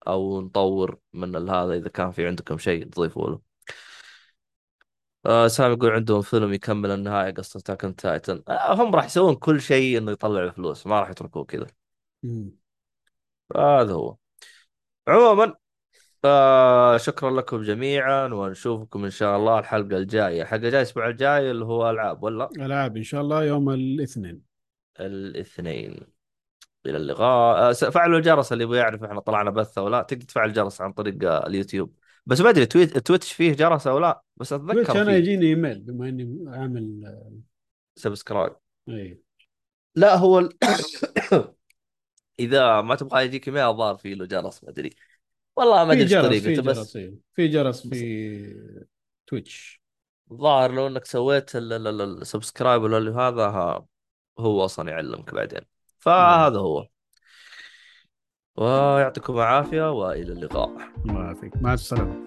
[0.07, 3.46] أو نطور من هذا إذا كان في عندكم شيء تضيفوا له.
[5.27, 9.61] آه سامي يقول عندهم فيلم يكمل النهاية قصة تاكن تايتن آه هم راح يسوون كل
[9.61, 11.67] شيء إنه يطلعوا فلوس ما راح يتركوه كذا.
[13.55, 14.17] هذا هو.
[15.07, 15.53] عموما
[16.25, 20.41] آه شكرا لكم جميعا ونشوفكم إن شاء الله الحلقة الجاية.
[20.41, 24.41] الحلقة الجايه الأسبوع الجاي اللي هو ألعاب ولا؟ ألعاب إن شاء الله يوم الاثنين.
[24.99, 25.99] الاثنين.
[26.85, 27.69] إلى اللقاء.
[27.69, 30.01] آه فعلوا الجرس اللي يبغى يعرف إحنا طلعنا بث أو لا.
[30.01, 31.95] تقدر تفعل الجرس عن طريق آه، اليوتيوب.
[32.27, 35.45] بس ما أدري تويت تويتش فيه جرس أو لا بس تويتش اتذكر أنا فيه يجيني
[35.45, 37.15] إيميل بما إني عامل
[37.95, 38.55] subscribe.
[38.89, 39.19] اي
[39.95, 40.49] لا هو ال...
[42.39, 44.95] إذا ما تبغى يجيك إيميل الظاهر فيه له جرس ما أدري.
[45.55, 47.13] والله ما أدري إيش طريقته جرس بس إيه.
[47.33, 48.55] في جرس في
[49.27, 49.81] تويتش.
[50.31, 53.45] الظاهر لو إنك سويت ال- ال- ال- ال subscribe ولا هذا
[54.39, 55.61] هو أصلا يعلمك بعدين.
[55.99, 56.87] فهذا هو.
[58.57, 60.71] ويعطيكم العافية وإلى اللقاء.
[61.05, 61.53] الله يعافيك.
[61.61, 62.26] مع السلامة.